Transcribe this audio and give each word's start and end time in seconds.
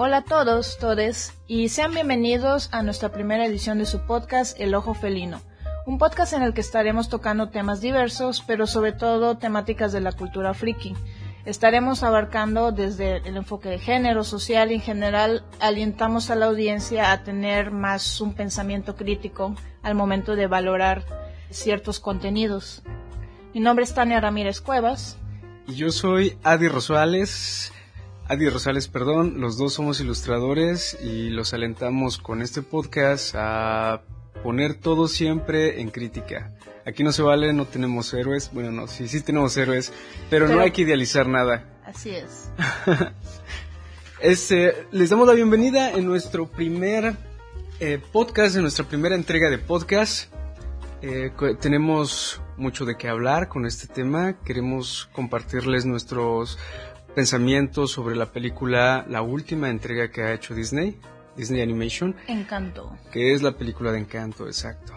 Hola 0.00 0.18
a 0.18 0.22
todos, 0.22 0.78
todes, 0.78 1.34
y 1.48 1.70
sean 1.70 1.92
bienvenidos 1.92 2.68
a 2.70 2.84
nuestra 2.84 3.10
primera 3.10 3.44
edición 3.44 3.78
de 3.78 3.84
su 3.84 3.98
podcast 4.06 4.56
El 4.60 4.76
Ojo 4.76 4.94
Felino, 4.94 5.40
un 5.86 5.98
podcast 5.98 6.34
en 6.34 6.42
el 6.44 6.54
que 6.54 6.60
estaremos 6.60 7.08
tocando 7.08 7.48
temas 7.48 7.80
diversos, 7.80 8.44
pero 8.46 8.68
sobre 8.68 8.92
todo 8.92 9.38
temáticas 9.38 9.90
de 9.90 10.00
la 10.00 10.12
cultura 10.12 10.54
friki. 10.54 10.94
Estaremos 11.46 12.04
abarcando 12.04 12.70
desde 12.70 13.16
el 13.28 13.36
enfoque 13.36 13.70
de 13.70 13.80
género, 13.80 14.22
social 14.22 14.70
y 14.70 14.76
en 14.76 14.82
general 14.82 15.44
alientamos 15.58 16.30
a 16.30 16.36
la 16.36 16.46
audiencia 16.46 17.10
a 17.10 17.24
tener 17.24 17.72
más 17.72 18.20
un 18.20 18.34
pensamiento 18.34 18.94
crítico 18.94 19.56
al 19.82 19.96
momento 19.96 20.36
de 20.36 20.46
valorar 20.46 21.02
ciertos 21.50 21.98
contenidos. 21.98 22.84
Mi 23.52 23.58
nombre 23.58 23.84
es 23.84 23.92
Tania 23.94 24.20
Ramírez 24.20 24.60
Cuevas. 24.60 25.18
Y 25.66 25.74
yo 25.74 25.90
soy 25.90 26.38
Adi 26.44 26.68
Rosales. 26.68 27.72
Adi 28.30 28.46
Rosales, 28.50 28.88
perdón. 28.88 29.40
Los 29.40 29.56
dos 29.56 29.72
somos 29.72 30.00
ilustradores 30.00 30.98
y 31.02 31.30
los 31.30 31.54
alentamos 31.54 32.18
con 32.18 32.42
este 32.42 32.60
podcast 32.60 33.34
a 33.34 34.02
poner 34.42 34.74
todo 34.74 35.08
siempre 35.08 35.80
en 35.80 35.88
crítica. 35.88 36.52
Aquí 36.84 37.02
no 37.02 37.12
se 37.12 37.22
vale, 37.22 37.54
no 37.54 37.64
tenemos 37.64 38.12
héroes. 38.12 38.50
Bueno, 38.52 38.70
no, 38.70 38.86
sí, 38.86 39.08
sí 39.08 39.22
tenemos 39.22 39.56
héroes, 39.56 39.94
pero, 40.28 40.46
no 40.46 40.60
hay 40.60 40.72
que 40.72 40.82
idealizar 40.82 41.26
nada. 41.26 41.80
Así 41.86 42.10
es. 42.10 42.50
este, 44.20 44.74
les 44.92 45.08
damos 45.08 45.26
la 45.26 45.32
bienvenida 45.32 45.90
en 45.92 46.04
nuestro 46.04 46.48
primer 46.48 47.16
eh, 47.80 47.98
podcast, 48.12 48.56
en 48.56 48.62
nuestra 48.62 48.84
primera 48.84 49.14
entrega 49.14 49.48
de 49.48 49.56
podcast. 49.56 50.30
Eh, 51.00 51.30
tenemos 51.60 52.42
mucho 52.58 52.84
de 52.84 52.96
qué 52.96 53.08
hablar 53.08 53.48
con 53.48 53.64
este 53.64 53.86
tema. 53.86 54.34
Queremos 54.44 55.08
compartirles 55.12 55.86
nuestros 55.86 56.58
pensamientos 57.18 57.90
sobre 57.90 58.14
la 58.14 58.30
película, 58.30 59.04
la 59.08 59.22
última 59.22 59.70
entrega 59.70 60.08
que 60.08 60.22
ha 60.22 60.32
hecho 60.32 60.54
Disney, 60.54 61.00
Disney 61.36 61.60
Animation. 61.60 62.14
Encanto. 62.28 62.96
Que 63.10 63.32
es 63.32 63.42
la 63.42 63.56
película 63.56 63.90
de 63.90 63.98
Encanto, 63.98 64.46
exacto. 64.46 64.92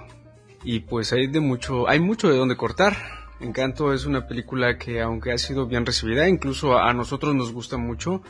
Y 0.63 0.81
pues 0.81 1.11
hay 1.13 1.25
de 1.25 1.39
mucho, 1.39 1.89
hay 1.89 1.99
mucho 1.99 2.29
de 2.29 2.37
dónde 2.37 2.55
cortar. 2.55 2.95
Encanto 3.39 3.91
es 3.91 4.05
una 4.05 4.27
película 4.27 4.77
que 4.77 5.01
aunque 5.01 5.31
ha 5.31 5.37
sido 5.39 5.65
bien 5.65 5.83
recibida, 5.83 6.29
incluso 6.29 6.77
a 6.77 6.93
nosotros 6.93 7.33
nos 7.33 7.51
gusta 7.51 7.77
mucho, 7.77 8.21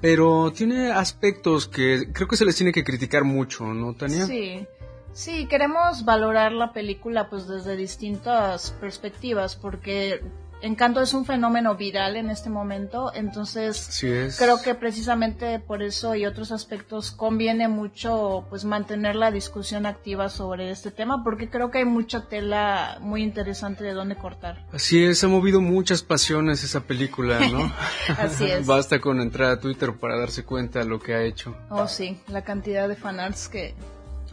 pero 0.00 0.50
tiene 0.50 0.90
aspectos 0.90 1.68
que 1.68 2.10
creo 2.14 2.26
que 2.26 2.36
se 2.36 2.46
les 2.46 2.56
tiene 2.56 2.72
que 2.72 2.84
criticar 2.84 3.24
mucho, 3.24 3.66
¿no, 3.66 3.92
Tania? 3.92 4.24
Sí. 4.24 4.66
Sí, 5.12 5.44
queremos 5.46 6.06
valorar 6.06 6.52
la 6.52 6.72
película 6.72 7.28
pues 7.28 7.46
desde 7.46 7.76
distintas 7.76 8.70
perspectivas 8.80 9.56
porque 9.56 10.22
Encanto 10.62 11.00
es 11.00 11.14
un 11.14 11.24
fenómeno 11.24 11.74
viral 11.74 12.16
en 12.16 12.30
este 12.30 12.50
momento, 12.50 13.12
entonces 13.14 13.98
creo 14.38 14.60
que 14.62 14.74
precisamente 14.74 15.58
por 15.58 15.82
eso 15.82 16.14
y 16.14 16.26
otros 16.26 16.52
aspectos 16.52 17.10
conviene 17.10 17.68
mucho 17.68 18.44
pues 18.50 18.64
mantener 18.64 19.16
la 19.16 19.30
discusión 19.30 19.86
activa 19.86 20.28
sobre 20.28 20.70
este 20.70 20.90
tema 20.90 21.24
porque 21.24 21.48
creo 21.48 21.70
que 21.70 21.78
hay 21.78 21.84
mucha 21.84 22.28
tela 22.28 22.98
muy 23.00 23.22
interesante 23.22 23.84
de 23.84 23.92
dónde 23.92 24.16
cortar. 24.16 24.66
Así 24.72 25.02
es, 25.02 25.24
ha 25.24 25.28
movido 25.28 25.60
muchas 25.60 26.02
pasiones 26.02 26.62
esa 26.62 26.80
película, 26.80 27.40
¿no? 27.48 27.72
Así 28.18 28.44
es. 28.44 28.66
Basta 28.66 29.00
con 29.00 29.20
entrar 29.20 29.50
a 29.50 29.60
Twitter 29.60 29.94
para 29.94 30.18
darse 30.18 30.44
cuenta 30.44 30.80
de 30.80 30.84
lo 30.84 31.00
que 31.00 31.14
ha 31.14 31.22
hecho. 31.22 31.56
Oh, 31.70 31.88
sí, 31.88 32.20
la 32.28 32.42
cantidad 32.42 32.88
de 32.88 32.96
fanarts 32.96 33.48
que 33.48 33.74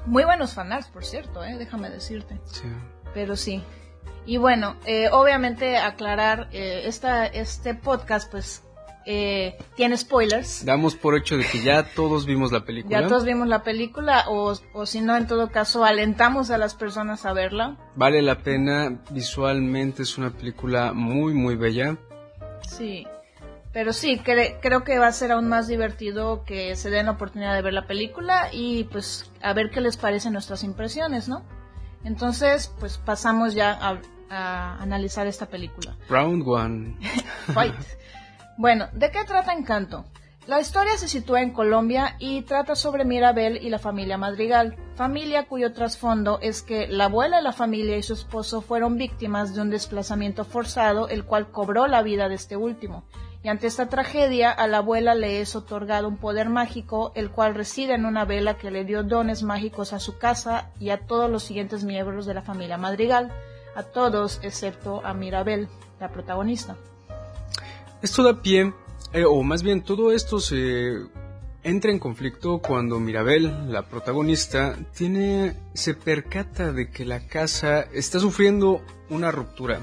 muy 0.06 0.24
buenos 0.24 0.54
fanarts, 0.54 0.88
por 0.88 1.04
cierto, 1.06 1.44
¿eh? 1.44 1.58
déjame 1.58 1.90
decirte. 1.90 2.40
Sí. 2.46 2.64
Pero 3.14 3.36
sí, 3.36 3.62
y 4.28 4.38
bueno, 4.38 4.76
eh, 4.86 5.08
obviamente 5.12 5.78
aclarar, 5.78 6.50
eh, 6.52 6.84
esta, 6.86 7.26
este 7.26 7.74
podcast 7.74 8.30
pues 8.30 8.62
eh, 9.06 9.58
tiene 9.78 9.96
spoilers. 9.96 10.66
Damos 10.66 10.96
por 10.96 11.16
hecho 11.16 11.38
de 11.38 11.46
que 11.46 11.64
ya 11.64 11.84
todos 11.96 12.26
vimos 12.26 12.52
la 12.52 12.66
película. 12.66 13.02
Ya 13.02 13.08
todos 13.08 13.24
vimos 13.24 13.48
la 13.48 13.64
película 13.64 14.26
o, 14.28 14.54
o 14.74 14.86
si 14.86 15.00
no, 15.00 15.16
en 15.16 15.28
todo 15.28 15.50
caso, 15.50 15.86
alentamos 15.86 16.52
a 16.52 16.58
las 16.58 16.76
personas 16.76 17.26
a 17.26 17.32
verla. 17.32 17.78
Vale 17.96 18.22
la 18.22 18.40
pena, 18.40 19.02
visualmente 19.12 20.04
es 20.04 20.18
una 20.18 20.32
película 20.32 20.92
muy, 20.92 21.34
muy 21.34 21.56
bella. 21.56 21.96
Sí, 22.68 23.08
pero 23.72 23.94
sí, 23.94 24.20
creo 24.20 24.84
que 24.84 25.00
va 25.00 25.08
a 25.08 25.12
ser 25.14 25.32
aún 25.32 25.48
más 25.48 25.70
divertido 25.70 26.44
que 26.44 26.76
se 26.76 26.90
den 26.90 27.06
la 27.06 27.14
oportunidad 27.14 27.56
de 27.56 27.62
ver 27.62 27.74
la 27.74 27.88
película 27.88 28.50
y 28.52 28.84
pues 28.86 29.32
a 29.42 29.54
ver 29.54 29.70
qué 29.70 29.80
les 29.80 29.96
parecen 29.96 30.34
nuestras 30.34 30.66
impresiones, 30.66 31.30
¿no? 31.30 31.46
Entonces, 32.04 32.74
pues 32.80 32.98
pasamos 32.98 33.54
ya 33.54 33.72
a, 33.72 34.02
a 34.30 34.82
analizar 34.82 35.28
esta 35.28 35.48
película. 35.48 35.96
Round 36.10 36.44
one. 36.48 36.98
Fight. 37.54 37.76
Bueno, 38.58 38.88
¿de 38.94 39.12
qué 39.12 39.24
trata 39.24 39.54
Encanto? 39.54 40.06
La 40.48 40.62
historia 40.62 40.98
se 40.98 41.10
sitúa 41.10 41.42
en 41.42 41.52
Colombia 41.52 42.16
y 42.20 42.42
trata 42.44 42.76
sobre 42.76 43.04
Mirabel 43.04 43.60
y 43.62 43.70
la 43.70 43.80
familia 43.80 44.18
Madrigal, 44.18 44.78
familia 44.96 45.46
cuyo 45.46 45.74
trasfondo 45.74 46.40
es 46.42 46.64
que 46.64 46.88
la 46.88 47.06
abuela 47.06 47.38
de 47.38 47.44
la 47.44 47.52
familia 47.52 47.98
y 47.98 48.04
su 48.04 48.14
esposo 48.14 48.62
fueron 48.62 48.98
víctimas 48.98 49.54
de 49.54 49.62
un 49.62 49.70
desplazamiento 49.70 50.46
forzado, 50.46 51.10
el 51.10 51.26
cual 51.26 51.52
cobró 51.52 51.88
la 51.88 52.02
vida 52.02 52.30
de 52.30 52.36
este 52.36 52.56
último. 52.56 53.04
Y 53.44 53.50
ante 53.50 53.68
esta 53.68 53.90
tragedia, 53.90 54.50
a 54.50 54.68
la 54.68 54.78
abuela 54.78 55.16
le 55.16 55.42
es 55.42 55.54
otorgado 55.54 56.08
un 56.08 56.16
poder 56.16 56.48
mágico, 56.48 57.12
el 57.16 57.30
cual 57.30 57.54
reside 57.54 57.96
en 57.96 58.06
una 58.06 58.24
vela 58.24 58.58
que 58.58 58.72
le 58.72 58.86
dio 58.86 59.04
dones 59.04 59.44
mágicos 59.44 59.92
a 59.92 60.00
su 60.00 60.18
casa 60.18 60.72
y 60.80 60.92
a 60.92 61.06
todos 61.06 61.30
los 61.30 61.44
siguientes 61.44 61.84
miembros 61.84 62.26
de 62.26 62.34
la 62.34 62.42
familia 62.42 62.78
Madrigal 62.78 63.34
a 63.78 63.84
todos 63.84 64.40
excepto 64.42 65.06
a 65.06 65.14
Mirabel, 65.14 65.70
la 66.00 66.12
protagonista. 66.12 66.76
Esto 68.02 68.24
da 68.24 68.42
pie, 68.42 68.74
eh, 69.14 69.24
o 69.24 69.44
más 69.44 69.62
bien 69.62 69.84
todo 69.84 70.12
esto 70.12 70.40
se 70.40 70.98
entra 71.62 71.92
en 71.92 72.00
conflicto 72.00 72.60
cuando 72.60 73.00
Mirabel, 73.00 73.72
la 73.72 73.84
protagonista, 73.84 74.76
tiene, 74.96 75.56
se 75.76 75.94
percata 75.94 76.72
de 76.72 76.90
que 76.90 77.06
la 77.06 77.28
casa 77.28 77.82
está 77.82 78.20
sufriendo 78.20 78.82
una 79.10 79.32
ruptura. 79.32 79.80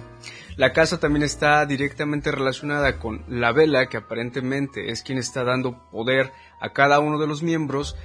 La 0.57 0.73
casa 0.73 0.99
también 0.99 1.23
está 1.23 1.65
directamente 1.65 2.33
relacionada 2.33 2.99
con 2.99 3.25
la 3.29 3.53
vela, 3.53 3.89
que 3.89 3.97
aparentemente 3.97 4.91
es 4.91 5.03
quien 5.03 5.19
está 5.19 5.45
dando 5.45 5.89
poder 5.91 6.33
a 6.61 6.73
cada 6.73 6.99
uno 6.99 7.19
de 7.19 7.29
los 7.29 7.43
miembros, 7.43 7.97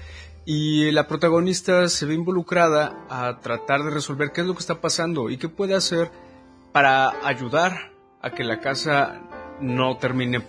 y 0.45 0.91
la 0.91 1.07
protagonista 1.07 1.87
se 1.89 2.05
ve 2.05 2.13
involucrada 2.13 3.05
a 3.09 3.39
tratar 3.39 3.83
de 3.83 3.91
resolver 3.91 4.31
qué 4.31 4.41
es 4.41 4.47
lo 4.47 4.53
que 4.53 4.59
está 4.59 4.81
pasando 4.81 5.29
y 5.29 5.37
qué 5.37 5.49
puede 5.49 5.75
hacer 5.75 6.11
para 6.71 7.25
ayudar 7.25 7.91
a 8.21 8.31
que 8.31 8.43
la 8.43 8.59
casa 8.59 9.21
no 9.61 9.97
termine 9.97 10.41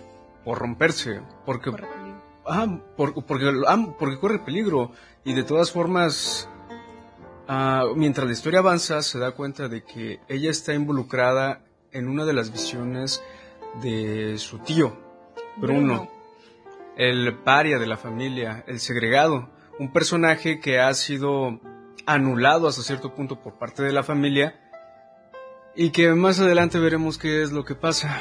por 0.43 0.59
romperse, 0.59 1.21
porque 1.45 1.71
ah, 2.45 2.79
porque, 2.97 3.21
porque 3.21 4.19
corre 4.19 4.39
peligro. 4.39 4.91
Y 5.23 5.33
de 5.33 5.43
todas 5.43 5.71
formas 5.71 6.49
ah, 7.47 7.85
mientras 7.95 8.25
la 8.25 8.33
historia 8.33 8.59
avanza 8.59 9.01
se 9.03 9.19
da 9.19 9.31
cuenta 9.31 9.67
de 9.67 9.83
que 9.83 10.19
ella 10.27 10.49
está 10.49 10.73
involucrada 10.73 11.61
en 11.91 12.07
una 12.07 12.25
de 12.25 12.33
las 12.33 12.51
visiones 12.51 13.21
de 13.81 14.37
su 14.37 14.59
tío 14.59 14.97
Bruno. 15.57 16.09
el 16.97 17.35
paria 17.35 17.77
de 17.79 17.87
la 17.87 17.97
familia, 17.97 18.63
el 18.67 18.79
segregado 18.79 19.49
un 19.81 19.91
personaje 19.91 20.59
que 20.59 20.79
ha 20.79 20.93
sido 20.93 21.59
anulado 22.05 22.67
hasta 22.67 22.83
cierto 22.83 23.15
punto 23.15 23.41
por 23.41 23.57
parte 23.57 23.81
de 23.81 23.91
la 23.91 24.03
familia 24.03 24.53
y 25.75 25.89
que 25.89 26.13
más 26.13 26.39
adelante 26.39 26.77
veremos 26.77 27.17
qué 27.17 27.41
es 27.41 27.51
lo 27.51 27.65
que 27.65 27.73
pasa. 27.73 28.15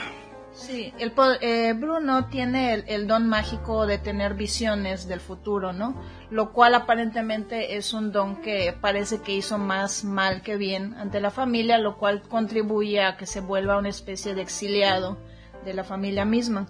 Sí, 0.52 0.94
el, 0.98 1.12
eh, 1.42 1.74
Bruno 1.74 2.28
tiene 2.28 2.82
el, 2.86 3.06
don 3.06 3.28
mágico 3.28 3.86
de 3.86 3.98
tener 3.98 4.32
visiones 4.32 5.06
del 5.06 5.20
futuro, 5.20 5.74
¿no? 5.74 6.02
Lo 6.30 6.54
cual 6.54 6.74
aparentemente 6.74 7.76
es 7.76 7.92
un 7.92 8.10
don 8.10 8.40
que 8.40 8.74
parece 8.80 9.20
que 9.20 9.34
hizo 9.34 9.58
más 9.58 10.02
mal 10.02 10.40
que 10.40 10.56
bien 10.56 10.94
ante 10.94 11.20
la 11.20 11.30
familia, 11.30 11.76
lo 11.76 11.98
cual 11.98 12.22
contribuye 12.22 13.02
a 13.02 13.18
que 13.18 13.26
se 13.26 13.42
vuelva 13.42 13.76
una 13.76 13.90
especie 13.90 14.34
de 14.34 14.40
exiliado 14.40 15.18
de 15.66 15.74
la 15.74 15.84
familia 15.84 16.24
misma. 16.24 16.68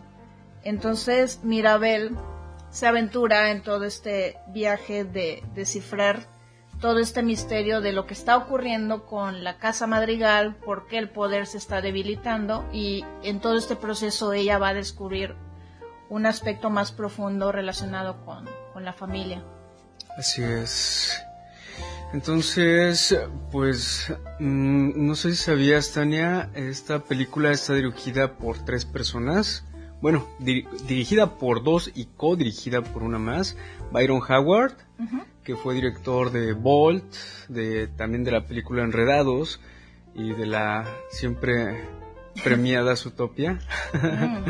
Entonces, 0.64 1.44
Mirabel 1.44 2.16
se 2.70 2.86
aventura 2.86 3.50
en 3.50 3.62
todo 3.62 3.84
este 3.84 4.38
viaje 4.48 5.04
de 5.04 5.42
descifrar 5.54 6.26
todo 6.80 6.98
este 6.98 7.22
misterio 7.22 7.80
de 7.80 7.92
lo 7.92 8.06
que 8.06 8.14
está 8.14 8.36
ocurriendo 8.36 9.04
con 9.04 9.44
la 9.44 9.58
casa 9.58 9.86
madrigal, 9.86 10.56
por 10.56 10.86
qué 10.86 10.98
el 10.98 11.10
poder 11.10 11.46
se 11.46 11.58
está 11.58 11.82
debilitando 11.82 12.66
y 12.72 13.04
en 13.22 13.40
todo 13.40 13.58
este 13.58 13.76
proceso 13.76 14.32
ella 14.32 14.58
va 14.58 14.68
a 14.68 14.74
descubrir 14.74 15.36
un 16.08 16.26
aspecto 16.26 16.70
más 16.70 16.90
profundo 16.90 17.52
relacionado 17.52 18.24
con, 18.24 18.48
la 18.82 18.94
familia. 18.94 19.44
Así 20.16 20.42
es. 20.42 21.22
Entonces, 22.14 23.14
pues, 23.52 24.10
mm, 24.38 25.06
no 25.06 25.14
sé 25.14 25.32
si 25.32 25.36
sabías, 25.36 25.92
Tania, 25.92 26.48
esta 26.54 27.00
película 27.00 27.50
está 27.50 27.74
dirigida 27.74 28.38
por 28.38 28.64
tres 28.64 28.86
personas 28.86 29.64
bueno, 30.00 30.26
dirigida 30.38 31.38
por 31.38 31.62
dos 31.62 31.90
y 31.94 32.06
co-dirigida 32.16 32.82
por 32.82 33.02
una 33.02 33.18
más, 33.18 33.56
Byron 33.92 34.22
Howard, 34.26 34.74
que 35.44 35.56
fue 35.56 35.74
director 35.74 36.30
de 36.30 36.52
Bolt, 36.52 37.14
de, 37.48 37.88
también 37.88 38.24
de 38.24 38.30
la 38.30 38.46
película 38.46 38.82
Enredados 38.82 39.60
y 40.14 40.32
de 40.32 40.46
la 40.46 40.86
siempre 41.10 41.84
premiada 42.42 42.96
Zootopia. 42.96 43.58
Mm. 43.92 44.44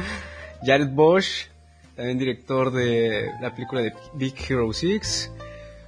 Jared 0.64 0.91
Bosch, 0.91 1.49
también 1.96 2.19
director 2.19 2.70
de 2.70 3.31
la 3.41 3.55
película 3.55 3.82
de 3.82 3.94
Big 4.14 4.35
Hero 4.49 4.73
6, 4.73 5.32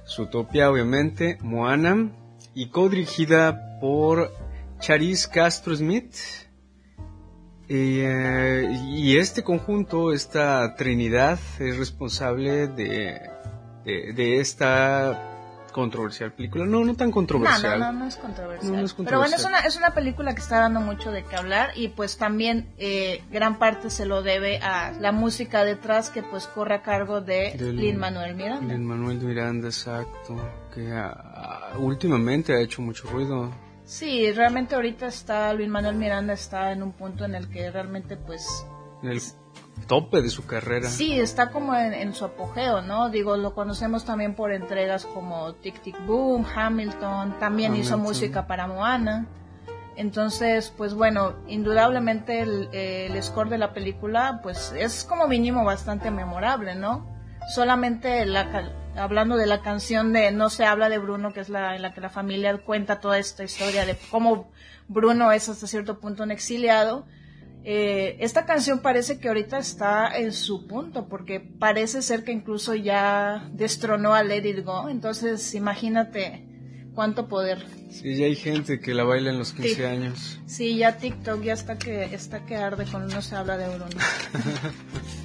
Zootopia 0.07 0.69
obviamente, 0.69 1.37
Moana, 1.41 2.11
y 2.55 2.67
co-dirigida 2.67 3.79
por 3.79 4.31
Charis 4.79 5.27
Castro 5.27 5.75
Smith. 5.75 6.13
Eh, 7.69 8.67
y 8.89 9.17
este 9.17 9.43
conjunto, 9.43 10.13
esta 10.13 10.75
trinidad, 10.75 11.39
es 11.59 11.77
responsable 11.77 12.67
de, 12.67 13.21
de, 13.85 14.13
de 14.13 14.39
esta 14.39 15.29
controversial 15.73 16.31
película. 16.31 16.65
No, 16.65 16.85
no 16.85 16.95
tan 16.95 17.11
controversial. 17.11 17.79
No, 17.79 17.91
no, 17.91 17.99
no, 17.99 18.07
es 18.07 18.15
controversial. 18.15 18.85
Pero 19.03 19.17
bueno, 19.17 19.35
es 19.35 19.43
una, 19.43 19.59
es 19.59 19.75
una 19.75 19.93
película 19.93 20.33
que 20.33 20.39
está 20.39 20.59
dando 20.59 20.79
mucho 20.79 21.11
de 21.11 21.25
qué 21.25 21.35
hablar 21.35 21.71
y 21.75 21.89
pues 21.89 22.17
también 22.17 22.69
eh, 22.77 23.21
gran 23.29 23.59
parte 23.59 23.89
se 23.89 24.05
lo 24.05 24.21
debe 24.21 24.59
a 24.59 24.93
la 25.01 25.11
música 25.11 25.65
detrás 25.65 26.09
que 26.09 26.23
pues 26.23 26.47
corre 26.47 26.75
a 26.75 26.81
cargo 26.81 27.19
de 27.19 27.57
Lin 27.57 27.97
Manuel 27.97 28.35
Miranda. 28.35 28.73
Lin 28.73 28.85
Manuel 28.85 29.17
Miranda, 29.17 29.67
exacto. 29.67 30.37
Que 30.73 30.89
ah, 30.93 31.73
últimamente 31.77 32.53
ha 32.53 32.59
hecho 32.59 32.81
mucho 32.81 33.09
ruido. 33.09 33.51
Sí, 33.93 34.31
realmente 34.31 34.73
ahorita 34.73 35.05
está 35.05 35.53
Luis 35.53 35.69
Manuel 35.69 35.93
Miranda 35.93 36.33
está 36.33 36.71
en 36.71 36.81
un 36.81 36.93
punto 36.93 37.25
en 37.25 37.35
el 37.35 37.47
que 37.47 37.69
realmente 37.69 38.17
pues 38.17 38.65
tope 39.87 40.23
de 40.23 40.29
su 40.29 40.47
carrera. 40.47 40.89
Sí, 40.89 41.19
está 41.19 41.51
como 41.51 41.75
en, 41.75 42.11
su 42.15 42.25
apogeo, 42.25 42.81
¿no? 42.81 43.11
Digo, 43.11 43.37
lo 43.37 43.53
conocemos 43.53 44.03
también 44.03 44.33
por 44.33 44.51
entregas 44.51 45.05
como 45.05 45.53
Tic 45.53 45.79
Tic 45.83 46.07
Boom, 46.07 46.43
Hamilton, 46.43 47.37
también 47.37 47.75
hizo 47.75 47.99
música 47.99 48.47
para 48.47 48.65
Moana. 48.65 49.27
Entonces, 49.95 50.73
pues 50.75 50.95
bueno, 50.95 51.35
indudablemente 51.47 52.39
el, 52.39 53.21
score 53.21 53.49
de 53.49 53.59
la 53.59 53.73
película, 53.73 54.39
pues 54.41 54.73
es 54.75 55.03
como 55.03 55.27
mínimo 55.27 55.63
bastante 55.63 56.09
memorable, 56.09 56.73
¿no? 56.73 57.05
Solamente 57.53 58.25
la, 58.25 58.73
hablando 58.95 59.37
de 59.37 59.47
la 59.47 59.61
canción 59.61 60.13
de 60.13 60.31
No 60.31 60.49
se 60.49 60.65
habla 60.65 60.89
de 60.89 60.97
Bruno, 60.97 61.33
que 61.33 61.39
es 61.39 61.49
la 61.49 61.75
en 61.75 61.81
la 61.81 61.93
que 61.93 62.01
la 62.01 62.09
familia 62.09 62.57
cuenta 62.57 62.99
toda 62.99 63.19
esta 63.19 63.43
historia 63.43 63.85
de 63.85 63.97
cómo 64.11 64.51
Bruno 64.87 65.31
es 65.31 65.49
hasta 65.49 65.67
cierto 65.67 65.99
punto 65.99 66.23
un 66.23 66.31
exiliado, 66.31 67.05
eh, 67.65 68.17
esta 68.19 68.45
canción 68.45 68.79
parece 68.79 69.19
que 69.19 69.29
ahorita 69.29 69.57
está 69.57 70.17
en 70.17 70.33
su 70.33 70.67
punto, 70.67 71.07
porque 71.07 71.39
parece 71.39 72.01
ser 72.01 72.25
que 72.25 72.33
incluso 72.33 72.75
ya 72.75 73.49
destronó 73.53 74.13
a 74.13 74.23
Let 74.23 74.45
It 74.47 74.65
Go. 74.65 74.89
Entonces, 74.89 75.55
imagínate 75.55 76.45
cuánto 76.93 77.29
poder. 77.29 77.65
Sí, 77.89 78.17
ya 78.17 78.25
hay 78.25 78.35
gente 78.35 78.79
que 78.81 78.93
la 78.93 79.05
baila 79.05 79.29
en 79.29 79.39
los 79.39 79.53
15 79.53 79.87
años. 79.87 80.39
Sí, 80.45 80.75
ya 80.75 80.97
TikTok 80.97 81.41
ya 81.41 81.53
está 81.53 81.77
que, 81.77 82.03
está 82.03 82.45
que 82.45 82.57
arde 82.57 82.85
cuando 82.89 83.13
uno 83.13 83.21
se 83.21 83.35
habla 83.35 83.55
de 83.55 83.67
Bruno. 83.69 83.85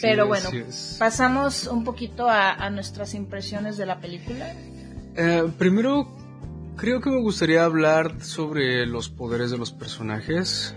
Pero 0.00 0.26
bueno, 0.26 0.48
pasamos 0.98 1.66
un 1.66 1.84
poquito 1.84 2.28
a, 2.28 2.68
nuestras 2.70 3.14
impresiones 3.14 3.76
de 3.76 3.86
la 3.86 4.00
película. 4.00 4.52
Eh, 5.16 5.44
primero, 5.58 6.08
creo 6.76 7.00
que 7.00 7.10
me 7.10 7.20
gustaría 7.20 7.64
hablar 7.64 8.22
sobre 8.22 8.86
los 8.86 9.08
poderes 9.08 9.50
de 9.50 9.58
los 9.58 9.72
personajes. 9.72 10.74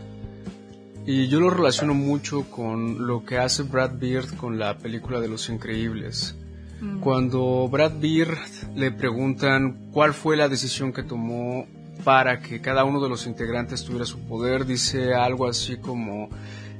Y 1.05 1.27
yo 1.27 1.39
lo 1.39 1.49
relaciono 1.49 1.93
mucho 1.93 2.43
con 2.51 3.07
lo 3.07 3.25
que 3.25 3.37
hace 3.37 3.63
Brad 3.63 3.93
Beard 3.99 4.35
con 4.35 4.59
la 4.59 4.77
película 4.77 5.19
de 5.19 5.27
Los 5.27 5.49
Increíbles. 5.49 6.35
Mm. 6.81 6.99
Cuando 6.99 7.67
Brad 7.67 7.93
Beard 7.99 8.37
le 8.75 8.91
preguntan 8.91 9.89
cuál 9.91 10.13
fue 10.13 10.37
la 10.37 10.47
decisión 10.47 10.93
que 10.93 11.03
tomó 11.03 11.65
para 12.03 12.39
que 12.41 12.61
cada 12.61 12.85
uno 12.85 13.01
de 13.01 13.09
los 13.09 13.27
integrantes 13.27 13.83
tuviera 13.83 14.05
su 14.05 14.19
poder, 14.19 14.65
dice 14.65 15.13
algo 15.13 15.47
así 15.47 15.77
como 15.77 16.29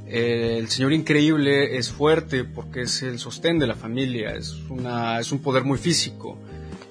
el 0.09 0.67
señor 0.69 0.93
increíble 0.93 1.77
es 1.77 1.91
fuerte 1.91 2.43
porque 2.43 2.81
es 2.81 3.03
el 3.03 3.19
sostén 3.19 3.59
de 3.59 3.67
la 3.67 3.75
familia, 3.75 4.35
es, 4.35 4.55
una, 4.69 5.19
es 5.19 5.31
un 5.31 5.39
poder 5.39 5.63
muy 5.63 5.77
físico. 5.77 6.37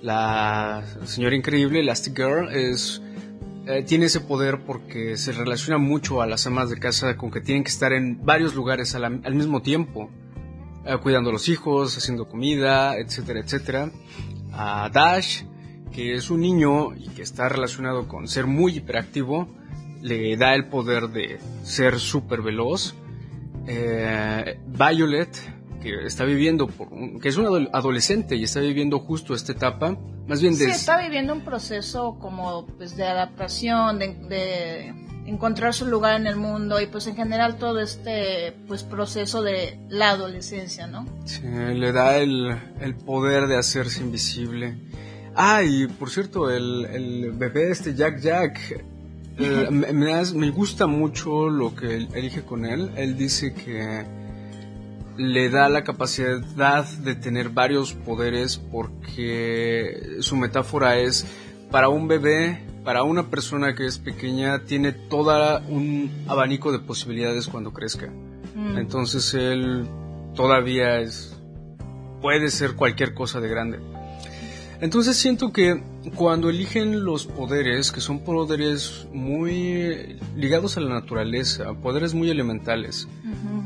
La 0.02 0.84
señora 1.04 1.34
increíble, 1.34 1.80
Elastic 1.80 2.16
Girl, 2.16 2.48
es 2.54 3.02
eh, 3.70 3.82
tiene 3.82 4.06
ese 4.06 4.20
poder 4.20 4.60
porque 4.64 5.18
se 5.18 5.30
relaciona 5.32 5.76
mucho 5.76 6.22
a 6.22 6.26
las 6.26 6.46
amas 6.46 6.70
de 6.70 6.78
casa 6.78 7.18
con 7.18 7.30
que 7.30 7.42
tienen 7.42 7.64
que 7.64 7.70
estar 7.70 7.92
en 7.92 8.24
varios 8.24 8.54
lugares 8.54 8.94
al, 8.94 9.34
mismo 9.34 9.60
tiempo, 9.60 10.08
eh, 10.86 10.96
cuidando 11.02 11.28
a 11.28 11.34
los 11.34 11.50
hijos, 11.50 11.94
haciendo 11.98 12.30
comida, 12.30 12.96
etcétera, 12.96 13.40
etcétera. 13.40 13.92
A 14.52 14.88
Dash, 14.88 15.42
que 15.92 16.14
es 16.14 16.30
un 16.30 16.40
niño 16.40 16.94
y 16.94 17.10
que 17.10 17.20
está 17.20 17.50
relacionado 17.50 18.08
con 18.08 18.26
ser 18.26 18.46
muy 18.46 18.76
hiperactivo, 18.76 19.46
le 20.00 20.34
da 20.38 20.54
el 20.54 20.68
poder 20.68 21.08
de 21.08 21.38
ser 21.62 22.00
súper 22.00 22.40
veloz. 22.40 22.94
Eh, 23.70 24.58
Violet, 24.66 25.28
que 25.82 26.06
está 26.06 26.24
viviendo, 26.24 26.66
por 26.68 26.88
que 27.20 27.28
es 27.28 27.36
un 27.36 27.68
adolescente 27.72 28.34
y 28.34 28.44
está 28.44 28.60
viviendo 28.60 28.98
justo 28.98 29.34
esta 29.34 29.52
etapa, 29.52 29.96
más 30.26 30.40
bien 30.40 30.56
de... 30.56 30.64
Sí, 30.64 30.70
está 30.70 30.98
viviendo 31.00 31.34
un 31.34 31.42
proceso 31.42 32.18
como 32.18 32.66
pues 32.66 32.96
de 32.96 33.04
adaptación, 33.04 33.98
de, 33.98 34.94
encontrar 35.26 35.74
su 35.74 35.84
lugar 35.86 36.18
en 36.18 36.26
el 36.26 36.36
mundo 36.36 36.80
y 36.80 36.86
pues 36.86 37.06
en 37.06 37.14
general 37.14 37.58
todo 37.58 37.80
este 37.80 38.54
pues 38.66 38.82
proceso 38.82 39.42
de 39.42 39.78
la 39.90 40.12
adolescencia, 40.12 40.86
¿no? 40.86 41.04
Sí, 41.26 41.42
le 41.42 41.92
da 41.92 42.16
el, 42.16 42.56
el 42.80 42.94
poder 42.94 43.46
de 43.46 43.58
hacerse 43.58 44.00
invisible. 44.00 44.78
Ah, 45.34 45.62
y 45.62 45.86
por 45.86 46.08
cierto, 46.08 46.50
el, 46.50 46.86
el 46.86 47.32
bebé 47.32 47.70
este 47.70 47.94
Jack 47.94 48.20
Jack, 48.20 48.82
eh, 49.38 49.68
me, 49.70 49.92
me 49.92 50.50
gusta 50.50 50.86
mucho 50.86 51.48
lo 51.48 51.74
que 51.74 51.96
elige 51.96 52.42
con 52.42 52.64
él. 52.64 52.90
Él 52.96 53.16
dice 53.16 53.54
que 53.54 54.04
le 55.16 55.50
da 55.50 55.68
la 55.68 55.82
capacidad 55.82 56.84
de 56.84 57.14
tener 57.14 57.50
varios 57.50 57.92
poderes 57.92 58.56
porque 58.56 60.16
su 60.20 60.36
metáfora 60.36 60.96
es 60.96 61.26
para 61.70 61.88
un 61.88 62.08
bebé, 62.08 62.62
para 62.84 63.02
una 63.02 63.28
persona 63.28 63.74
que 63.74 63.86
es 63.86 63.98
pequeña, 63.98 64.60
tiene 64.60 64.92
todo 64.92 65.60
un 65.68 66.10
abanico 66.28 66.72
de 66.72 66.78
posibilidades 66.78 67.48
cuando 67.48 67.72
crezca. 67.72 68.08
Mm. 68.54 68.78
Entonces 68.78 69.34
él 69.34 69.86
todavía 70.34 71.00
es 71.00 71.34
puede 72.20 72.50
ser 72.50 72.74
cualquier 72.74 73.14
cosa 73.14 73.40
de 73.40 73.48
grande. 73.48 73.78
Entonces 74.80 75.16
siento 75.16 75.52
que 75.52 75.82
cuando 76.14 76.50
eligen 76.50 77.04
los 77.04 77.26
poderes, 77.26 77.90
que 77.90 78.00
son 78.00 78.20
poderes 78.20 79.08
muy 79.12 80.18
ligados 80.36 80.76
a 80.76 80.80
la 80.80 80.90
naturaleza, 80.90 81.74
poderes 81.74 82.14
muy 82.14 82.30
elementales, 82.30 83.08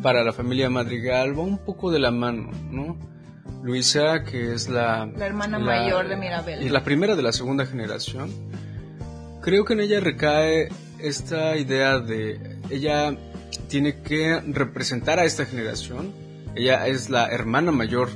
para 0.03 0.25
la 0.25 0.33
familia 0.33 0.71
Madrigal 0.71 1.39
va 1.39 1.43
un 1.43 1.59
poco 1.59 1.91
de 1.91 1.99
la 1.99 2.11
mano, 2.11 2.51
¿no? 2.71 2.97
Luisa, 3.63 4.25
que 4.25 4.55
es 4.55 4.69
la... 4.69 5.07
La 5.07 5.27
hermana 5.27 5.59
mayor 5.59 6.09
de 6.09 6.17
Mirabel. 6.17 6.63
Y 6.63 6.69
la 6.71 6.83
primera 6.83 7.15
de 7.15 7.23
la 7.23 7.33
segunda 7.33 7.67
generación. 7.67 8.31
Creo 9.43 9.65
que 9.65 9.75
en 9.75 9.81
ella 9.81 10.01
recae 10.01 10.69
esta 10.99 11.57
idea 11.57 11.99
de... 11.99 12.59
Ella 12.71 13.17
tiene 13.69 14.01
que 14.03 14.41
representar 14.47 15.19
a 15.19 15.25
esta 15.25 15.45
generación. 15.45 16.13
Ella 16.57 16.87
es 16.87 17.11
la 17.11 17.29
hermana 17.29 17.71
mayor 17.71 18.09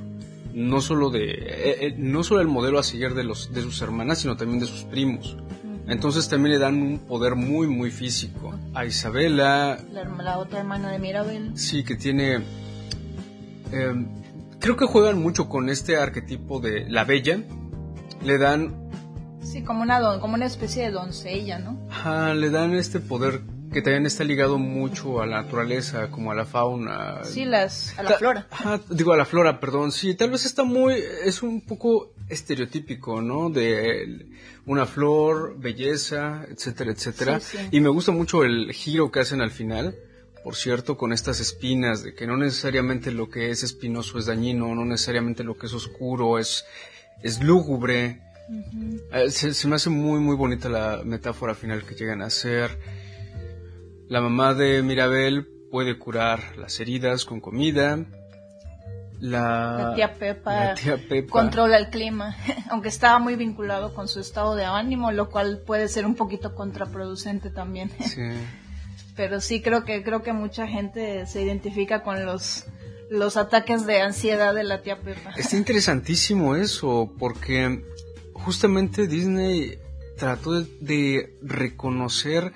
no 0.56 0.80
solo 0.80 1.10
de 1.10 1.32
eh, 1.32 1.86
eh, 1.86 1.94
no 1.98 2.24
solo 2.24 2.40
el 2.40 2.48
modelo 2.48 2.78
a 2.78 2.82
seguir 2.82 3.12
de 3.12 3.24
los 3.24 3.52
de 3.52 3.60
sus 3.60 3.82
hermanas 3.82 4.20
sino 4.20 4.36
también 4.36 4.58
de 4.58 4.66
sus 4.66 4.84
primos. 4.84 5.36
Entonces 5.86 6.28
también 6.30 6.54
le 6.54 6.58
dan 6.58 6.80
un 6.82 6.98
poder 6.98 7.36
muy 7.36 7.68
muy 7.68 7.90
físico. 7.90 8.54
A 8.72 8.86
Isabela. 8.86 9.78
La, 9.92 10.38
otra 10.38 10.60
hermana 10.60 10.90
de 10.90 10.98
Mirabel. 10.98 11.52
Sí 11.56 11.84
que 11.84 11.94
tiene 11.94 12.40
em, 13.70 14.08
creo 14.58 14.76
que 14.76 14.86
juegan 14.86 15.20
mucho 15.20 15.46
con 15.46 15.68
este 15.68 15.98
arquetipo 15.98 16.58
de 16.58 16.88
la 16.88 17.04
bella. 17.04 17.38
Le 18.24 18.38
dan 18.38 18.88
sí 19.42 19.62
como 19.62 19.82
una 19.82 20.18
como 20.20 20.34
una 20.34 20.46
especie 20.46 20.84
de 20.84 20.90
doncella 20.90 21.58
no 21.58 21.78
Ajá, 21.90 22.32
le 22.32 22.48
dan 22.48 22.72
este 22.72 22.98
poder 22.98 23.42
que 23.76 23.82
también 23.82 24.06
está 24.06 24.24
ligado 24.24 24.56
mucho 24.56 25.20
a 25.20 25.26
la 25.26 25.42
naturaleza, 25.42 26.10
como 26.10 26.32
a 26.32 26.34
la 26.34 26.46
fauna. 26.46 27.22
Sí, 27.24 27.44
las, 27.44 27.92
a 27.98 28.04
la 28.04 28.12
flora. 28.12 28.46
digo, 28.88 29.12
a 29.12 29.18
la 29.18 29.26
flora, 29.26 29.60
perdón. 29.60 29.92
Sí, 29.92 30.14
tal 30.14 30.30
vez 30.30 30.46
está 30.46 30.64
muy, 30.64 30.94
es 30.94 31.42
un 31.42 31.60
poco 31.60 32.14
estereotípico, 32.26 33.20
¿no? 33.20 33.50
De 33.50 34.28
una 34.64 34.86
flor, 34.86 35.58
belleza, 35.58 36.46
etcétera, 36.50 36.92
etcétera. 36.92 37.38
Y 37.70 37.80
me 37.80 37.90
gusta 37.90 38.12
mucho 38.12 38.44
el 38.44 38.72
giro 38.72 39.12
que 39.12 39.20
hacen 39.20 39.42
al 39.42 39.50
final, 39.50 39.94
por 40.42 40.56
cierto, 40.56 40.96
con 40.96 41.12
estas 41.12 41.40
espinas, 41.40 42.02
de 42.02 42.14
que 42.14 42.26
no 42.26 42.38
necesariamente 42.38 43.10
lo 43.10 43.28
que 43.28 43.50
es 43.50 43.62
espinoso 43.62 44.18
es 44.18 44.24
dañino, 44.24 44.74
no 44.74 44.86
necesariamente 44.86 45.44
lo 45.44 45.58
que 45.58 45.66
es 45.66 45.74
oscuro 45.74 46.38
es, 46.38 46.64
es 47.22 47.42
lúgubre. 47.42 48.22
Eh, 49.12 49.30
se, 49.30 49.52
se, 49.52 49.68
me 49.68 49.76
hace 49.76 49.90
muy, 49.90 50.18
muy 50.18 50.34
bonita 50.34 50.70
la 50.70 51.02
metáfora 51.04 51.54
final 51.54 51.84
que 51.84 51.94
llegan 51.94 52.22
a 52.22 52.26
hacer. 52.28 52.95
La 54.08 54.20
mamá 54.20 54.54
de 54.54 54.82
Mirabel 54.82 55.48
puede 55.70 55.98
curar 55.98 56.56
las 56.56 56.78
heridas 56.78 57.24
con 57.24 57.40
comida. 57.40 57.98
La, 59.18 59.92
tía 59.96 60.12
Pepa, 60.14 60.74
controla 61.30 61.78
el 61.78 61.88
clima, 61.88 62.36
aunque 62.70 62.88
estaba 62.88 63.18
muy 63.18 63.34
vinculado 63.34 63.94
con 63.94 64.08
su 64.08 64.20
estado 64.20 64.54
de 64.54 64.64
ánimo, 64.66 65.10
lo 65.10 65.30
cual 65.30 65.62
puede 65.66 65.88
ser 65.88 66.04
un 66.04 66.14
poquito 66.14 66.54
contraproducente 66.54 67.50
también. 67.50 67.90
Pero 69.16 69.40
sí 69.40 69.62
creo 69.62 69.84
que 69.84 70.02
creo 70.02 70.22
que 70.22 70.34
mucha 70.34 70.66
gente 70.66 71.26
se 71.26 71.42
identifica 71.42 72.02
con 72.02 72.26
los 72.26 72.66
los 73.08 73.36
ataques 73.36 73.86
de 73.86 74.02
ansiedad 74.02 74.54
de 74.54 74.64
la 74.64 74.82
tía 74.82 75.00
Pepa. 75.00 75.30
Está 75.36 75.56
interesantísimo 75.56 76.56
eso, 76.56 77.12
porque 77.18 77.84
justamente 78.32 79.06
Disney 79.06 79.78
trató 80.16 80.60
de 80.60 81.38
reconocer 81.42 82.52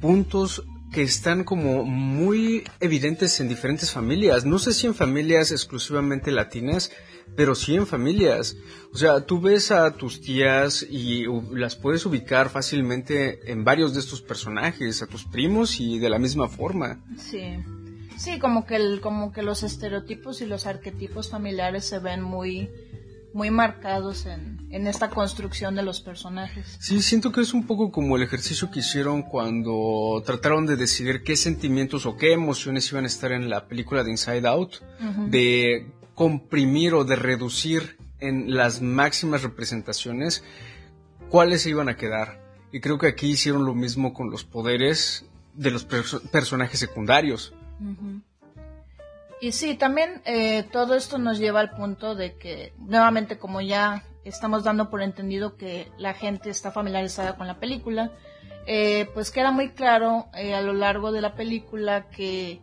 puntos 0.00 0.62
que 0.92 1.02
están 1.02 1.44
como 1.44 1.84
muy 1.84 2.64
evidentes 2.80 3.40
en 3.40 3.48
diferentes 3.48 3.90
familias. 3.90 4.44
No 4.44 4.58
sé 4.58 4.72
si 4.72 4.86
en 4.86 4.94
familias 4.94 5.50
exclusivamente 5.50 6.30
latinas, 6.30 6.92
pero 7.34 7.54
sí 7.54 7.74
en 7.74 7.86
familias. 7.86 8.56
O 8.92 8.98
sea, 8.98 9.24
tú 9.24 9.40
ves 9.40 9.70
a 9.70 9.90
tus 9.94 10.20
tías 10.20 10.86
y 10.88 11.24
las 11.52 11.76
puedes 11.76 12.04
ubicar 12.04 12.50
fácilmente 12.50 13.50
en 13.50 13.64
varios 13.64 13.94
de 13.94 14.00
estos 14.00 14.20
personajes, 14.20 15.02
a 15.02 15.06
tus 15.06 15.24
primos 15.24 15.80
y 15.80 15.98
de 15.98 16.10
la 16.10 16.18
misma 16.18 16.48
forma. 16.48 17.02
Sí. 17.16 17.56
Sí, 18.18 18.38
como 18.38 18.66
que 18.66 19.00
como 19.00 19.32
que 19.32 19.42
los 19.42 19.62
estereotipos 19.62 20.42
y 20.42 20.46
los 20.46 20.66
arquetipos 20.66 21.30
familiares 21.30 21.86
se 21.86 21.98
ven 21.98 22.22
muy 22.22 22.70
muy 23.34 23.50
marcados 23.50 24.26
en, 24.26 24.66
en, 24.70 24.86
esta 24.86 25.10
construcción 25.10 25.74
de 25.74 25.82
los 25.82 26.00
personajes. 26.00 26.76
Sí, 26.80 27.00
siento 27.02 27.32
que 27.32 27.40
es 27.40 27.54
un 27.54 27.66
poco 27.66 27.90
como 27.90 28.16
el 28.16 28.22
ejercicio 28.22 28.70
que 28.70 28.80
hicieron 28.80 29.22
cuando 29.22 30.22
trataron 30.24 30.66
de 30.66 30.76
decidir 30.76 31.22
qué 31.22 31.36
sentimientos 31.36 32.06
o 32.06 32.16
qué 32.16 32.32
emociones 32.32 32.90
iban 32.90 33.04
a 33.04 33.08
estar 33.08 33.32
en 33.32 33.48
la 33.48 33.66
película 33.66 34.04
de 34.04 34.10
Inside 34.10 34.46
Out, 34.46 34.76
de 35.28 35.90
comprimir 36.14 36.94
o 36.94 37.04
de 37.04 37.16
reducir 37.16 37.96
en 38.20 38.54
las 38.54 38.80
máximas 38.80 39.42
representaciones 39.42 40.44
cuáles 41.28 41.62
se 41.62 41.70
iban 41.70 41.88
a 41.88 41.96
quedar. 41.96 42.40
Y 42.72 42.80
creo 42.80 42.98
que 42.98 43.08
aquí 43.08 43.30
hicieron 43.30 43.64
lo 43.64 43.74
mismo 43.74 44.14
con 44.14 44.30
los 44.30 44.44
poderes 44.44 45.26
de 45.54 45.70
los 45.70 45.84
personajes 45.84 46.78
secundarios. 46.78 47.54
Y 49.42 49.50
sí, 49.50 49.74
también 49.74 50.22
eh, 50.24 50.62
todo 50.62 50.94
esto 50.94 51.18
nos 51.18 51.40
lleva 51.40 51.58
al 51.58 51.70
punto 51.70 52.14
de 52.14 52.36
que, 52.36 52.74
nuevamente, 52.78 53.38
como 53.38 53.60
ya 53.60 54.04
estamos 54.22 54.62
dando 54.62 54.88
por 54.88 55.02
entendido 55.02 55.56
que 55.56 55.90
la 55.98 56.14
gente 56.14 56.48
está 56.48 56.70
familiarizada 56.70 57.34
con 57.34 57.48
la 57.48 57.58
película, 57.58 58.12
eh, 58.68 59.10
pues 59.14 59.32
queda 59.32 59.50
muy 59.50 59.70
claro 59.70 60.26
eh, 60.32 60.54
a 60.54 60.60
lo 60.60 60.74
largo 60.74 61.10
de 61.10 61.22
la 61.22 61.34
película 61.34 62.08
que 62.08 62.60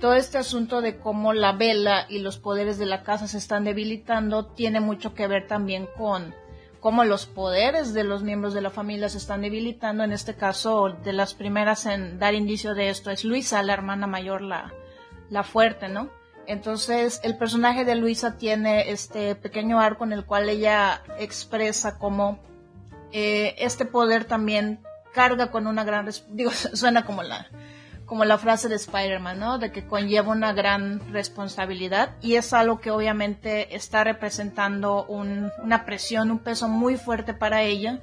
todo 0.00 0.14
este 0.14 0.38
asunto 0.38 0.80
de 0.80 0.96
cómo 0.96 1.34
la 1.34 1.52
vela 1.52 2.06
y 2.08 2.20
los 2.20 2.38
poderes 2.38 2.78
de 2.78 2.86
la 2.86 3.02
casa 3.02 3.28
se 3.28 3.36
están 3.36 3.64
debilitando 3.64 4.46
tiene 4.46 4.80
mucho 4.80 5.12
que 5.12 5.26
ver 5.26 5.46
también 5.46 5.86
con 5.94 6.34
cómo 6.80 7.04
los 7.04 7.26
poderes 7.26 7.92
de 7.92 8.02
los 8.02 8.22
miembros 8.22 8.54
de 8.54 8.62
la 8.62 8.70
familia 8.70 9.10
se 9.10 9.18
están 9.18 9.42
debilitando. 9.42 10.04
En 10.04 10.12
este 10.12 10.34
caso, 10.34 10.88
de 10.88 11.12
las 11.12 11.34
primeras 11.34 11.84
en 11.84 12.18
dar 12.18 12.32
indicio 12.32 12.74
de 12.74 12.88
esto 12.88 13.10
es 13.10 13.24
Luisa, 13.24 13.62
la 13.62 13.74
hermana 13.74 14.06
mayor, 14.06 14.40
la, 14.40 14.72
la 15.34 15.42
fuerte, 15.42 15.88
¿no? 15.88 16.08
Entonces, 16.46 17.20
el 17.24 17.36
personaje 17.36 17.84
de 17.84 17.96
Luisa 17.96 18.36
tiene 18.36 18.90
este 18.90 19.34
pequeño 19.34 19.80
arco 19.80 20.04
en 20.04 20.12
el 20.12 20.24
cual 20.24 20.48
ella 20.48 21.02
expresa 21.18 21.98
cómo 21.98 22.38
eh, 23.12 23.54
este 23.58 23.84
poder 23.84 24.24
también 24.24 24.80
carga 25.12 25.50
con 25.50 25.66
una 25.66 25.84
gran, 25.84 26.08
digo, 26.30 26.50
suena 26.72 27.04
como 27.04 27.22
la, 27.22 27.48
como 28.06 28.24
la 28.24 28.38
frase 28.38 28.68
de 28.68 28.76
Spider-Man, 28.76 29.38
¿no? 29.38 29.58
De 29.58 29.72
que 29.72 29.86
conlleva 29.86 30.32
una 30.32 30.52
gran 30.52 31.12
responsabilidad 31.12 32.14
y 32.20 32.36
es 32.36 32.52
algo 32.52 32.80
que 32.80 32.90
obviamente 32.90 33.74
está 33.74 34.04
representando 34.04 35.04
una 35.06 35.84
presión, 35.84 36.30
un 36.30 36.38
peso 36.38 36.68
muy 36.68 36.96
fuerte 36.96 37.34
para 37.34 37.62
ella 37.62 38.00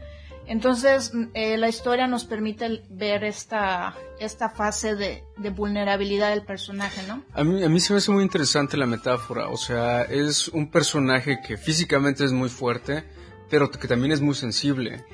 entonces, 0.51 1.13
eh, 1.34 1.55
la 1.55 1.70
historia 1.70 2.08
nos 2.08 2.25
permite 2.25 2.84
ver 2.89 3.24
esta, 3.24 3.96
esta 4.20 4.50
fase 4.50 4.98
de, 4.98 5.24
vulnerabilidad 5.51 6.31
del 6.31 6.43
personaje, 6.43 7.08
¿no? 7.08 7.24
A 7.34 7.46
mí, 7.46 7.63
a 7.63 7.70
mí 7.70 7.79
se 7.79 7.93
me 7.93 8.00
hace 8.00 8.12
muy 8.12 8.22
interesante 8.22 8.75
la 8.75 8.86
metáfora, 8.86 9.48
o 9.48 9.55
sea, 9.55 10.01
es 10.01 10.50
un 10.50 10.70
personaje 10.70 11.39
que 11.39 11.55
físicamente 11.55 12.25
es 12.25 12.34
muy 12.34 12.50
fuerte, 12.50 13.05
pero 13.50 13.72
que 13.72 13.88
también 13.88 14.12
es 14.12 14.20
muy 14.20 14.36
sensible. 14.36 15.05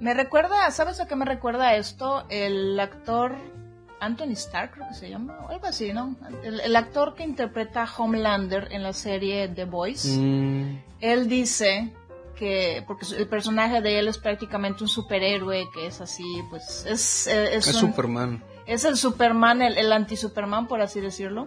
Me 0.00 0.12
recuerda, 0.12 0.70
¿sabes 0.70 1.00
a 1.00 1.08
qué 1.08 1.16
me 1.16 1.24
recuerda 1.24 1.76
esto? 1.76 2.26
El 2.28 2.78
actor 2.78 3.36
Anthony 4.00 4.32
Stark, 4.32 4.72
creo 4.72 4.88
que 4.88 4.94
se 4.96 5.08
llama, 5.08 5.38
o 5.46 5.48
algo 5.48 5.64
así, 5.64 5.94
¿no? 5.94 6.14
El, 6.42 6.76
actor 6.76 7.14
que 7.14 7.22
interpreta 7.22 7.84
a 7.84 7.88
Homelander 7.90 8.68
en 8.70 8.82
la 8.82 8.92
serie 8.92 9.48
The 9.48 9.64
Voice, 9.64 10.14
mm. 10.18 10.82
él 11.00 11.26
dice 11.26 11.90
que 12.34 12.84
porque 12.86 13.06
el 13.16 13.28
personaje 13.28 13.80
de 13.80 13.98
él 13.98 14.08
es 14.08 14.18
prácticamente 14.18 14.82
un 14.82 14.88
superhéroe 14.88 15.68
que 15.72 15.86
es 15.86 16.00
así 16.00 16.24
pues 16.50 16.84
es 16.86 17.26
eh, 17.26 17.56
es, 17.56 17.64
Superman 17.66 18.42
es 18.66 18.84
el 18.84 18.96
Superman 18.96 19.62
el, 19.62 19.78
el 19.78 19.92
anti 19.92 20.16
Superman 20.16 20.66
por 20.66 20.80
así 20.80 21.00
decirlo 21.00 21.46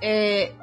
eh, 0.00 0.54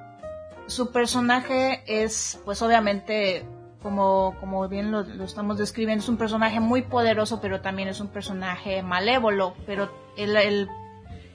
su 0.68 0.92
personaje 0.92 1.84
es 1.88 2.40
pues 2.46 2.62
obviamente 2.62 3.46
como, 3.84 4.36
como 4.40 4.68
bien 4.70 4.92
lo, 4.92 5.02
estamos 5.24 5.58
describiendo, 5.58 6.02
es 6.02 6.10
un 6.10 6.18
personaje 6.18 6.62
muy 6.62 6.82
poderoso, 6.84 7.42
pero 7.42 7.60
también 7.60 7.90
es 7.90 8.00
un 8.00 8.08
personaje 8.08 8.82
malévolo. 8.82 9.54
Pero 9.68 9.92
el, 10.16 10.36
el, 10.38 10.70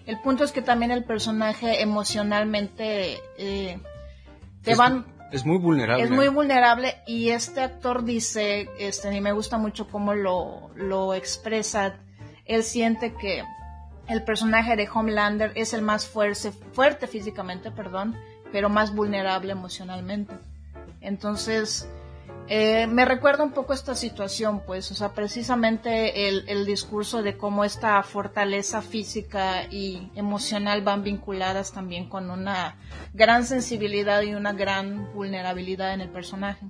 el 0.06 0.20
punto 0.20 0.44
es 0.44 0.50
que 0.50 0.62
también 0.62 0.90
el 0.90 1.04
personaje 1.04 1.82
emocionalmente 1.82 3.20
eh, 3.36 3.78
te 4.62 4.74
van 4.74 5.04
es 5.30 5.44
muy 5.44 5.58
vulnerable. 5.58 6.04
Es 6.04 6.10
muy 6.10 6.28
vulnerable 6.28 6.96
y 7.06 7.30
este 7.30 7.60
actor 7.60 8.04
dice, 8.04 8.68
este, 8.78 9.14
y 9.14 9.20
me 9.20 9.32
gusta 9.32 9.58
mucho 9.58 9.88
cómo 9.88 10.14
lo, 10.14 10.70
lo 10.74 11.14
expresa, 11.14 11.96
él 12.44 12.62
siente 12.62 13.14
que 13.14 13.44
el 14.08 14.22
personaje 14.24 14.74
de 14.76 14.88
Homelander 14.92 15.52
es 15.54 15.74
el 15.74 15.82
más 15.82 16.06
fuerte, 16.08 16.50
fuerte 16.72 17.06
físicamente, 17.06 17.70
perdón, 17.70 18.16
pero 18.50 18.70
más 18.70 18.94
vulnerable 18.94 19.52
emocionalmente. 19.52 20.34
Entonces, 21.00 21.88
eh, 22.48 22.86
me 22.86 23.04
recuerda 23.04 23.44
un 23.44 23.52
poco 23.52 23.72
esta 23.72 23.94
situación, 23.94 24.62
pues, 24.66 24.90
o 24.90 24.94
sea, 24.94 25.12
precisamente 25.12 26.28
el, 26.28 26.44
el, 26.48 26.64
discurso 26.64 27.22
de 27.22 27.36
cómo 27.36 27.64
esta 27.64 28.02
fortaleza 28.02 28.82
física 28.82 29.64
y 29.70 30.10
emocional 30.14 30.82
van 30.82 31.02
vinculadas 31.02 31.72
también 31.72 32.08
con 32.08 32.30
una 32.30 32.76
gran 33.14 33.44
sensibilidad 33.44 34.22
y 34.22 34.34
una 34.34 34.52
gran 34.52 35.12
vulnerabilidad 35.12 35.92
en 35.92 36.00
el 36.00 36.08
personaje. 36.08 36.66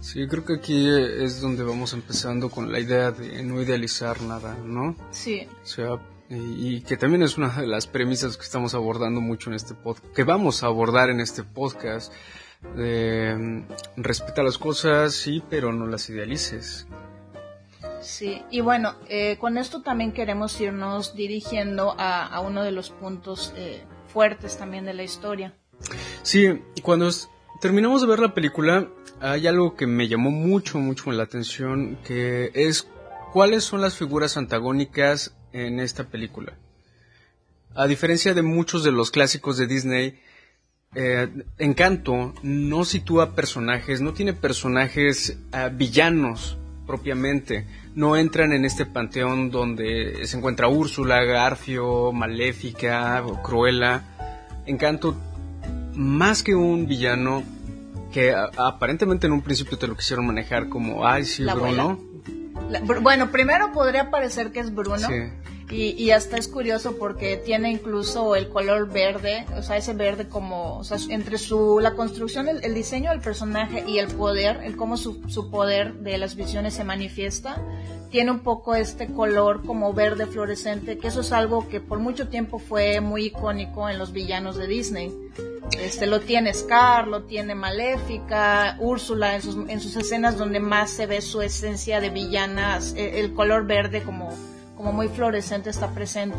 Sí, 0.00 0.26
creo 0.28 0.44
que 0.44 0.54
aquí 0.54 0.88
es 0.88 1.40
donde 1.40 1.64
vamos 1.64 1.92
empezando 1.92 2.50
con 2.50 2.70
la 2.70 2.78
idea 2.78 3.10
de 3.10 3.42
no 3.42 3.60
idealizar 3.62 4.20
nada, 4.22 4.56
¿no? 4.62 4.94
Sí. 5.10 5.48
O 5.62 5.66
sea, 5.66 6.00
y, 6.28 6.80
que 6.82 6.96
también 6.96 7.22
es 7.22 7.38
una 7.38 7.48
de 7.48 7.66
las 7.66 7.86
premisas 7.86 8.36
que 8.36 8.42
estamos 8.42 8.74
abordando 8.74 9.20
mucho 9.20 9.50
en 9.50 9.56
este 9.56 9.74
podcast, 9.74 10.12
que 10.14 10.24
vamos 10.24 10.62
a 10.62 10.66
abordar 10.66 11.10
en 11.10 11.20
este 11.20 11.44
podcast 11.44 12.12
eh, 12.76 13.64
respeta 13.96 14.42
las 14.42 14.58
cosas, 14.58 15.14
sí, 15.14 15.42
pero 15.48 15.72
no 15.72 15.86
las 15.86 16.08
idealices. 16.10 16.86
Sí, 18.00 18.42
y 18.50 18.60
bueno, 18.60 18.94
eh, 19.08 19.36
con 19.38 19.58
esto 19.58 19.82
también 19.82 20.12
queremos 20.12 20.60
irnos 20.60 21.16
dirigiendo 21.16 21.94
a, 21.98 22.40
uno 22.40 22.62
de 22.62 22.70
los 22.70 22.90
puntos 22.90 23.52
eh, 23.56 23.82
fuertes 24.12 24.56
también 24.58 24.84
de 24.84 24.94
la 24.94 25.02
historia. 25.02 25.54
Sí, 26.22 26.62
cuando 26.82 27.10
terminamos 27.60 28.02
de 28.02 28.06
ver 28.08 28.20
la 28.20 28.32
película, 28.34 28.88
hay 29.20 29.46
algo 29.46 29.74
que 29.74 29.86
me 29.86 30.08
llamó 30.08 30.30
mucho, 30.30 30.78
mucho 30.78 31.10
la 31.10 31.24
atención, 31.24 31.98
que 32.04 32.52
es 32.54 32.88
cuáles 33.32 33.64
son 33.64 33.80
las 33.80 33.96
figuras 33.96 34.36
antagónicas 34.36 35.34
en 35.52 35.80
esta 35.80 36.04
película. 36.04 36.56
A 37.74 37.86
diferencia 37.86 38.34
de 38.34 38.42
muchos 38.42 38.84
de 38.84 38.92
los 38.92 39.10
clásicos 39.10 39.58
de 39.58 39.66
Disney, 39.66 40.20
eh, 40.94 41.28
Encanto 41.58 42.34
no 42.42 42.84
sitúa 42.84 43.34
personajes, 43.34 44.00
no 44.00 44.12
tiene 44.12 44.32
personajes 44.32 45.38
ah, 45.52 45.68
villanos 45.68 46.56
propiamente. 46.86 47.66
No 47.94 48.16
entran 48.16 48.52
en 48.52 48.64
este 48.64 48.86
panteón 48.86 49.50
donde 49.50 50.26
se 50.26 50.36
encuentra 50.36 50.68
Úrsula, 50.68 51.22
Garfio, 51.24 52.12
Maléfica, 52.12 53.22
Cruella. 53.42 54.04
Encanto, 54.66 55.16
más 55.94 56.42
que 56.42 56.54
un 56.54 56.86
villano 56.86 57.42
que 58.12 58.34
aparentemente 58.34 59.26
en 59.26 59.32
un 59.32 59.42
principio 59.42 59.76
te 59.78 59.86
lo 59.86 59.96
quisieron 59.96 60.26
manejar 60.26 60.68
como, 60.68 61.06
ay, 61.06 61.24
sí, 61.24 61.44
Bruno. 61.44 62.00
bueno, 63.02 63.30
primero 63.30 63.72
podría 63.72 64.10
parecer 64.10 64.52
que 64.52 64.60
es 64.60 64.74
Bruno. 64.74 65.06
Y, 65.68 66.10
hasta 66.12 66.36
es 66.36 66.46
curioso 66.46 66.96
porque 66.96 67.36
tiene 67.36 67.70
incluso 67.72 68.36
el 68.36 68.48
color 68.48 68.88
verde, 68.88 69.46
o 69.56 69.62
sea, 69.62 69.76
ese 69.76 69.94
verde 69.94 70.28
como, 70.28 70.78
o 70.78 70.84
sea, 70.84 70.96
entre 71.08 71.38
su, 71.38 71.80
la 71.80 71.94
construcción, 71.94 72.46
el, 72.48 72.72
diseño 72.72 73.10
del 73.10 73.20
personaje 73.20 73.82
y 73.86 73.98
el 73.98 74.06
poder, 74.06 74.60
el 74.62 74.76
cómo 74.76 74.96
su, 74.96 75.28
su, 75.28 75.50
poder 75.50 75.94
de 75.94 76.18
las 76.18 76.36
visiones 76.36 76.74
se 76.74 76.84
manifiesta, 76.84 77.60
tiene 78.10 78.30
un 78.30 78.40
poco 78.40 78.76
este 78.76 79.08
color 79.08 79.64
como 79.66 79.92
verde 79.92 80.26
fluorescente, 80.26 80.98
que 80.98 81.08
eso 81.08 81.22
es 81.22 81.32
algo 81.32 81.66
que 81.68 81.80
por 81.80 81.98
mucho 81.98 82.28
tiempo 82.28 82.60
fue 82.60 83.00
muy 83.00 83.26
icónico 83.26 83.88
en 83.88 83.98
los 83.98 84.12
villanos 84.12 84.56
de 84.56 84.68
Disney. 84.68 85.12
Este, 85.80 86.06
lo 86.06 86.20
tiene 86.20 86.54
Scar, 86.54 87.08
lo 87.08 87.24
tiene 87.24 87.56
Maléfica, 87.56 88.76
Úrsula, 88.78 89.34
en 89.34 89.42
sus, 89.42 89.68
en 89.68 89.80
sus 89.80 89.96
escenas 89.96 90.38
donde 90.38 90.60
más 90.60 90.90
se 90.90 91.06
ve 91.06 91.20
su 91.20 91.42
esencia 91.42 92.00
de 92.00 92.10
villanas, 92.10 92.94
e, 92.96 93.18
el 93.18 93.34
color 93.34 93.66
verde 93.66 94.02
como 94.04 94.32
como 94.76 94.92
muy 94.92 95.08
fluorescente 95.08 95.70
está 95.70 95.92
presente. 95.92 96.36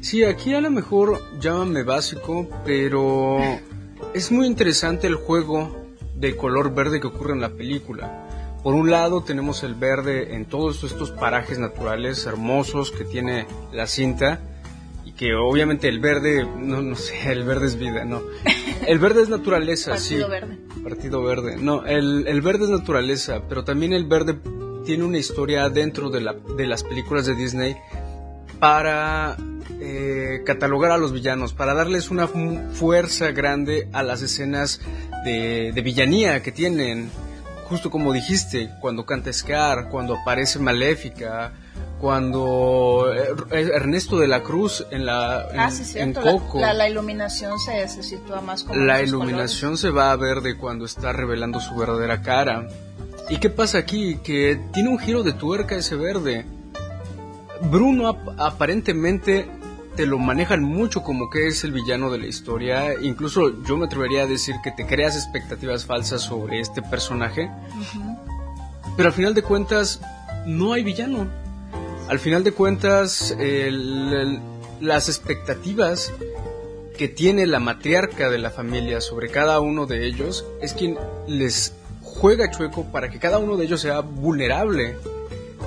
Sí, 0.00 0.24
aquí 0.24 0.54
a 0.54 0.60
lo 0.60 0.70
mejor 0.70 1.20
llámame 1.40 1.82
básico, 1.82 2.48
pero 2.64 3.38
es 4.14 4.30
muy 4.30 4.46
interesante 4.46 5.06
el 5.06 5.14
juego 5.14 5.76
de 6.14 6.36
color 6.36 6.74
verde 6.74 7.00
que 7.00 7.06
ocurre 7.06 7.32
en 7.32 7.40
la 7.40 7.50
película. 7.50 8.26
Por 8.62 8.74
un 8.74 8.90
lado 8.90 9.22
tenemos 9.22 9.62
el 9.62 9.74
verde 9.74 10.34
en 10.34 10.44
todos 10.44 10.84
estos 10.84 11.10
parajes 11.10 11.58
naturales 11.58 12.26
hermosos 12.26 12.90
que 12.90 13.04
tiene 13.04 13.46
la 13.72 13.86
cinta 13.86 14.40
y 15.06 15.12
que 15.12 15.34
obviamente 15.34 15.88
el 15.88 15.98
verde, 15.98 16.44
no, 16.44 16.82
no 16.82 16.94
sé, 16.94 17.14
el 17.32 17.44
verde 17.44 17.66
es 17.66 17.78
vida, 17.78 18.04
no. 18.04 18.20
El 18.86 18.98
verde 18.98 19.22
es 19.22 19.30
naturaleza, 19.30 19.90
Partido 19.96 20.26
sí. 20.26 20.30
verde. 20.30 20.58
Partido 20.84 21.22
verde. 21.22 21.56
No, 21.56 21.86
el, 21.86 22.26
el 22.26 22.42
verde 22.42 22.64
es 22.64 22.70
naturaleza, 22.70 23.42
pero 23.48 23.64
también 23.64 23.94
el 23.94 24.04
verde 24.04 24.38
tiene 24.84 25.04
una 25.04 25.18
historia 25.18 25.68
dentro 25.68 26.10
de, 26.10 26.20
la, 26.20 26.34
de 26.56 26.66
las 26.66 26.82
películas 26.84 27.26
de 27.26 27.34
Disney 27.34 27.76
para 28.58 29.36
eh, 29.80 30.42
catalogar 30.44 30.92
a 30.92 30.98
los 30.98 31.12
villanos, 31.12 31.52
para 31.54 31.74
darles 31.74 32.10
una 32.10 32.26
fu- 32.26 32.58
fuerza 32.72 33.30
grande 33.30 33.88
a 33.92 34.02
las 34.02 34.22
escenas 34.22 34.80
de, 35.24 35.72
de 35.74 35.80
villanía 35.82 36.42
que 36.42 36.52
tienen. 36.52 37.10
Justo 37.68 37.90
como 37.90 38.12
dijiste, 38.12 38.68
cuando 38.80 39.06
canta 39.06 39.32
Scar, 39.32 39.88
cuando 39.90 40.16
aparece 40.16 40.58
Maléfica, 40.58 41.52
cuando 42.00 43.12
eh, 43.14 43.28
Ernesto 43.52 44.18
de 44.18 44.26
la 44.26 44.42
Cruz 44.42 44.84
en 44.90 45.06
la 45.06 45.46
en, 45.52 45.60
Ah, 45.60 45.70
sí, 45.70 45.82
en 45.82 46.14
cierto. 46.14 46.20
La, 46.22 46.32
Coco. 46.32 46.58
la- 46.60 46.74
la 46.74 46.88
iluminación 46.88 47.58
se, 47.60 47.86
se 47.88 48.02
sitúa 48.02 48.40
más 48.40 48.64
como 48.64 48.74
en 48.74 48.86
La 48.86 49.02
iluminación 49.02 49.78
se 49.78 49.90
va 49.90 50.10
a 50.10 50.16
ver 50.16 50.40
de 50.40 50.56
cuando 50.56 50.84
está 50.84 51.12
revelando 51.12 51.60
su 51.60 51.74
verdadera 51.76 52.22
cara. 52.22 52.66
¿Y 53.30 53.36
qué 53.38 53.48
pasa 53.50 53.78
aquí? 53.78 54.16
Que 54.24 54.60
tiene 54.72 54.88
un 54.88 54.98
giro 54.98 55.22
de 55.22 55.32
tuerca 55.32 55.76
ese 55.76 55.94
verde. 55.96 56.44
Bruno 57.70 58.08
ap- 58.08 58.38
aparentemente 58.40 59.46
te 59.96 60.06
lo 60.06 60.18
manejan 60.18 60.62
mucho 60.62 61.02
como 61.02 61.30
que 61.30 61.46
es 61.48 61.62
el 61.64 61.72
villano 61.72 62.10
de 62.10 62.18
la 62.18 62.26
historia. 62.26 62.94
Incluso 63.00 63.62
yo 63.64 63.76
me 63.76 63.86
atrevería 63.86 64.22
a 64.22 64.26
decir 64.26 64.56
que 64.64 64.72
te 64.72 64.86
creas 64.86 65.14
expectativas 65.16 65.84
falsas 65.84 66.22
sobre 66.22 66.60
este 66.60 66.82
personaje. 66.82 67.50
Pero 68.96 69.08
al 69.08 69.14
final 69.14 69.34
de 69.34 69.42
cuentas, 69.42 70.00
no 70.46 70.72
hay 70.72 70.82
villano. 70.82 71.28
Al 72.08 72.18
final 72.18 72.42
de 72.42 72.52
cuentas, 72.52 73.30
el- 73.38 74.12
el- 74.12 74.40
las 74.80 75.08
expectativas 75.08 76.12
que 76.98 77.06
tiene 77.08 77.46
la 77.46 77.60
matriarca 77.60 78.28
de 78.30 78.38
la 78.38 78.50
familia 78.50 79.00
sobre 79.00 79.28
cada 79.30 79.60
uno 79.60 79.86
de 79.86 80.06
ellos 80.06 80.44
es 80.60 80.72
quien 80.74 80.98
les 81.28 81.74
juega 82.18 82.50
chueco 82.50 82.84
para 82.84 83.08
que 83.08 83.18
cada 83.18 83.38
uno 83.38 83.56
de 83.56 83.64
ellos 83.64 83.80
sea 83.80 84.00
vulnerable. 84.00 84.96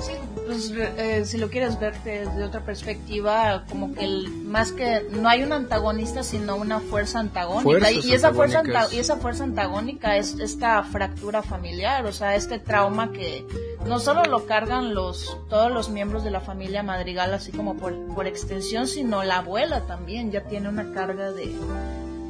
Sí, 0.00 0.12
pues 0.46 0.72
eh, 0.76 1.22
si 1.24 1.38
lo 1.38 1.48
quieres 1.48 1.78
ver 1.78 1.94
desde 2.04 2.42
otra 2.42 2.60
perspectiva, 2.60 3.64
como 3.70 3.94
que 3.94 4.04
el, 4.04 4.28
más 4.44 4.72
que 4.72 5.06
no 5.10 5.28
hay 5.28 5.42
un 5.42 5.52
antagonista, 5.52 6.22
sino 6.22 6.56
una 6.56 6.80
fuerza 6.80 7.20
antagónica. 7.20 7.90
Y, 7.92 8.00
y 8.00 8.12
esa 8.12 8.32
fuerza 8.34 8.60
anta- 8.62 8.92
y 8.92 8.98
esa 8.98 9.16
fuerza 9.16 9.44
antagónica 9.44 10.16
es 10.16 10.34
esta 10.40 10.82
fractura 10.82 11.42
familiar, 11.42 12.04
o 12.06 12.12
sea, 12.12 12.34
este 12.34 12.58
trauma 12.58 13.12
que 13.12 13.46
no 13.86 13.98
solo 14.00 14.24
lo 14.24 14.46
cargan 14.46 14.94
los 14.94 15.36
todos 15.48 15.70
los 15.72 15.88
miembros 15.90 16.24
de 16.24 16.30
la 16.32 16.40
familia 16.40 16.82
Madrigal, 16.82 17.32
así 17.32 17.52
como 17.52 17.76
por, 17.76 17.94
por 18.14 18.26
extensión, 18.26 18.86
sino 18.88 19.22
la 19.22 19.38
abuela 19.38 19.86
también 19.86 20.30
ya 20.32 20.42
tiene 20.42 20.68
una 20.68 20.92
carga 20.92 21.30
de, 21.32 21.54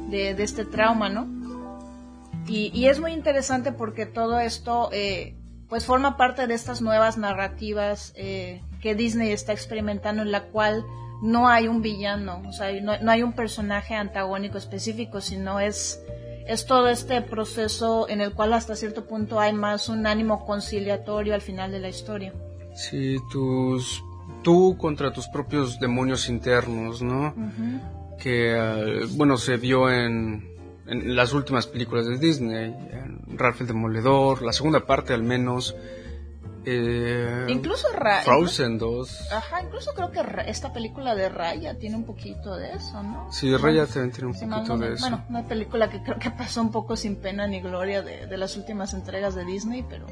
de, 0.09 0.35
de 0.35 0.43
este 0.43 0.65
trauma, 0.65 1.09
¿no? 1.09 1.27
Y, 2.47 2.71
y 2.73 2.87
es 2.87 2.99
muy 2.99 3.11
interesante 3.11 3.71
porque 3.71 4.05
todo 4.05 4.39
esto 4.39 4.89
eh, 4.91 5.35
pues 5.69 5.85
forma 5.85 6.17
parte 6.17 6.47
de 6.47 6.53
estas 6.53 6.81
nuevas 6.81 7.17
narrativas 7.17 8.13
eh, 8.15 8.61
que 8.81 8.95
Disney 8.95 9.31
está 9.31 9.51
experimentando 9.51 10.21
en 10.21 10.31
la 10.31 10.43
cual 10.43 10.85
no 11.21 11.47
hay 11.47 11.67
un 11.67 11.81
villano, 11.81 12.43
o 12.47 12.51
sea, 12.51 12.71
no, 12.81 12.99
no 13.01 13.11
hay 13.11 13.23
un 13.23 13.33
personaje 13.33 13.95
antagónico 13.95 14.57
específico, 14.57 15.21
sino 15.21 15.59
es, 15.59 16.01
es 16.45 16.65
todo 16.65 16.89
este 16.89 17.21
proceso 17.21 18.07
en 18.09 18.21
el 18.21 18.33
cual 18.33 18.53
hasta 18.53 18.75
cierto 18.75 19.05
punto 19.05 19.39
hay 19.39 19.53
más 19.53 19.89
un 19.89 20.05
ánimo 20.05 20.45
conciliatorio 20.45 21.33
al 21.33 21.41
final 21.41 21.71
de 21.71 21.79
la 21.79 21.89
historia. 21.89 22.33
Sí, 22.75 23.17
tus, 23.31 24.03
tú 24.43 24.77
contra 24.77 25.11
tus 25.11 25.27
propios 25.29 25.79
demonios 25.79 26.29
internos, 26.29 27.01
¿no? 27.01 27.33
Que, 28.19 28.53
eh, 28.55 29.05
bueno, 29.15 29.37
se 29.37 29.57
vio 29.57 29.89
en, 29.89 30.54
en 30.87 31.15
las 31.15 31.33
últimas 31.33 31.67
películas 31.67 32.05
de 32.07 32.17
Disney, 32.17 32.75
Ralph 33.27 33.61
el 33.61 33.67
Demoledor, 33.67 34.41
la 34.41 34.53
segunda 34.53 34.85
parte 34.85 35.13
al 35.13 35.23
menos. 35.23 35.75
eh, 36.67 37.45
Incluso 37.49 37.87
Ra- 37.93 38.21
Frozen 38.23 38.77
2. 38.79 39.31
Ajá, 39.31 39.61
incluso 39.61 39.91
creo 39.93 40.11
que 40.11 40.23
Ra- 40.23 40.43
esta 40.43 40.73
película 40.73 41.13
de 41.15 41.29
Raya 41.29 41.77
tiene 41.77 41.95
un 41.95 42.05
poquito 42.05 42.55
de 42.55 42.73
eso, 42.73 43.03
¿no? 43.03 43.31
Sí, 43.31 43.55
Raya 43.55 43.85
también 43.85 44.11
tiene 44.11 44.27
un 44.31 44.33
poquito 44.39 44.77
de 44.77 44.93
eso. 44.93 45.01
Bueno, 45.01 45.25
una 45.29 45.47
película 45.47 45.89
que 45.89 46.01
creo 46.01 46.17
que 46.17 46.31
pasó 46.31 46.61
un 46.61 46.71
poco 46.71 46.95
sin 46.95 47.17
pena 47.17 47.45
ni 47.47 47.61
gloria 47.61 48.01
de, 48.01 48.25
de 48.27 48.37
las 48.37 48.57
últimas 48.57 48.93
entregas 48.95 49.35
de 49.35 49.45
Disney, 49.45 49.85
pero, 49.87 50.07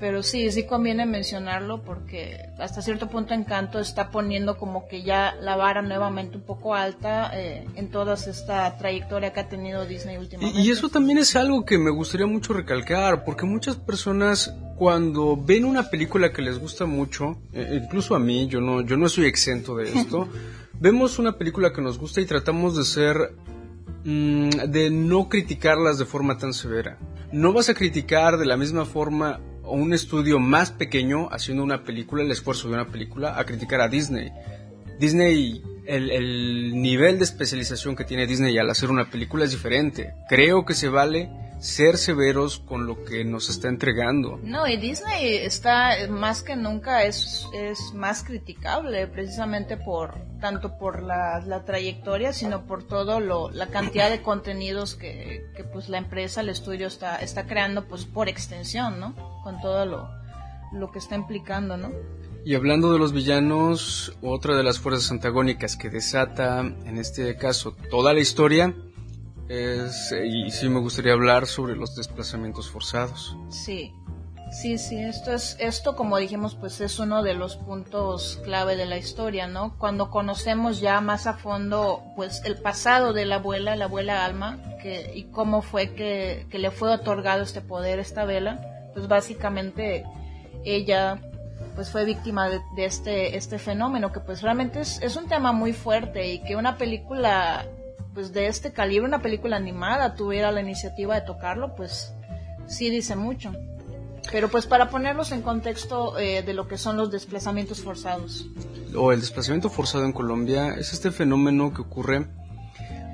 pero 0.00 0.22
sí, 0.22 0.50
sí 0.50 0.64
conviene 0.64 1.06
mencionarlo 1.06 1.82
porque 1.82 2.38
hasta 2.58 2.82
cierto 2.82 3.08
punto 3.08 3.34
Encanto 3.34 3.78
está 3.78 4.10
poniendo 4.10 4.56
como 4.56 4.86
que 4.88 5.02
ya 5.02 5.34
la 5.40 5.56
vara 5.56 5.82
nuevamente 5.82 6.36
un 6.36 6.42
poco 6.42 6.74
alta 6.74 7.30
eh, 7.34 7.66
en 7.76 7.90
toda 7.90 8.14
esta 8.14 8.76
trayectoria 8.76 9.32
que 9.32 9.40
ha 9.40 9.48
tenido 9.48 9.86
Disney 9.86 10.16
últimamente. 10.16 10.60
Y, 10.60 10.68
y 10.68 10.70
eso 10.70 10.88
también 10.88 11.18
es 11.18 11.36
algo 11.36 11.64
que 11.64 11.78
me 11.78 11.90
gustaría 11.90 12.26
mucho 12.26 12.52
recalcar, 12.52 13.24
porque 13.24 13.46
muchas 13.46 13.76
personas 13.76 14.54
cuando 14.76 15.36
ven 15.36 15.64
una 15.64 15.88
película 15.88 16.32
que 16.32 16.42
les 16.42 16.58
gusta 16.58 16.84
mucho, 16.84 17.38
eh, 17.52 17.80
incluso 17.82 18.14
a 18.14 18.18
mí, 18.18 18.46
yo 18.48 18.60
no, 18.60 18.80
yo 18.82 18.96
no 18.96 19.08
soy 19.08 19.26
exento 19.26 19.76
de 19.76 19.92
esto, 19.92 20.28
vemos 20.80 21.18
una 21.18 21.36
película 21.38 21.72
que 21.72 21.80
nos 21.80 21.98
gusta 21.98 22.20
y 22.20 22.26
tratamos 22.26 22.76
de 22.76 22.84
ser, 22.84 23.34
mm, 24.04 24.48
de 24.68 24.90
no 24.90 25.28
criticarlas 25.28 25.98
de 25.98 26.04
forma 26.04 26.38
tan 26.38 26.52
severa. 26.52 26.98
No 27.32 27.52
vas 27.52 27.68
a 27.68 27.74
criticar 27.74 28.38
de 28.38 28.46
la 28.46 28.56
misma 28.56 28.84
forma 28.84 29.40
a 29.64 29.70
un 29.70 29.92
estudio 29.92 30.38
más 30.38 30.70
pequeño 30.70 31.28
haciendo 31.30 31.62
una 31.62 31.84
película, 31.84 32.22
el 32.22 32.30
esfuerzo 32.30 32.68
de 32.68 32.74
una 32.74 32.88
película, 32.88 33.38
a 33.38 33.44
criticar 33.44 33.80
a 33.80 33.88
Disney. 33.88 34.30
Disney, 34.98 35.62
el, 35.86 36.10
el 36.10 36.80
nivel 36.80 37.18
de 37.18 37.24
especialización 37.24 37.96
que 37.96 38.04
tiene 38.04 38.26
Disney 38.26 38.56
al 38.58 38.70
hacer 38.70 38.90
una 38.90 39.10
película 39.10 39.44
es 39.44 39.50
diferente. 39.50 40.14
Creo 40.28 40.64
que 40.64 40.74
se 40.74 40.88
vale 40.88 41.30
ser 41.64 41.96
severos 41.96 42.58
con 42.58 42.86
lo 42.86 43.04
que 43.04 43.24
nos 43.24 43.48
está 43.48 43.68
entregando. 43.68 44.38
No, 44.42 44.66
y 44.66 44.76
Disney 44.76 45.36
está 45.38 45.96
más 46.10 46.42
que 46.42 46.56
nunca 46.56 47.04
es, 47.04 47.48
es 47.54 47.94
más 47.94 48.22
criticable 48.22 49.06
precisamente 49.06 49.78
por 49.78 50.14
tanto 50.40 50.76
por 50.76 51.02
la, 51.02 51.40
la 51.40 51.64
trayectoria, 51.64 52.34
sino 52.34 52.66
por 52.66 52.86
todo 52.86 53.18
lo, 53.18 53.50
la 53.50 53.68
cantidad 53.68 54.10
de 54.10 54.20
contenidos 54.20 54.94
que, 54.94 55.46
que 55.56 55.64
pues 55.64 55.88
la 55.88 55.96
empresa, 55.96 56.42
el 56.42 56.50
estudio 56.50 56.86
está, 56.86 57.16
está 57.16 57.46
creando 57.46 57.88
pues 57.88 58.04
por 58.04 58.28
extensión, 58.28 59.00
¿no? 59.00 59.14
Con 59.42 59.58
todo 59.62 59.86
lo, 59.86 60.10
lo 60.72 60.90
que 60.92 60.98
está 60.98 61.14
implicando, 61.14 61.78
¿no? 61.78 61.92
Y 62.44 62.56
hablando 62.56 62.92
de 62.92 62.98
los 62.98 63.14
villanos, 63.14 64.14
otra 64.20 64.54
de 64.54 64.62
las 64.62 64.78
fuerzas 64.78 65.10
antagónicas 65.10 65.78
que 65.78 65.88
desata, 65.88 66.60
en 66.60 66.98
este 66.98 67.36
caso, 67.38 67.74
toda 67.90 68.12
la 68.12 68.20
historia, 68.20 68.74
es, 69.48 70.12
y 70.12 70.50
sí 70.50 70.68
me 70.68 70.80
gustaría 70.80 71.12
hablar 71.12 71.46
sobre 71.46 71.76
los 71.76 71.94
desplazamientos 71.94 72.70
forzados. 72.70 73.36
Sí, 73.48 73.92
sí, 74.50 74.78
sí, 74.78 74.98
esto 74.98 75.32
es, 75.32 75.56
esto 75.58 75.96
como 75.96 76.16
dijimos, 76.18 76.54
pues 76.54 76.80
es 76.80 76.98
uno 76.98 77.22
de 77.22 77.34
los 77.34 77.56
puntos 77.56 78.40
clave 78.44 78.76
de 78.76 78.86
la 78.86 78.96
historia, 78.96 79.46
¿no? 79.46 79.76
Cuando 79.78 80.10
conocemos 80.10 80.80
ya 80.80 81.00
más 81.00 81.26
a 81.26 81.34
fondo, 81.34 82.02
pues 82.16 82.42
el 82.44 82.56
pasado 82.56 83.12
de 83.12 83.26
la 83.26 83.36
abuela, 83.36 83.76
la 83.76 83.86
abuela 83.86 84.24
Alma, 84.24 84.58
que, 84.80 85.12
y 85.14 85.24
cómo 85.24 85.62
fue 85.62 85.94
que, 85.94 86.46
que 86.50 86.58
le 86.58 86.70
fue 86.70 86.90
otorgado 86.90 87.42
este 87.42 87.60
poder, 87.60 87.98
esta 87.98 88.24
vela, 88.24 88.90
pues 88.94 89.08
básicamente 89.08 90.04
ella 90.64 91.20
pues 91.74 91.90
fue 91.90 92.04
víctima 92.04 92.48
de, 92.48 92.60
de 92.76 92.84
este, 92.84 93.36
este 93.36 93.58
fenómeno, 93.58 94.12
que 94.12 94.20
pues 94.20 94.42
realmente 94.42 94.80
es, 94.80 95.02
es 95.02 95.16
un 95.16 95.26
tema 95.26 95.52
muy 95.52 95.72
fuerte 95.72 96.32
y 96.32 96.38
que 96.44 96.56
una 96.56 96.78
película 96.78 97.66
pues 98.14 98.32
de 98.32 98.46
este 98.46 98.72
calibre, 98.72 99.06
una 99.06 99.20
película 99.20 99.56
animada 99.56 100.14
tuviera 100.14 100.52
la 100.52 100.60
iniciativa 100.60 101.14
de 101.14 101.26
tocarlo, 101.26 101.74
pues 101.74 102.14
sí 102.66 102.90
dice 102.90 103.16
mucho. 103.16 103.52
Pero 104.32 104.48
pues 104.48 104.66
para 104.66 104.88
ponerlos 104.88 105.32
en 105.32 105.42
contexto 105.42 106.18
eh, 106.18 106.42
de 106.42 106.54
lo 106.54 106.66
que 106.66 106.78
son 106.78 106.96
los 106.96 107.10
desplazamientos 107.10 107.82
forzados. 107.82 108.46
O 108.96 109.12
el 109.12 109.20
desplazamiento 109.20 109.68
forzado 109.68 110.04
en 110.04 110.12
Colombia 110.12 110.74
es 110.74 110.92
este 110.92 111.10
fenómeno 111.10 111.74
que 111.74 111.82
ocurre 111.82 112.26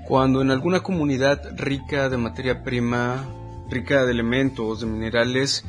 cuando 0.07 0.43
en 0.43 0.51
alguna 0.51 0.81
comunidad 0.81 1.57
rica 1.57 2.09
de 2.09 2.17
materia 2.17 2.63
prima, 2.63 3.27
rica 3.69 4.05
de 4.05 4.13
elementos, 4.13 4.81
de 4.81 4.87
minerales, 4.87 5.65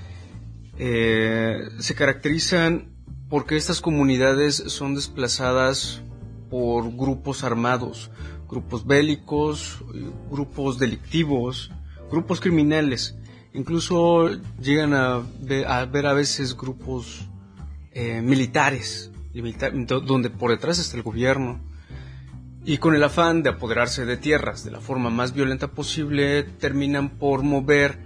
eh, 0.77 1.59
se 1.79 1.95
caracterizan 1.95 2.91
porque 3.29 3.55
estas 3.55 3.81
comunidades 3.81 4.55
son 4.55 4.95
desplazadas 4.95 6.01
por 6.49 6.91
grupos 6.95 7.43
armados, 7.43 8.11
grupos 8.51 8.85
bélicos, 8.85 9.83
grupos 10.29 10.77
delictivos, 10.77 11.71
grupos 12.11 12.39
criminales. 12.41 13.15
Incluso 13.53 14.29
llegan 14.61 14.93
a 14.93 15.21
ver 15.41 15.65
a, 15.67 16.13
veces 16.13 16.55
grupos 16.55 17.21
eh, 17.93 18.21
militares, 18.21 19.11
milita- 19.33 19.71
do- 19.71 20.01
donde 20.01 20.29
por 20.29 20.51
detrás 20.51 20.77
está 20.79 20.97
el 20.97 21.03
gobierno. 21.03 21.59
Y 22.63 22.77
con 22.77 22.93
el 22.93 23.03
afán 23.03 23.41
de 23.41 23.49
apoderarse 23.49 24.05
de 24.05 24.17
tierras 24.17 24.63
de 24.63 24.69
la 24.71 24.79
forma 24.81 25.09
más 25.09 25.33
violenta 25.33 25.67
posible, 25.71 26.43
terminan 26.43 27.09
por 27.09 27.41
mover 27.41 27.97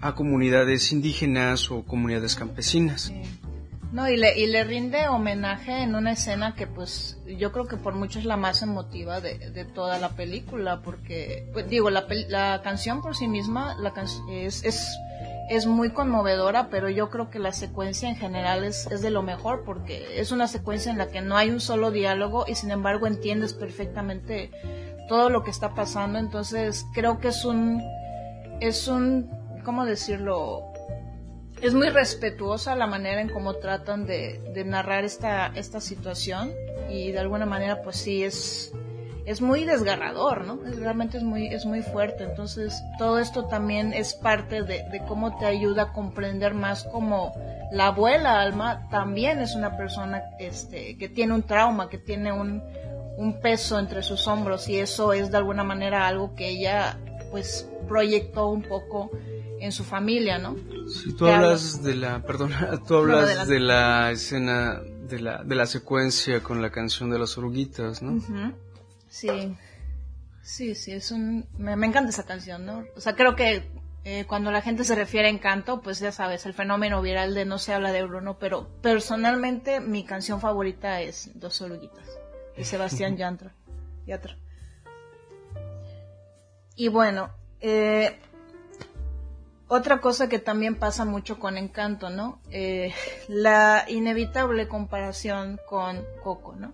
a 0.00 0.14
comunidades 0.16 0.92
indígenas 0.92 1.70
o 1.70 1.84
comunidades 1.84 2.34
campesinas. 2.34 3.12
No, 3.94 4.08
y 4.08 4.16
le, 4.16 4.36
y 4.36 4.48
le 4.48 4.64
rinde 4.64 5.06
homenaje 5.06 5.82
en 5.82 5.94
una 5.94 6.10
escena 6.10 6.56
que 6.56 6.66
pues 6.66 7.16
yo 7.38 7.52
creo 7.52 7.68
que 7.68 7.76
por 7.76 7.94
mucho 7.94 8.18
es 8.18 8.24
la 8.24 8.36
más 8.36 8.60
emotiva 8.60 9.20
de, 9.20 9.64
toda 9.72 10.00
la 10.00 10.08
película, 10.08 10.80
porque, 10.82 11.48
pues, 11.52 11.68
digo, 11.68 11.90
la, 11.90 12.04
la 12.28 12.60
canción 12.64 13.02
por 13.02 13.14
sí 13.14 13.28
misma 13.28 13.76
la 13.78 13.94
es, 14.32 14.64
es, 14.64 14.98
es, 15.48 15.66
muy 15.66 15.90
conmovedora, 15.90 16.70
pero 16.70 16.90
yo 16.90 17.08
creo 17.08 17.30
que 17.30 17.38
la 17.38 17.52
secuencia 17.52 18.08
en 18.08 18.16
general 18.16 18.64
es, 18.64 18.88
es 18.88 19.00
de 19.00 19.10
lo 19.10 19.22
mejor, 19.22 19.62
porque 19.64 20.18
es 20.20 20.32
una 20.32 20.48
secuencia 20.48 20.90
en 20.90 20.98
la 20.98 21.06
que 21.06 21.20
no 21.20 21.36
hay 21.36 21.50
un 21.50 21.60
solo 21.60 21.92
diálogo 21.92 22.46
y 22.48 22.56
sin 22.56 22.72
embargo 22.72 23.06
entiendes 23.06 23.52
perfectamente 23.52 24.50
todo 25.06 25.30
lo 25.30 25.44
que 25.44 25.52
está 25.52 25.72
pasando, 25.72 26.18
entonces 26.18 26.84
creo 26.94 27.20
que 27.20 27.28
es 27.28 27.44
un, 27.44 27.80
es 28.58 28.88
un, 28.88 29.30
¿cómo 29.62 29.84
decirlo? 29.84 30.73
Es 31.66 31.72
muy 31.72 31.88
respetuosa 31.88 32.76
la 32.76 32.86
manera 32.86 33.22
en 33.22 33.30
cómo 33.30 33.54
tratan 33.54 34.04
de, 34.04 34.38
narrar 34.66 35.04
esta, 35.04 35.50
situación 35.80 36.52
y 36.90 37.10
de 37.10 37.18
alguna 37.18 37.46
manera 37.46 37.80
pues 37.82 37.96
sí 37.96 38.22
es, 38.22 38.74
es 39.24 39.40
muy 39.40 39.64
desgarrador, 39.64 40.46
¿no? 40.46 40.58
realmente 40.78 41.16
es 41.16 41.22
muy, 41.22 41.46
es 41.46 41.64
muy 41.64 41.80
fuerte. 41.80 42.24
Entonces 42.24 42.82
todo 42.98 43.18
esto 43.18 43.46
también 43.46 43.94
es 43.94 44.12
parte 44.12 44.62
de, 44.62 44.84
cómo 45.08 45.38
te 45.38 45.46
ayuda 45.46 45.84
a 45.84 45.92
comprender 45.94 46.52
más 46.52 46.84
como 46.84 47.32
la 47.72 47.86
abuela 47.86 48.42
Alma 48.42 48.86
también 48.90 49.40
es 49.40 49.54
una 49.54 49.74
persona 49.78 50.22
este, 50.38 50.98
que 50.98 51.08
tiene 51.08 51.32
un 51.32 51.44
trauma, 51.44 51.88
que 51.88 51.96
tiene 51.96 52.30
un, 52.30 52.62
un 53.16 53.40
peso 53.40 53.78
entre 53.78 54.02
sus 54.02 54.28
hombros 54.28 54.68
y 54.68 54.80
eso 54.80 55.14
es 55.14 55.30
de 55.30 55.38
alguna 55.38 55.64
manera 55.64 56.06
algo 56.06 56.34
que 56.34 56.46
ella 56.46 56.98
pues 57.30 57.66
proyectó 57.88 58.48
un 58.48 58.62
poco 58.62 59.10
en 59.64 59.72
su 59.72 59.84
familia, 59.84 60.38
¿no? 60.38 60.56
Si 60.88 61.14
tú 61.14 61.26
hablas 61.26 61.82
de 61.82 61.94
la, 61.94 62.22
perdona, 62.22 62.80
tú 62.86 62.96
hablas 62.96 63.48
de, 63.48 63.60
la... 63.60 64.10
escena 64.10 64.80
de 64.80 65.20
la, 65.20 65.42
de 65.42 65.54
la 65.54 65.66
secuencia 65.66 66.42
con 66.42 66.62
la 66.62 66.70
canción 66.70 67.10
de 67.10 67.18
las 67.18 67.36
oruguitas, 67.38 68.02
¿no? 68.02 68.20
Sí, 69.08 69.56
sí, 70.42 70.74
sí, 70.74 70.92
es 70.92 71.10
un, 71.10 71.46
me, 71.56 71.72
encanta 71.72 72.10
esa 72.10 72.24
canción, 72.24 72.66
¿no? 72.66 72.84
O 72.96 73.00
sea, 73.00 73.14
creo 73.14 73.36
que 73.36 73.70
eh, 74.04 74.24
cuando 74.26 74.50
la 74.50 74.60
gente 74.60 74.84
se 74.84 74.94
refiere 74.94 75.28
a 75.28 75.30
encanto, 75.30 75.80
pues 75.80 75.98
ya 75.98 76.12
sabes, 76.12 76.44
el 76.46 76.52
fenómeno 76.52 77.00
viral 77.00 77.34
de 77.34 77.44
no 77.44 77.58
se 77.58 77.72
habla 77.72 77.92
de 77.92 78.02
Bruno, 78.02 78.38
pero 78.38 78.68
personalmente 78.82 79.80
mi 79.80 80.04
canción 80.04 80.40
favorita 80.40 81.00
es 81.00 81.30
Dos 81.34 81.62
oruguitas, 81.62 82.06
de 82.56 82.64
Sebastián 82.64 83.16
Yatra. 83.16 83.54
Yatra. 84.06 84.36
Y 86.76 86.88
bueno, 86.88 87.30
eh, 87.60 88.18
otra 89.68 90.00
cosa 90.00 90.28
que 90.28 90.38
también 90.38 90.76
pasa 90.76 91.04
mucho 91.04 91.38
con 91.38 91.56
Encanto, 91.56 92.10
¿no? 92.10 92.40
Eh, 92.50 92.92
la 93.28 93.84
inevitable 93.88 94.68
comparación 94.68 95.58
con 95.66 96.04
Coco, 96.22 96.54
¿no? 96.56 96.72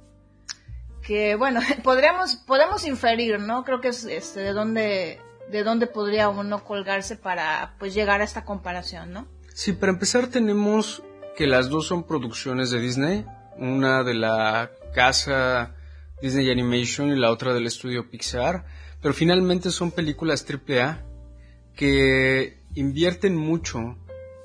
Que 1.02 1.34
bueno, 1.34 1.60
podríamos, 1.82 2.36
podemos 2.36 2.86
inferir, 2.86 3.40
¿no? 3.40 3.64
Creo 3.64 3.80
que 3.80 3.88
es 3.88 4.04
este, 4.04 4.40
de 4.40 4.52
dónde, 4.52 5.20
de 5.50 5.62
dónde 5.62 5.86
podría 5.86 6.28
uno 6.28 6.64
colgarse 6.64 7.16
para 7.16 7.74
pues 7.78 7.94
llegar 7.94 8.20
a 8.20 8.24
esta 8.24 8.44
comparación, 8.44 9.12
¿no? 9.12 9.26
Sí, 9.54 9.72
para 9.72 9.92
empezar 9.92 10.28
tenemos 10.28 11.02
que 11.36 11.46
las 11.46 11.68
dos 11.68 11.86
son 11.86 12.04
producciones 12.04 12.70
de 12.70 12.80
Disney, 12.80 13.26
una 13.56 14.02
de 14.02 14.14
la 14.14 14.70
casa 14.94 15.74
Disney 16.20 16.50
Animation 16.50 17.08
y 17.10 17.16
la 17.16 17.30
otra 17.30 17.54
del 17.54 17.66
estudio 17.66 18.10
Pixar, 18.10 18.64
pero 19.00 19.14
finalmente 19.14 19.70
son 19.70 19.90
películas 19.90 20.44
AAA 20.48 21.09
que 21.80 22.58
invierten 22.74 23.34
mucho 23.34 23.96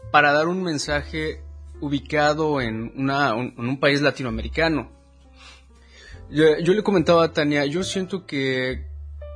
para 0.09 0.31
dar 0.31 0.47
un 0.47 0.63
mensaje 0.63 1.41
ubicado 1.81 2.61
en, 2.61 2.93
un, 2.95 3.77
país 3.81 3.99
latinoamericano. 3.99 4.89
Yo, 6.29 6.57
yo, 6.59 6.73
le 6.73 6.81
comentaba 6.81 7.25
a 7.25 7.33
Tania, 7.33 7.65
yo 7.65 7.83
siento 7.83 8.25
que 8.25 8.85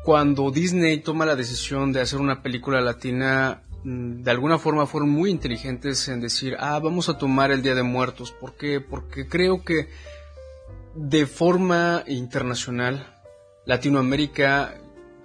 cuando 0.05 0.49
Disney 0.49 0.99
toma 0.99 1.25
la 1.25 1.35
decisión 1.35 1.91
de 1.91 1.99
hacer 1.99 2.21
una 2.21 2.41
película 2.41 2.79
latina, 2.79 3.63
mm, 3.83 4.21
de 4.23 4.31
alguna 4.31 4.57
forma 4.57 4.85
fueron 4.85 5.09
muy 5.09 5.29
inteligentes 5.29 6.07
en 6.07 6.21
decir, 6.21 6.55
ah, 6.57 6.79
vamos 6.79 7.09
a 7.09 7.17
tomar 7.17 7.51
el 7.51 7.61
Día 7.61 7.75
de 7.75 7.83
Muertos. 7.83 8.31
¿Por 8.31 8.55
qué? 8.55 8.79
Porque 8.79 9.27
creo 9.27 9.65
que 9.65 9.89
de 10.95 11.25
forma 11.25 12.05
internacional, 12.07 13.19
Latinoamérica 13.65 14.79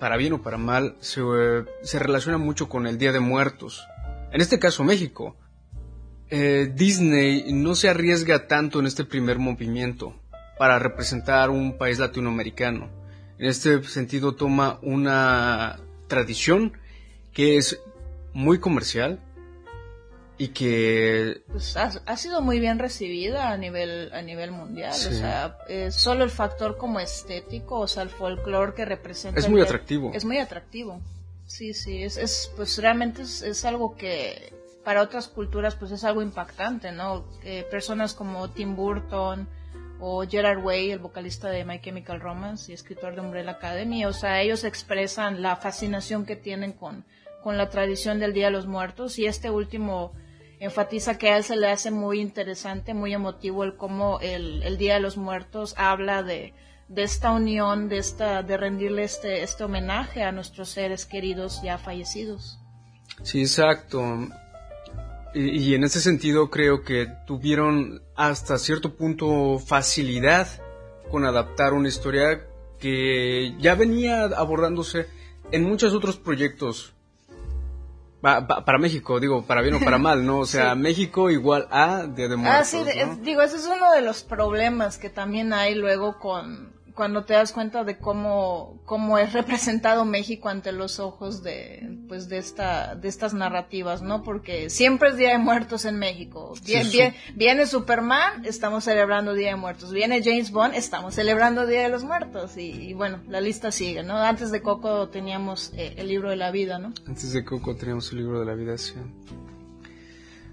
para 0.04 0.18
bien 0.18 0.34
o 0.34 0.42
para 0.42 0.58
mal, 0.58 0.96
se, 1.00 1.22
se 1.82 1.98
relaciona 1.98 2.36
mucho 2.36 2.68
con 2.68 2.86
el 2.86 2.98
Día 2.98 3.10
de 3.10 3.20
Muertos. 3.20 3.88
En 4.32 4.42
este 4.42 4.58
caso, 4.58 4.84
México. 4.84 5.34
Eh, 6.28 6.70
Disney 6.76 7.50
no 7.54 7.74
se 7.74 7.88
arriesga 7.88 8.46
tanto 8.46 8.80
en 8.80 8.86
este 8.86 9.06
primer 9.06 9.38
movimiento 9.38 10.14
para 10.58 10.78
representar 10.78 11.48
un 11.48 11.78
país 11.78 11.98
latinoamericano. 11.98 12.90
En 13.38 13.46
este 13.46 13.82
sentido 13.84 14.34
toma 14.34 14.78
una 14.82 15.80
tradición 16.06 16.74
que 17.32 17.56
es 17.56 17.80
muy 18.34 18.58
comercial, 18.58 19.20
y 20.36 20.48
que 20.48 21.42
pues 21.46 21.76
ha, 21.76 22.16
sido 22.16 22.40
muy 22.40 22.58
bien 22.58 22.80
recibida 22.80 23.50
a 23.50 23.56
nivel 23.56 24.12
a 24.12 24.20
nivel 24.20 24.50
mundial 24.50 24.90
o 24.90 24.94
sea 24.94 25.56
solo 25.92 26.24
el 26.24 26.30
factor 26.30 26.76
como 26.76 26.98
estético 26.98 27.78
o 27.78 27.86
sea 27.86 28.02
el 28.02 28.08
folclore 28.08 28.74
que 28.74 28.84
representa 28.84 29.38
es 29.38 29.48
muy 29.48 29.60
atractivo. 29.60 30.10
es 30.12 30.24
muy 30.24 30.38
atractivo. 30.38 31.00
Sí 31.46 31.72
sí 31.74 32.02
es, 32.02 32.16
es 32.16 32.50
pues 32.56 32.78
realmente 32.78 33.22
es, 33.22 33.64
algo 33.64 33.96
que 33.96 34.52
para 34.82 35.02
otras 35.02 35.28
culturas 35.28 35.76
pues 35.76 35.92
es 35.92 36.02
algo 36.02 36.20
impactante 36.20 36.90
no 36.90 37.26
personas 37.70 38.14
como 38.14 38.50
Tim 38.50 38.74
Burton 38.74 39.46
o 40.00 40.26
Gerard 40.26 40.64
Way 40.64 40.90
el 40.90 40.98
vocalista 40.98 41.48
de 41.48 41.64
My 41.64 41.80
Chemical 41.80 42.20
Romance 42.20 42.72
y 42.72 42.74
escritor 42.74 43.14
de 43.14 43.20
Umbrella 43.20 43.52
Academy 43.52 44.04
o 44.04 44.12
sea 44.12 44.42
ellos 44.42 44.64
expresan 44.64 45.42
la 45.42 45.54
fascinación 45.54 46.26
que 46.26 46.34
tienen 46.34 46.72
con 46.72 47.04
con 47.44 47.56
la 47.56 47.68
tradición 47.68 48.18
del 48.18 48.32
Día 48.32 48.46
de 48.46 48.52
los 48.52 48.66
Muertos 48.66 49.18
y 49.18 49.26
este 49.26 49.50
último 49.50 50.12
enfatiza 50.64 51.18
que 51.18 51.30
a 51.30 51.36
él 51.36 51.44
se 51.44 51.56
le 51.56 51.70
hace 51.70 51.90
muy 51.90 52.20
interesante, 52.20 52.94
muy 52.94 53.12
emotivo 53.12 53.64
el 53.64 53.76
cómo 53.76 54.18
el, 54.20 54.76
Día 54.78 54.94
de 54.94 55.00
los 55.00 55.16
Muertos 55.16 55.74
habla 55.76 56.22
de, 56.22 56.54
esta 56.94 57.32
unión, 57.32 57.88
de 57.88 57.98
esta, 57.98 58.42
de 58.42 58.56
rendirle 58.56 59.04
este, 59.04 59.42
este 59.42 59.64
homenaje 59.64 60.22
a 60.22 60.32
nuestros 60.32 60.70
seres 60.70 61.06
queridos 61.06 61.60
ya 61.62 61.78
fallecidos. 61.78 62.58
Sí, 63.22 63.40
exacto. 63.40 64.02
Y, 65.34 65.58
y 65.58 65.74
en 65.74 65.84
ese 65.84 66.00
sentido 66.00 66.50
creo 66.50 66.82
que 66.82 67.08
tuvieron 67.26 68.02
hasta 68.16 68.58
cierto 68.58 68.96
punto 68.96 69.58
facilidad 69.58 70.48
con 71.10 71.24
adaptar 71.24 71.72
una 71.74 71.88
historia 71.88 72.46
que 72.78 73.54
ya 73.58 73.74
venía 73.74 74.24
abordándose 74.24 75.06
en 75.52 75.62
muchos 75.62 75.94
otros 75.94 76.16
proyectos 76.16 76.93
para 78.24 78.78
México, 78.78 79.20
digo, 79.20 79.44
para 79.44 79.60
bien 79.60 79.74
o 79.74 79.80
para 79.80 79.98
mal, 79.98 80.24
¿no? 80.24 80.38
O 80.38 80.46
sea, 80.46 80.74
México 80.76 81.30
igual 81.30 81.68
a 81.70 82.06
Día 82.06 82.28
de 82.28 82.36
Muertos. 82.36 82.60
Ah, 82.60 82.64
sí, 82.64 82.78
digo, 83.20 83.42
ese 83.42 83.56
es 83.56 83.66
uno 83.66 83.92
de 83.92 84.00
los 84.00 84.22
problemas 84.22 84.96
que 84.96 85.10
también 85.10 85.52
hay 85.52 85.74
luego 85.74 86.18
con, 86.18 86.73
cuando 86.94 87.24
te 87.24 87.34
das 87.34 87.52
cuenta 87.52 87.82
de 87.82 87.98
cómo, 87.98 88.80
cómo 88.84 89.18
es 89.18 89.32
representado 89.32 90.04
México 90.04 90.48
ante 90.48 90.72
los 90.72 91.00
ojos 91.00 91.42
de, 91.42 91.98
pues 92.08 92.28
de 92.28 92.38
esta, 92.38 92.94
de 92.94 93.08
estas 93.08 93.34
narrativas, 93.34 94.02
¿no? 94.02 94.22
Porque 94.22 94.70
siempre 94.70 95.10
es 95.10 95.16
Día 95.16 95.30
de 95.30 95.38
Muertos 95.38 95.84
en 95.84 95.98
México. 95.98 96.54
Viene 97.34 97.66
Superman, 97.66 98.44
estamos 98.44 98.84
celebrando 98.84 99.34
Día 99.34 99.48
de 99.48 99.56
Muertos. 99.56 99.92
Viene 99.92 100.22
James 100.22 100.52
Bond, 100.52 100.74
estamos 100.74 101.14
celebrando 101.14 101.66
Día 101.66 101.82
de 101.82 101.88
los 101.88 102.04
Muertos. 102.04 102.56
Y, 102.56 102.94
bueno, 102.94 103.20
la 103.28 103.40
lista 103.40 103.72
sigue, 103.72 104.02
¿no? 104.02 104.16
Antes 104.16 104.52
de 104.52 104.62
Coco 104.62 105.08
teníamos 105.08 105.72
eh, 105.76 105.94
el 105.96 106.08
libro 106.08 106.30
de 106.30 106.36
la 106.36 106.52
vida, 106.52 106.78
¿no? 106.78 106.92
Antes 107.06 107.32
de 107.32 107.44
Coco 107.44 107.74
teníamos 107.74 108.10
el 108.12 108.18
libro 108.18 108.38
de 108.38 108.46
la 108.46 108.54
vida, 108.54 108.78
sí. 108.78 108.94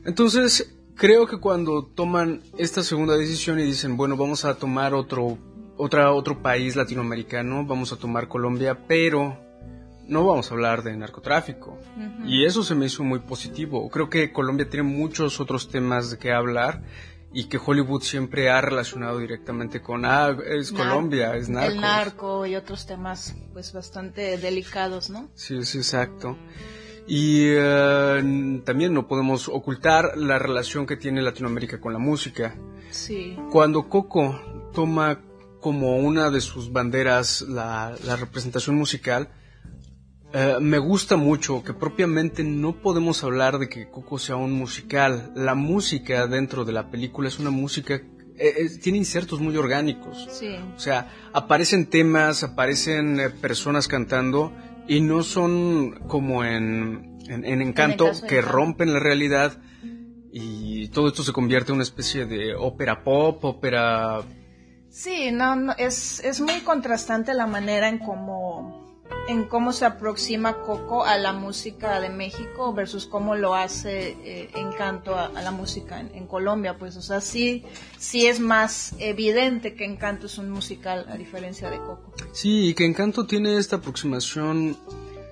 Entonces, 0.03 0.73
creo 0.95 1.27
que 1.27 1.37
cuando 1.37 1.85
toman 1.85 2.41
esta 2.57 2.81
segunda 2.81 3.15
decisión 3.15 3.59
y 3.59 3.63
dicen, 3.63 3.97
bueno, 3.97 4.17
vamos 4.17 4.45
a 4.45 4.55
tomar 4.55 4.95
otro 4.95 5.37
otra, 5.81 6.11
otro 6.13 6.41
país 6.43 6.75
latinoamericano, 6.75 7.65
vamos 7.65 7.91
a 7.91 7.97
tomar 7.97 8.27
Colombia, 8.27 8.77
pero 8.87 9.35
no 10.07 10.27
vamos 10.27 10.51
a 10.51 10.53
hablar 10.53 10.83
de 10.83 10.95
narcotráfico. 10.95 11.79
Y 12.23 12.45
eso 12.45 12.63
se 12.63 12.75
me 12.75 12.85
hizo 12.85 13.03
muy 13.03 13.19
positivo. 13.19 13.89
Creo 13.89 14.07
que 14.07 14.31
Colombia 14.31 14.69
tiene 14.69 14.83
muchos 14.83 15.39
otros 15.39 15.69
temas 15.69 16.11
de 16.11 16.19
que 16.19 16.31
hablar 16.31 16.83
y 17.33 17.45
que 17.45 17.57
Hollywood 17.57 18.03
siempre 18.03 18.51
ha 18.51 18.61
relacionado 18.61 19.17
directamente 19.17 19.81
con, 19.81 20.05
ah, 20.05 20.37
es 20.45 20.71
Colombia, 20.71 21.35
es 21.35 21.49
narco. 21.49 21.73
El 21.73 21.81
narco 21.81 22.45
y 22.45 22.55
otros 22.55 22.85
temas 22.85 23.35
pues 23.51 23.73
bastante 23.73 24.37
delicados, 24.37 25.09
¿no? 25.09 25.29
Sí, 25.33 25.63
sí, 25.63 25.79
exacto. 25.79 26.37
Y 27.07 27.45
eh, 27.47 28.61
también 28.63 28.93
no 28.93 29.07
podemos 29.07 29.49
ocultar 29.49 30.15
la 30.15 30.37
relación 30.37 30.85
que 30.85 30.97
tiene 30.97 31.23
Latinoamérica 31.23 31.81
con 31.81 31.93
la 31.93 31.99
música. 31.99 32.55
Sí. 32.91 33.35
Cuando 33.49 33.89
Coco 33.89 34.69
toma 34.73 35.19
como 35.61 35.95
una 35.97 36.29
de 36.29 36.41
sus 36.41 36.71
banderas 36.71 37.41
la, 37.41 37.95
la 38.03 38.15
representación 38.17 38.75
musical, 38.75 39.29
eh, 40.33 40.57
me 40.61 40.77
gusta 40.77 41.17
mucho 41.17 41.63
que 41.63 41.73
propiamente 41.73 42.43
no 42.43 42.81
podemos 42.81 43.23
hablar 43.23 43.59
de 43.59 43.67
que 43.67 43.89
Coco 43.89 44.17
sea 44.17 44.37
un 44.37 44.53
musical. 44.53 45.31
La 45.35 45.55
música 45.55 46.25
dentro 46.27 46.63
de 46.63 46.71
la 46.71 46.89
película 46.89 47.27
es 47.27 47.39
una 47.39 47.49
música 47.49 47.95
eh, 47.95 48.55
eh, 48.57 48.69
tiene 48.81 48.97
insertos 48.97 49.39
muy 49.39 49.55
orgánicos. 49.57 50.27
Sí. 50.31 50.55
O 50.75 50.79
sea, 50.79 51.13
aparecen 51.33 51.85
temas, 51.87 52.43
aparecen 52.43 53.19
personas 53.41 53.87
cantando 53.87 54.53
y 54.87 55.01
no 55.01 55.21
son 55.21 56.07
como 56.07 56.43
en, 56.43 57.19
en, 57.27 57.61
Encanto 57.61 58.09
que 58.27 58.41
rompen 58.41 58.93
la 58.93 58.99
realidad 58.99 59.61
y 60.31 60.87
todo 60.87 61.09
esto 61.09 61.23
se 61.23 61.33
convierte 61.33 61.71
en 61.71 61.75
una 61.75 61.83
especie 61.83 62.25
de 62.25 62.55
ópera 62.55 63.03
pop, 63.03 63.43
ópera... 63.43 64.21
Sí, 64.91 65.31
no, 65.31 65.55
no 65.55 65.73
es, 65.77 66.19
es 66.19 66.41
muy 66.41 66.59
contrastante 66.61 67.33
la 67.33 67.47
manera 67.47 67.87
en 67.87 67.99
cómo 67.99 68.81
en 69.27 69.45
cómo 69.45 69.71
se 69.71 69.85
aproxima 69.85 70.57
Coco 70.61 71.05
a 71.05 71.17
la 71.17 71.33
música 71.33 71.99
de 71.99 72.09
México 72.09 72.73
versus 72.73 73.05
cómo 73.05 73.35
lo 73.35 73.55
hace 73.55 74.17
eh, 74.23 74.49
Encanto 74.55 75.15
a, 75.15 75.29
la 75.29 75.51
música 75.51 75.99
en, 75.99 76.27
Colombia, 76.27 76.77
pues, 76.77 76.95
o 76.97 77.01
sea, 77.01 77.21
sí, 77.21 77.63
sí 77.97 78.27
es 78.27 78.39
más 78.39 78.93
evidente 78.99 79.75
que 79.75 79.85
Encanto 79.85 80.27
es 80.27 80.37
un 80.37 80.49
musical 80.49 81.05
a 81.09 81.17
diferencia 81.17 81.69
de 81.69 81.77
Coco. 81.77 82.13
Sí, 82.31 82.69
y 82.69 82.73
que 82.73 82.85
Encanto 82.85 83.25
tiene 83.25 83.57
esta 83.57 83.77
aproximación 83.77 84.77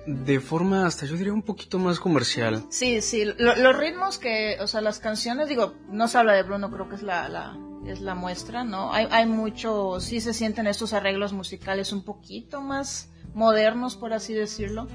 de 0.06 0.40
forma 0.40 0.86
hasta 0.86 1.06
yo 1.06 1.16
diría 1.16 1.32
un 1.32 1.42
poquito 1.42 1.78
más 1.78 2.00
comercial. 2.00 2.64
Sí, 2.70 3.02
sí, 3.02 3.24
los 3.24 3.76
ritmos 3.76 4.18
que, 4.18 4.56
o 4.60 4.66
sea, 4.66 4.80
las 4.80 4.98
canciones, 4.98 5.48
digo, 5.48 5.74
no 5.88 6.08
se 6.08 6.18
habla 6.18 6.34
de 6.34 6.42
Bruno, 6.42 6.70
creo 6.70 6.88
que 6.88 6.96
es 6.96 7.02
la, 7.02 7.28
la 7.28 7.58
es 7.86 8.00
la 8.00 8.14
muestra, 8.14 8.64
¿no? 8.64 8.92
Hay, 8.92 9.06
hay 9.10 9.26
mucho, 9.26 10.00
sí 10.00 10.20
se 10.20 10.34
sienten 10.34 10.66
estos 10.66 10.92
arreglos 10.92 11.32
musicales 11.32 11.92
un 11.92 12.04
poquito 12.04 12.60
más 12.60 13.10
modernos, 13.34 13.96
por 13.96 14.12
así 14.12 14.34
decirlo. 14.34 14.86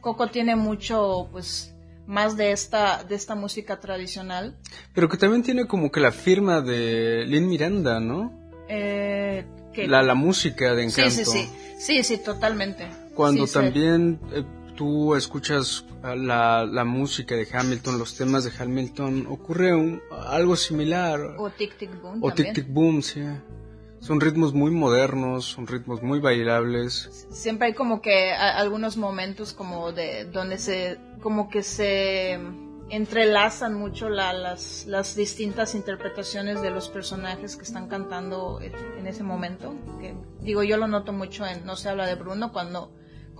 Coco 0.00 0.28
tiene 0.28 0.56
mucho, 0.56 1.28
pues, 1.30 1.74
más 2.06 2.36
de 2.36 2.52
esta, 2.52 3.04
de 3.04 3.14
esta 3.14 3.34
música 3.34 3.78
tradicional. 3.78 4.58
Pero 4.94 5.08
que 5.08 5.16
también 5.16 5.42
tiene 5.42 5.66
como 5.66 5.92
que 5.92 6.00
la 6.00 6.10
firma 6.10 6.60
de 6.60 7.24
Lin 7.26 7.48
Miranda, 7.48 8.00
¿no? 8.00 8.32
Eh, 8.68 9.46
la, 9.76 10.02
la 10.02 10.14
música 10.14 10.74
de 10.74 10.84
Encanto. 10.84 11.10
Sí, 11.10 11.24
sí, 11.24 11.30
sí, 11.30 11.48
sí, 11.78 12.02
sí, 12.02 12.18
totalmente. 12.18 12.88
Cuando 13.14 13.46
también 13.46 14.20
eh, 14.32 14.44
tú 14.74 15.14
escuchas 15.14 15.84
la, 16.02 16.64
la, 16.64 16.84
música 16.84 17.34
de 17.34 17.46
Hamilton, 17.52 17.98
los 17.98 18.16
temas 18.16 18.44
de 18.44 18.52
Hamilton, 18.58 19.26
ocurre 19.28 19.74
un, 19.74 20.02
algo 20.26 20.56
similar. 20.56 21.20
O 21.38 21.50
Tic 21.50 21.76
Tic 21.76 22.00
Boom. 22.00 22.18
O 22.22 22.32
Tic 22.32 22.52
Tic 22.52 22.68
Boom, 22.68 23.02
sí. 23.02 23.22
Son 24.00 24.20
ritmos 24.20 24.52
muy 24.52 24.72
modernos, 24.72 25.44
son 25.44 25.68
ritmos 25.68 26.02
muy 26.02 26.18
bailables. 26.18 27.28
Siempre 27.30 27.68
hay 27.68 27.74
como 27.74 28.00
que 28.00 28.32
algunos 28.32 28.96
momentos 28.96 29.52
como 29.52 29.92
de 29.92 30.24
donde 30.24 30.58
se 30.58 30.98
como 31.22 31.48
que 31.48 31.62
se 31.62 32.40
entrelazan 32.90 33.74
mucho 33.74 34.10
las, 34.10 34.86
las 34.86 35.14
distintas 35.14 35.76
interpretaciones 35.76 36.60
de 36.60 36.70
los 36.70 36.88
personajes 36.88 37.56
que 37.56 37.62
están 37.62 37.86
cantando 37.86 38.60
en 38.60 39.06
ese 39.06 39.22
momento. 39.22 39.72
Que, 40.00 40.16
digo, 40.40 40.64
yo 40.64 40.76
lo 40.76 40.88
noto 40.88 41.12
mucho 41.12 41.46
en 41.46 41.64
No 41.64 41.76
se 41.76 41.88
habla 41.88 42.06
de 42.06 42.16
Bruno 42.16 42.52
cuando 42.52 42.90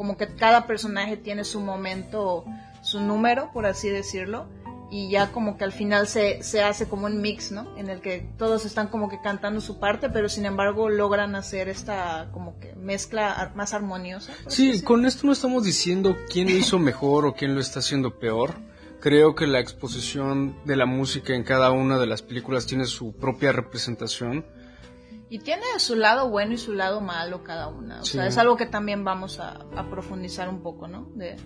como 0.03 0.17
que 0.17 0.27
cada 0.35 0.67
personaje 0.67 1.17
tiene 1.17 1.45
su 1.45 1.61
momento, 1.61 2.45
su 2.83 2.99
número, 2.99 3.53
por 3.53 3.67
así 3.67 3.89
decirlo 3.89 4.49
y 4.91 5.09
ya 5.09 5.31
como 5.31 5.57
que 5.57 5.63
al 5.63 5.71
final 5.71 6.09
se, 6.09 6.43
se 6.43 6.61
hace 6.61 6.89
como 6.89 7.07
un 7.07 7.21
mix, 7.23 7.53
¿no? 7.53 7.69
En 7.77 7.89
el 7.89 8.01
que 8.01 8.29
todos 8.37 8.65
están 8.65 8.89
como 8.89 9.09
que 9.09 9.21
cantando 9.23 9.61
su 9.61 9.79
parte, 9.79 10.11
pero 10.11 10.29
sin 10.29 10.45
embargo 10.45 10.89
logran 10.89 11.37
hacer 11.37 11.69
esta 11.69 12.31
como 12.33 12.59
que 12.59 12.75
mezcla 12.75 13.53
más 13.55 13.75
armoniosa. 13.75 14.33
Sí, 14.49 14.83
con 14.83 15.07
esto 15.07 15.25
no 15.25 15.33
estamos 15.33 15.63
diciendo 15.63 16.17
quién 16.29 16.49
lo 16.49 16.57
hizo 16.57 16.81
mejor 16.81 17.27
o 17.27 17.35
quién 17.35 17.55
lo 17.55 17.61
está 17.61 17.79
haciendo 17.79 18.19
peor. 18.19 18.57
Creo 18.99 19.37
que 19.37 19.47
la 19.47 19.61
exposición 19.61 20.57
de 20.65 20.75
la 20.75 20.87
música 20.87 21.33
en 21.33 21.45
cada 21.45 21.71
una 21.71 22.01
de 22.01 22.07
las 22.07 22.23
películas 22.23 22.67
tiene 22.67 22.87
su 22.87 23.13
propia 23.15 23.53
representación. 23.53 24.45
Y 25.33 25.39
tiene 25.39 25.65
su 25.79 25.97
lado 25.97 26.29
bueno 26.29 26.53
y 26.53 26.59
su 26.59 26.75
lado 26.75 27.01
malo 27.01 27.43
cada 27.43 27.69
una. 27.69 28.03
O 28.03 28.05
sea, 28.05 28.27
es 28.27 28.37
algo 28.37 28.59
que 28.59 28.67
también 28.67 29.03
vamos 29.03 29.41
a, 29.41 29.65
a 29.75 29.89
profundizar 29.89 30.47
un 30.47 30.63
poco, 30.63 30.89
¿no? 30.89 31.09
De, 31.15 31.37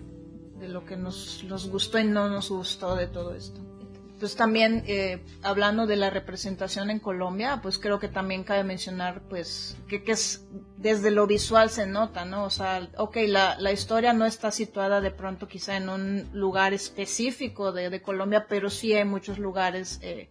de 0.59 0.69
lo 0.69 0.85
que 0.85 0.97
nos, 0.97 1.45
nos 1.45 1.71
gustó 1.71 2.01
y 2.01 2.05
no 2.05 2.29
nos 2.29 2.51
gustó 2.51 2.97
de 2.97 3.07
todo 3.07 3.33
esto. 3.33 3.61
Entonces 4.09 4.37
también 4.37 4.83
eh, 4.89 5.23
hablando 5.41 5.87
de 5.87 5.95
la 5.95 6.11
representación 6.11 6.91
en 6.91 6.99
Colombia, 6.99 7.61
pues 7.63 7.79
creo 7.79 8.01
que 8.01 8.09
también 8.09 8.43
cabe 8.43 8.65
mencionar 8.65 9.23
pues 9.29 9.77
que, 9.87 10.03
que 10.03 10.11
es 10.11 10.45
desde 10.77 11.13
lo 11.13 11.29
visual 11.29 11.71
se 11.71 11.87
nota, 11.87 12.25
¿no? 12.25 12.43
O 12.43 12.51
sea, 12.51 12.89
ok, 12.99 13.19
la, 13.29 13.57
la 13.61 13.71
historia 13.71 14.13
no 14.13 14.27
está 14.27 14.51
situada 14.51 15.01
de 15.01 15.13
pronto 15.13 15.47
quizá 15.47 15.77
en 15.77 15.91
un 15.91 16.29
lugar 16.33 16.75
específico 16.75 17.71
de, 17.71 17.89
de 17.89 18.03
Colombia, 18.03 18.47
pero 18.49 18.69
sí 18.69 18.95
hay 18.95 19.05
muchos 19.05 19.39
lugares 19.39 20.01
eh, 20.03 20.29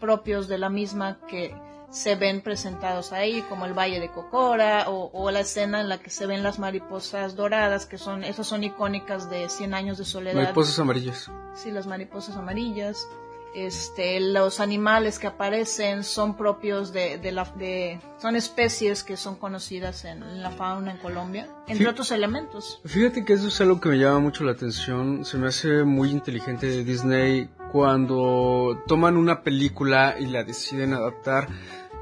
propios 0.00 0.48
de 0.48 0.58
la 0.58 0.68
misma 0.68 1.20
que, 1.28 1.54
se 1.90 2.16
ven 2.16 2.42
presentados 2.42 3.12
ahí, 3.12 3.42
como 3.48 3.64
el 3.64 3.72
Valle 3.72 4.00
de 4.00 4.10
Cocora 4.10 4.86
o, 4.88 5.30
la 5.30 5.40
escena 5.40 5.80
en 5.80 5.88
la 5.88 5.98
que 5.98 6.10
se 6.10 6.26
ven 6.26 6.42
las 6.42 6.58
mariposas 6.58 7.34
doradas, 7.36 7.86
que 7.86 7.98
son, 7.98 8.24
esas 8.24 8.46
son 8.46 8.64
icónicas 8.64 9.30
de 9.30 9.48
100 9.48 9.74
años 9.74 9.98
de 9.98 10.04
soledad. 10.04 10.42
Mariposas 10.42 10.78
amarillas. 10.78 11.30
Sí, 11.54 11.70
las 11.70 11.86
mariposas 11.86 12.36
amarillas. 12.36 13.06
Este, 13.54 14.20
los 14.20 14.60
animales 14.60 15.18
que 15.18 15.26
aparecen 15.26 16.04
son 16.04 16.36
propios 16.36 16.92
de, 16.92 17.16
de 17.16 17.32
la, 17.32 17.44
de, 17.56 17.98
son 18.18 18.36
especies 18.36 19.02
que 19.02 19.16
son 19.16 19.36
conocidas 19.36 20.04
en, 20.04 20.42
la 20.42 20.50
fauna 20.50 20.92
en 20.92 20.98
Colombia, 20.98 21.48
entre 21.66 21.88
otros 21.88 22.12
elementos. 22.12 22.80
Fíjate 22.84 23.24
que 23.24 23.32
eso 23.32 23.48
es 23.48 23.60
algo 23.62 23.80
que 23.80 23.88
me 23.88 23.98
llama 23.98 24.20
mucho 24.20 24.44
la 24.44 24.52
atención, 24.52 25.24
se 25.24 25.38
me 25.38 25.48
hace 25.48 25.82
muy 25.84 26.10
inteligente 26.10 26.66
de 26.66 26.84
Disney 26.84 27.48
cuando 27.72 28.82
toman 28.86 29.16
una 29.16 29.42
película 29.42 30.16
y 30.18 30.26
la 30.26 30.44
deciden 30.44 30.92
adaptar 30.92 31.48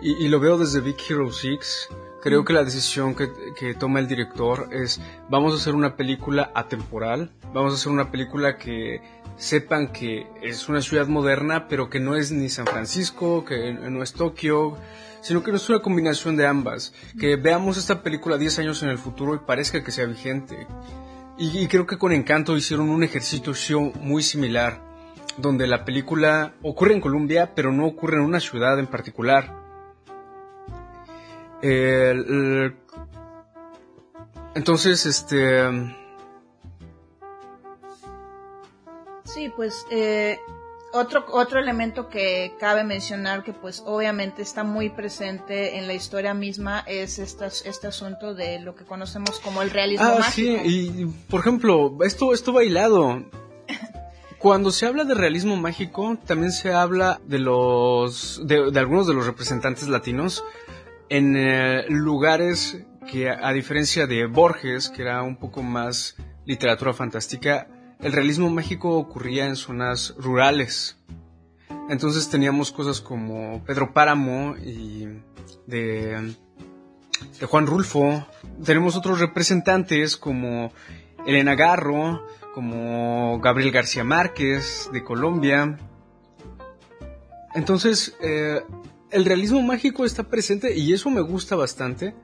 y, 0.02 0.28
lo 0.28 0.40
veo 0.40 0.58
desde 0.58 0.80
Big 0.80 0.96
Hero 1.08 1.32
6. 1.32 1.88
Creo 2.22 2.44
que 2.44 2.52
la 2.52 2.64
decisión 2.64 3.14
que, 3.14 3.30
que, 3.58 3.74
toma 3.74 4.00
el 4.00 4.08
director 4.08 4.68
es, 4.72 5.00
vamos 5.30 5.54
a 5.54 5.56
hacer 5.56 5.74
una 5.74 5.96
película 5.96 6.50
atemporal, 6.54 7.30
vamos 7.54 7.72
a 7.72 7.76
hacer 7.76 7.92
una 7.92 8.10
película 8.10 8.56
que 8.56 9.00
sepan 9.36 9.92
que 9.92 10.26
es 10.42 10.68
una 10.68 10.80
ciudad 10.80 11.06
moderna, 11.06 11.68
pero 11.68 11.88
que 11.88 12.00
no 12.00 12.16
es 12.16 12.32
ni 12.32 12.48
San 12.48 12.66
Francisco, 12.66 13.44
que 13.44 13.72
no 13.72 14.02
es 14.02 14.12
Tokio, 14.12 14.76
sino 15.20 15.42
que 15.42 15.50
no 15.50 15.56
es 15.56 15.68
una 15.68 15.80
combinación 15.80 16.36
de 16.36 16.46
ambas. 16.46 16.92
Que 17.18 17.36
veamos 17.36 17.76
esta 17.76 18.02
película 18.02 18.38
10 18.38 18.58
años 18.60 18.82
en 18.82 18.88
el 18.88 18.98
futuro 18.98 19.34
y 19.34 19.38
parezca 19.38 19.84
que 19.84 19.92
sea 19.92 20.06
vigente. 20.06 20.66
Y, 21.38 21.58
y 21.58 21.68
creo 21.68 21.86
que 21.86 21.98
con 21.98 22.12
Encanto 22.12 22.56
hicieron 22.56 22.88
un 22.88 23.04
ejercicio 23.04 23.80
muy 24.00 24.22
similar, 24.22 24.80
donde 25.36 25.66
la 25.66 25.84
película 25.84 26.54
ocurre 26.62 26.94
en 26.94 27.00
Colombia, 27.00 27.52
pero 27.54 27.72
no 27.72 27.86
ocurre 27.86 28.16
en 28.16 28.24
una 28.24 28.40
ciudad 28.40 28.78
en 28.78 28.88
particular 28.88 29.65
entonces, 34.54 35.06
este... 35.06 35.68
Sí, 39.24 39.50
pues 39.54 39.84
eh, 39.90 40.38
otro, 40.92 41.26
otro 41.30 41.60
elemento 41.60 42.08
que 42.08 42.54
cabe 42.58 42.84
mencionar 42.84 43.42
que 43.42 43.52
pues 43.52 43.82
obviamente 43.84 44.42
está 44.42 44.64
muy 44.64 44.88
presente 44.88 45.78
en 45.78 45.86
la 45.86 45.94
historia 45.94 46.32
misma 46.32 46.84
es 46.86 47.18
este 47.18 47.86
asunto 47.86 48.34
de 48.34 48.60
lo 48.60 48.74
que 48.74 48.84
conocemos 48.84 49.40
como 49.40 49.62
el 49.62 49.70
realismo 49.70 50.06
ah, 50.06 50.30
Sí, 50.30 50.56
y 50.64 51.06
por 51.28 51.40
ejemplo, 51.40 51.98
esto, 52.02 52.32
esto 52.32 52.52
bailado. 52.52 53.24
Cuando 54.38 54.70
se 54.70 54.86
habla 54.86 55.04
de 55.04 55.14
realismo 55.14 55.56
mágico, 55.56 56.16
también 56.24 56.52
se 56.52 56.72
habla 56.72 57.20
de 57.26 57.40
los, 57.40 58.40
de 58.46 58.78
algunos 58.78 59.06
de 59.06 59.14
los 59.14 59.26
representantes 59.26 59.88
latinos 59.88 60.44
en 61.08 61.36
eh, 61.36 61.84
lugares 61.88 62.84
que 63.10 63.30
a, 63.30 63.52
diferencia 63.52 64.06
de 64.06 64.26
Borges, 64.26 64.88
que 64.88 65.02
era 65.02 65.22
un 65.22 65.36
poco 65.36 65.62
más 65.62 66.16
literatura 66.44 66.92
fantástica, 66.92 67.68
el 68.00 68.12
realismo 68.12 68.50
mágico 68.50 68.96
ocurría 68.96 69.46
en 69.46 69.56
zonas 69.56 70.14
rurales. 70.18 70.98
Entonces 71.88 72.28
teníamos 72.28 72.72
cosas 72.72 73.00
como 73.00 73.64
Pedro 73.64 73.92
Páramo 73.92 74.56
y 74.56 75.06
de, 75.66 76.34
de 77.40 77.46
Juan 77.46 77.66
Rulfo. 77.66 78.26
Tenemos 78.64 78.96
otros 78.96 79.20
representantes 79.20 80.16
como 80.16 80.72
Elena 81.26 81.54
Garro, 81.54 82.26
como 82.54 83.38
Gabriel 83.40 83.70
García 83.70 84.02
Márquez 84.02 84.90
de 84.92 85.04
Colombia. 85.04 85.78
Entonces, 87.54 88.16
eh, 88.20 88.62
el 89.16 89.24
realismo 89.24 89.62
mágico 89.62 90.04
está 90.04 90.24
presente 90.24 90.76
y 90.76 90.92
eso 90.92 91.08
me 91.08 91.22
gusta 91.22 91.56
bastante 91.56 92.14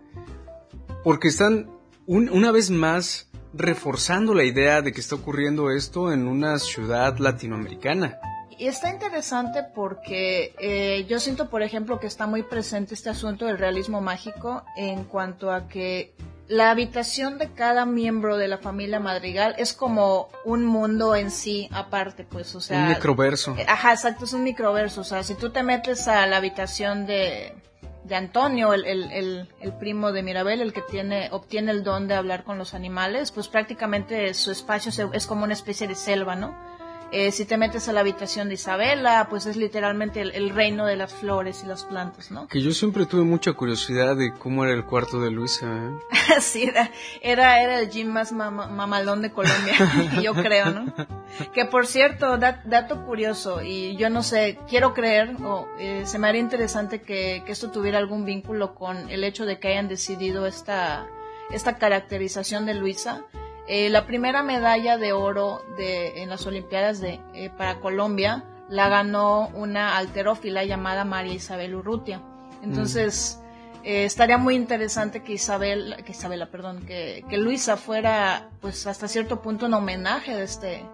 porque 1.02 1.28
están 1.28 1.70
una 2.06 2.52
vez 2.52 2.70
más 2.70 3.30
reforzando 3.54 4.34
la 4.34 4.44
idea 4.44 4.82
de 4.82 4.92
que 4.92 5.00
está 5.00 5.14
ocurriendo 5.14 5.70
esto 5.70 6.12
en 6.12 6.28
una 6.28 6.58
ciudad 6.58 7.16
latinoamericana. 7.16 8.18
Y 8.58 8.66
está 8.66 8.90
interesante 8.90 9.62
porque 9.74 10.54
eh, 10.58 11.06
yo 11.08 11.20
siento, 11.20 11.48
por 11.48 11.62
ejemplo, 11.62 11.98
que 11.98 12.06
está 12.06 12.26
muy 12.26 12.42
presente 12.42 12.94
este 12.94 13.10
asunto 13.10 13.46
del 13.46 13.58
realismo 13.58 14.00
mágico 14.00 14.64
en 14.76 15.04
cuanto 15.04 15.50
a 15.50 15.68
que 15.68 16.14
la 16.48 16.70
habitación 16.70 17.38
de 17.38 17.50
cada 17.52 17.86
miembro 17.86 18.36
de 18.36 18.48
la 18.48 18.58
familia 18.58 19.00
Madrigal 19.00 19.54
es 19.58 19.72
como 19.72 20.28
un 20.44 20.64
mundo 20.66 21.16
en 21.16 21.30
sí 21.30 21.68
aparte, 21.72 22.24
pues, 22.24 22.54
o 22.54 22.60
sea... 22.60 22.78
Un 22.78 22.88
microverso. 22.88 23.56
Eh, 23.56 23.64
ajá, 23.66 23.92
exacto, 23.92 24.24
es 24.24 24.32
un 24.32 24.42
microverso. 24.42 25.00
O 25.00 25.04
sea, 25.04 25.22
si 25.22 25.34
tú 25.34 25.50
te 25.50 25.62
metes 25.62 26.08
a 26.08 26.26
la 26.26 26.36
habitación 26.36 27.06
de, 27.06 27.54
de 28.04 28.14
Antonio, 28.16 28.74
el, 28.74 28.84
el, 28.84 29.48
el, 29.60 29.72
primo 29.78 30.12
de 30.12 30.22
Mirabel, 30.22 30.60
el 30.60 30.72
que 30.72 30.82
tiene, 30.82 31.28
obtiene 31.30 31.70
el 31.70 31.84
don 31.84 32.08
de 32.08 32.14
hablar 32.14 32.44
con 32.44 32.58
los 32.58 32.74
animales, 32.74 33.32
pues 33.32 33.48
prácticamente 33.48 34.34
su 34.34 34.50
espacio 34.50 35.10
es 35.12 35.26
como 35.26 35.44
una 35.44 35.54
especie 35.54 35.88
de 35.88 35.94
selva, 35.94 36.34
¿no? 36.34 36.54
Eh, 37.12 37.30
si 37.30 37.44
te 37.44 37.58
metes 37.58 37.90
a 37.90 37.92
la 37.92 38.00
habitación 38.00 38.48
de 38.48 38.54
Isabela, 38.54 39.26
pues 39.28 39.44
es 39.44 39.58
literalmente 39.58 40.22
el, 40.22 40.48
reino 40.48 40.86
de 40.86 40.96
las 40.96 41.12
flores 41.12 41.62
y 41.62 41.66
las 41.66 41.84
plantas, 41.84 42.30
¿no? 42.30 42.48
Que 42.48 42.62
yo 42.62 42.72
siempre 42.72 43.04
tuve 43.04 43.22
mucha 43.22 43.52
curiosidad 43.52 44.16
de 44.16 44.32
cómo 44.32 44.64
era 44.64 44.72
el 44.72 44.86
cuarto 44.86 45.20
de 45.20 45.30
Luisa. 45.30 45.66
¿eh? 45.66 45.90
sí, 46.40 46.62
era, 46.62 46.90
era, 47.20 47.80
el 47.80 47.90
gym 47.90 48.08
más 48.08 48.32
mamalón 48.32 49.20
de 49.20 49.30
Colombia, 49.30 49.74
yo 50.22 50.32
creo, 50.32 50.70
¿no? 50.70 50.94
Que 51.52 51.66
por 51.66 51.86
cierto, 51.86 52.38
dato 52.38 53.04
curioso, 53.04 53.60
y 53.60 53.94
yo 53.96 54.08
no 54.08 54.22
sé, 54.22 54.58
quiero 54.66 54.94
creer, 54.94 55.36
o 55.44 55.68
eh, 55.78 56.04
se 56.06 56.18
me 56.18 56.28
haría 56.28 56.40
interesante 56.40 57.02
que, 57.02 57.42
que 57.44 57.52
esto 57.52 57.70
tuviera 57.70 57.98
algún 57.98 58.24
vínculo 58.24 58.74
con 58.74 59.10
el 59.10 59.22
hecho 59.24 59.44
de 59.44 59.58
que 59.58 59.68
hayan 59.68 59.86
decidido 59.86 60.46
esta, 60.46 61.06
esta 61.50 61.76
caracterización 61.76 62.64
de 62.64 62.72
Luisa 62.72 63.26
eh, 63.68 63.90
la 63.90 64.06
primera 64.06 64.42
medalla 64.42 64.98
de 64.98 65.12
oro 65.12 65.62
de, 65.76 66.22
en 66.22 66.28
las 66.28 66.46
Olimpiadas 66.46 67.00
de, 67.00 67.20
eh, 67.34 67.50
para 67.56 67.80
Colombia 67.80 68.44
la 68.68 68.88
ganó 68.88 69.48
una 69.54 69.96
alterófila 69.98 70.64
llamada 70.64 71.04
María 71.04 71.34
Isabel 71.34 71.74
Urrutia. 71.74 72.22
Entonces, 72.62 73.38
eh, 73.84 74.04
estaría 74.04 74.38
muy 74.38 74.54
interesante 74.54 75.22
que 75.22 75.34
Isabel, 75.34 75.96
que 76.04 76.12
Isabela, 76.12 76.50
perdón, 76.50 76.86
que, 76.86 77.24
que, 77.28 77.36
Luisa 77.36 77.76
fuera, 77.76 78.48
pues, 78.60 78.86
hasta 78.86 79.08
cierto 79.08 79.42
punto 79.42 79.66
un 79.66 79.74
homenaje 79.74 80.34
de 80.34 80.44
este, 80.44 80.86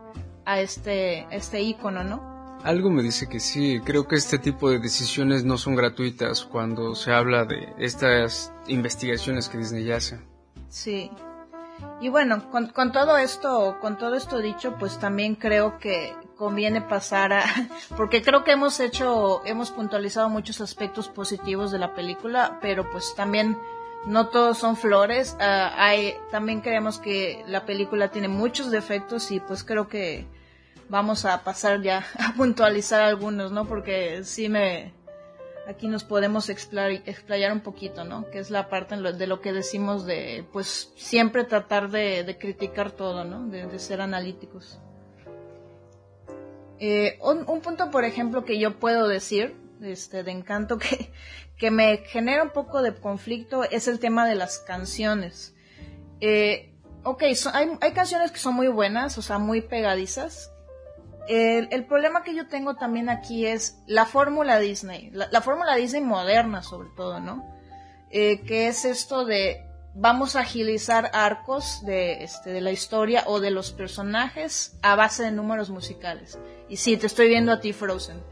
a 0.44 0.60
este, 0.60 1.26
este 1.30 1.60
ícono, 1.60 2.02
¿no? 2.02 2.38
Algo 2.64 2.90
me 2.90 3.02
dice 3.02 3.28
que 3.28 3.38
sí, 3.38 3.80
creo 3.84 4.08
que 4.08 4.16
este 4.16 4.38
tipo 4.38 4.70
de 4.70 4.80
decisiones 4.80 5.44
no 5.44 5.56
son 5.58 5.76
gratuitas 5.76 6.44
cuando 6.44 6.96
se 6.96 7.12
habla 7.12 7.44
de 7.44 7.72
estas 7.78 8.52
investigaciones 8.66 9.48
que 9.48 9.58
Disney 9.58 9.90
hace. 9.92 10.18
Sí. 10.68 11.10
Y 12.00 12.08
bueno, 12.08 12.48
con, 12.50 12.68
con, 12.68 12.92
todo 12.92 13.16
esto, 13.18 13.78
con 13.80 13.98
todo 13.98 14.14
esto 14.14 14.38
dicho, 14.38 14.76
pues 14.78 14.98
también 14.98 15.34
creo 15.34 15.78
que 15.78 16.14
conviene 16.36 16.80
pasar 16.80 17.32
a, 17.32 17.44
porque 17.96 18.22
creo 18.22 18.44
que 18.44 18.52
hemos 18.52 18.78
hecho, 18.80 19.42
hemos 19.44 19.70
puntualizado 19.70 20.28
muchos 20.28 20.60
aspectos 20.60 21.08
positivos 21.08 21.72
de 21.72 21.78
la 21.78 21.94
película, 21.94 22.58
pero 22.62 22.88
pues 22.90 23.14
también 23.16 23.58
no 24.06 24.28
todos 24.28 24.58
son 24.58 24.76
flores. 24.76 25.36
Ah, 25.40 25.74
hay, 25.76 26.14
también 26.30 26.60
creemos 26.60 26.98
que 26.98 27.44
la 27.46 27.66
película 27.66 28.08
tiene 28.08 28.28
muchos 28.28 28.70
defectos 28.70 29.30
y 29.30 29.40
pues 29.40 29.64
creo 29.64 29.88
que 29.88 30.26
vamos 30.88 31.24
a 31.24 31.42
pasar 31.42 31.82
ya 31.82 32.06
a 32.18 32.32
puntualizar 32.34 33.02
algunos, 33.02 33.52
¿no? 33.52 33.66
Porque 33.66 34.24
sí 34.24 34.48
me, 34.48 34.94
aquí 35.68 35.86
nos 35.86 36.02
podemos 36.02 36.48
explayar 36.48 37.52
un 37.52 37.60
poquito, 37.60 38.04
¿no? 38.04 38.30
Que 38.30 38.38
es 38.38 38.50
la 38.50 38.68
parte 38.68 38.96
de 38.96 39.26
lo 39.26 39.40
que 39.40 39.52
decimos 39.52 40.06
de, 40.06 40.46
pues, 40.52 40.92
siempre 40.96 41.44
tratar 41.44 41.90
de, 41.90 42.36
criticar 42.40 42.90
todo, 42.90 43.24
¿no? 43.24 43.46
De, 43.46 43.78
ser 43.78 44.00
analíticos. 44.00 44.80
Eh, 46.80 47.18
un, 47.22 47.60
punto, 47.60 47.90
por 47.90 48.04
ejemplo, 48.04 48.44
que 48.44 48.58
yo 48.58 48.78
puedo 48.78 49.08
decir, 49.08 49.56
este, 49.82 50.22
de 50.22 50.30
encanto, 50.30 50.78
que, 50.78 51.12
que 51.58 51.70
me 51.70 51.98
genera 51.98 52.42
un 52.42 52.50
poco 52.50 52.80
de 52.80 52.94
conflicto, 52.94 53.64
es 53.64 53.88
el 53.88 53.98
tema 53.98 54.26
de 54.26 54.36
las 54.36 54.58
canciones. 54.60 55.54
Eh, 56.20 56.74
ok, 57.04 57.24
hay, 57.52 57.68
hay 57.80 57.92
canciones 57.92 58.30
que 58.30 58.38
son 58.38 58.54
muy 58.54 58.68
buenas, 58.68 59.18
o 59.18 59.22
sea, 59.22 59.38
muy 59.38 59.60
pegadizas, 59.60 60.50
el, 61.28 61.84
problema 61.84 62.22
que 62.22 62.34
yo 62.34 62.48
tengo 62.48 62.74
también 62.76 63.08
aquí 63.08 63.46
es 63.46 63.82
la 63.86 64.06
fórmula 64.06 64.58
Disney, 64.58 65.10
la, 65.12 65.40
fórmula 65.42 65.76
Disney 65.76 66.02
moderna 66.02 66.62
sobre 66.62 66.88
todo, 66.96 67.20
¿no? 67.20 67.44
Eh, 68.10 68.42
que 68.46 68.68
es 68.68 68.84
esto 68.84 69.24
de 69.26 69.66
vamos 69.94 70.36
a 70.36 70.40
agilizar 70.40 71.10
arcos 71.12 71.84
de, 71.84 72.22
este, 72.22 72.50
de 72.50 72.60
la 72.60 72.70
historia 72.70 73.24
o 73.26 73.40
de 73.40 73.50
los 73.50 73.72
personajes 73.72 74.78
a 74.82 74.94
base 74.96 75.24
de 75.24 75.32
números 75.32 75.70
musicales. 75.70 76.38
Y 76.68 76.76
sí, 76.76 76.96
te 76.96 77.06
estoy 77.06 77.28
viendo 77.28 77.52
a 77.52 77.60
ti 77.60 77.72
Frozen. 77.72 78.22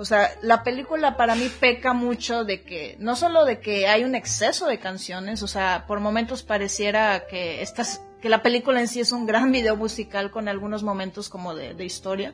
O 0.00 0.06
sea, 0.06 0.30
la 0.40 0.62
película 0.62 1.18
para 1.18 1.34
mí 1.34 1.50
peca 1.60 1.92
mucho 1.92 2.44
de 2.44 2.62
que, 2.62 2.96
no 3.00 3.16
solo 3.16 3.44
de 3.44 3.60
que 3.60 3.86
hay 3.86 4.02
un 4.02 4.14
exceso 4.14 4.66
de 4.66 4.78
canciones, 4.78 5.42
o 5.42 5.46
sea, 5.46 5.84
por 5.86 6.00
momentos 6.00 6.42
pareciera 6.42 7.26
que 7.26 7.60
estas 7.60 8.00
que 8.22 8.30
la 8.30 8.42
película 8.42 8.80
en 8.80 8.88
sí 8.88 9.00
es 9.00 9.12
un 9.12 9.26
gran 9.26 9.52
video 9.52 9.76
musical 9.76 10.30
con 10.30 10.48
algunos 10.48 10.82
momentos 10.82 11.28
como 11.28 11.54
de, 11.54 11.84
historia, 11.84 12.32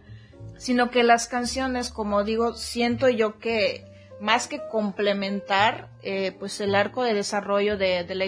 sino 0.58 0.92
que 0.92 1.02
las 1.02 1.26
canciones, 1.26 1.90
como 1.90 2.22
digo, 2.22 2.54
siento 2.54 3.08
yo 3.08 3.40
que 3.40 3.84
más 4.20 4.46
que 4.46 4.60
complementar 4.70 5.88
eh, 6.02 6.36
pues 6.38 6.60
el 6.60 6.72
arco 6.72 7.02
de 7.02 7.14
desarrollo 7.14 7.76
de, 7.76 8.04
de, 8.04 8.14
la, 8.14 8.26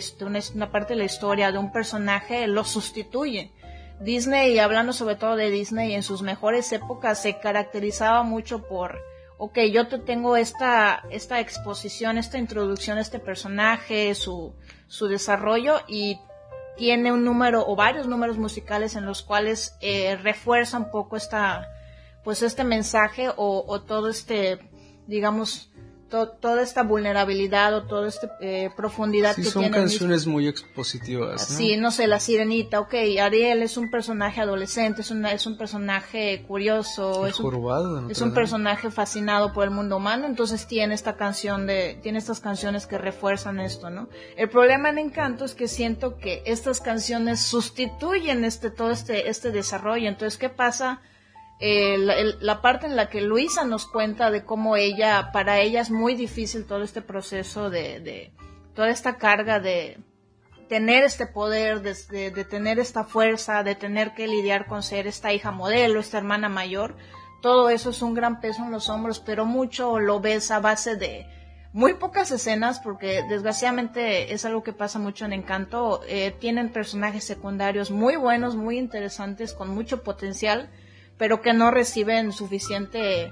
una, 0.53 0.73
parte 0.73 0.95
de 0.95 0.99
la 0.99 1.05
historia 1.05 1.53
de 1.53 1.59
un 1.59 1.71
personaje, 1.71 2.49
lo 2.49 2.65
sustituye. 2.65 3.53
Disney, 4.01 4.59
hablando 4.59 4.93
sobre 4.93 5.15
todo 5.15 5.37
de 5.37 5.49
Disney, 5.49 5.95
en 5.95 6.03
sus 6.03 6.23
mejores 6.23 6.73
épocas 6.73 7.23
se 7.23 7.39
caracterizaba 7.39 8.25
mucho 8.25 8.67
por, 8.67 9.01
ok, 9.39 9.59
yo 9.73 9.87
te 9.87 9.99
tengo 9.99 10.37
esta, 10.37 11.05
esta 11.11 11.41
exposición, 11.41 12.19
esta 12.19 12.39
introducción 12.39 12.99
a 12.99 13.01
este 13.01 13.21
personaje, 13.21 14.15
su, 14.15 14.55
su 14.89 15.07
desarrollo, 15.07 15.77
y 15.87 16.19
tiene 16.77 17.13
un 17.13 17.25
número 17.25 17.65
o 17.67 17.77
varios 17.77 18.07
números 18.07 18.37
musicales 18.37 18.97
en 18.97 19.07
los 19.07 19.23
cuales 19.23 19.77
eh, 19.81 20.17
refuerza 20.17 20.77
un 20.77 20.91
poco 20.91 21.17
esta, 21.17 21.69
pues 22.25 22.43
este 22.43 22.65
mensaje 22.65 23.29
o, 23.31 23.65
o 23.67 23.83
todo 23.83 24.09
este, 24.09 24.59
digamos, 25.07 25.71
toda 26.09 26.63
esta 26.63 26.83
vulnerabilidad 26.83 27.75
o 27.75 27.83
toda 27.85 28.09
esta 28.09 28.37
eh, 28.41 28.71
profundidad 28.77 29.35
sí, 29.35 29.43
que 29.43 29.51
son 29.51 29.69
canciones 29.69 30.27
muy 30.27 30.49
expositivas. 30.49 31.51
¿no? 31.51 31.57
Sí, 31.57 31.77
no 31.77 31.91
sé, 31.91 32.07
La 32.07 32.19
Sirenita, 32.19 32.81
ok, 32.81 32.95
Ariel 33.21 33.63
es 33.63 33.77
un 33.77 33.91
personaje 33.91 34.41
adolescente, 34.41 35.03
es, 35.03 35.11
una, 35.11 35.33
es 35.33 35.47
un 35.47 35.59
personaje 35.59 36.45
curioso, 36.49 37.27
es, 37.27 37.39
un, 37.39 38.11
es 38.11 38.21
un 38.21 38.33
personaje 38.33 38.91
fascinado 38.91 39.53
por 39.53 39.65
el 39.65 39.71
mundo 39.71 39.97
humano, 39.99 40.27
entonces 40.27 40.67
tiene 40.67 40.95
esta 40.95 41.17
canción 41.17 41.67
de, 41.67 41.99
tiene 42.03 42.19
estas 42.19 42.41
canciones 42.41 42.87
que 42.87 42.99
refuerzan 42.99 43.61
esto, 43.61 43.91
¿no? 43.91 44.09
El 44.37 44.49
problema 44.49 44.89
en 44.91 44.99
Encanto 44.99 45.45
es 45.45 45.55
que 45.55 45.69
siento 45.69 46.17
que 46.17 46.43
estas 46.47 46.81
canciones 46.81 47.41
sustituyen 47.41 48.45
este, 48.45 48.71
todo 48.71 48.91
este, 48.91 49.29
este 49.29 49.51
desarrollo, 49.51 50.09
entonces, 50.09 50.39
¿qué 50.39 50.49
pasa? 50.49 51.03
Eh, 51.61 51.97
la, 52.41 52.61
parte 52.61 52.87
en 52.87 52.95
la 52.95 53.09
que 53.09 53.21
Luisa 53.21 53.65
nos 53.65 53.87
cuenta 53.87 54.31
de 54.31 54.45
cómo 54.45 54.77
ella, 54.77 55.31
para 55.33 55.59
ella 55.59 55.81
es 55.81 55.91
muy 55.91 56.15
difícil 56.15 56.67
todo 56.67 56.83
este 56.83 57.03
proceso 57.03 57.69
de, 57.71 58.33
toda 58.75 58.91
esta 58.91 59.17
carga 59.17 59.59
de 59.59 59.99
tener 60.69 61.03
este 61.03 61.27
poder, 61.27 61.83
de, 61.83 62.31
de, 62.31 62.45
tener 62.45 62.79
esta 62.79 63.05
fuerza, 63.05 63.63
de 63.63 63.75
tener 63.75 64.15
que 64.15 64.29
lidiar 64.29 64.67
con 64.67 64.83
ser 64.83 65.07
esta 65.07 65.33
hija 65.33 65.51
modelo, 65.51 65.99
esta 65.99 66.19
hermana 66.19 66.49
mayor, 66.49 66.97
todo 67.41 67.71
eso 67.71 67.91
es 67.91 68.03
un 68.03 68.15
gran 68.15 68.41
peso 68.41 68.65
en 68.65 68.71
los 68.71 68.89
hombros, 68.89 69.21
pero 69.21 69.45
mucho 69.45 69.99
lo 69.99 70.21
ves 70.21 70.51
a 70.51 70.61
base 70.61 70.97
de 70.97 71.27
muy 71.73 71.95
pocas 71.95 72.31
escenas, 72.31 72.81
porque 72.81 73.23
desgraciadamente 73.29 74.33
es 74.33 74.45
algo 74.45 74.63
que 74.63 74.73
pasa 74.73 74.99
mucho 74.99 75.25
en 75.25 75.33
Encanto, 75.33 76.01
eh, 76.09 76.35
tienen 76.39 76.73
personajes 76.73 77.25
secundarios 77.25 77.91
muy 77.91 78.17
buenos, 78.17 78.57
muy 78.57 78.79
interesantes, 78.79 79.53
con 79.53 79.69
mucho 79.69 80.03
potencial, 80.03 80.71
pero 81.19 81.43
que 81.43 81.53
no 81.53 81.71
reciben 81.71 82.33
suficiente 82.33 83.31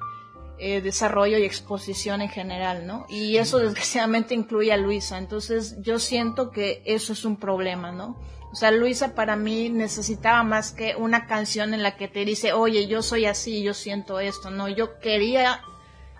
eh, 0.58 0.80
desarrollo 0.80 1.38
y 1.38 1.44
exposición 1.44 2.22
en 2.22 2.28
general, 2.28 2.86
¿no? 2.86 3.06
Y 3.08 3.36
eso 3.36 3.58
desgraciadamente 3.58 4.34
incluye 4.34 4.72
a 4.72 4.76
Luisa. 4.76 5.18
Entonces 5.18 5.76
yo 5.82 5.98
siento 5.98 6.50
que 6.50 6.82
eso 6.86 7.12
es 7.12 7.24
un 7.24 7.36
problema, 7.36 7.92
¿no? 7.92 8.16
O 8.52 8.54
sea, 8.54 8.70
Luisa 8.70 9.14
para 9.14 9.36
mí 9.36 9.68
necesitaba 9.68 10.42
más 10.42 10.72
que 10.72 10.96
una 10.96 11.26
canción 11.26 11.74
en 11.74 11.82
la 11.82 11.96
que 11.96 12.08
te 12.08 12.24
dice, 12.24 12.54
oye, 12.54 12.86
yo 12.86 13.02
soy 13.02 13.26
así, 13.26 13.62
yo 13.62 13.74
siento 13.74 14.18
esto, 14.18 14.50
¿no? 14.50 14.68
Yo 14.68 14.98
quería 14.98 15.60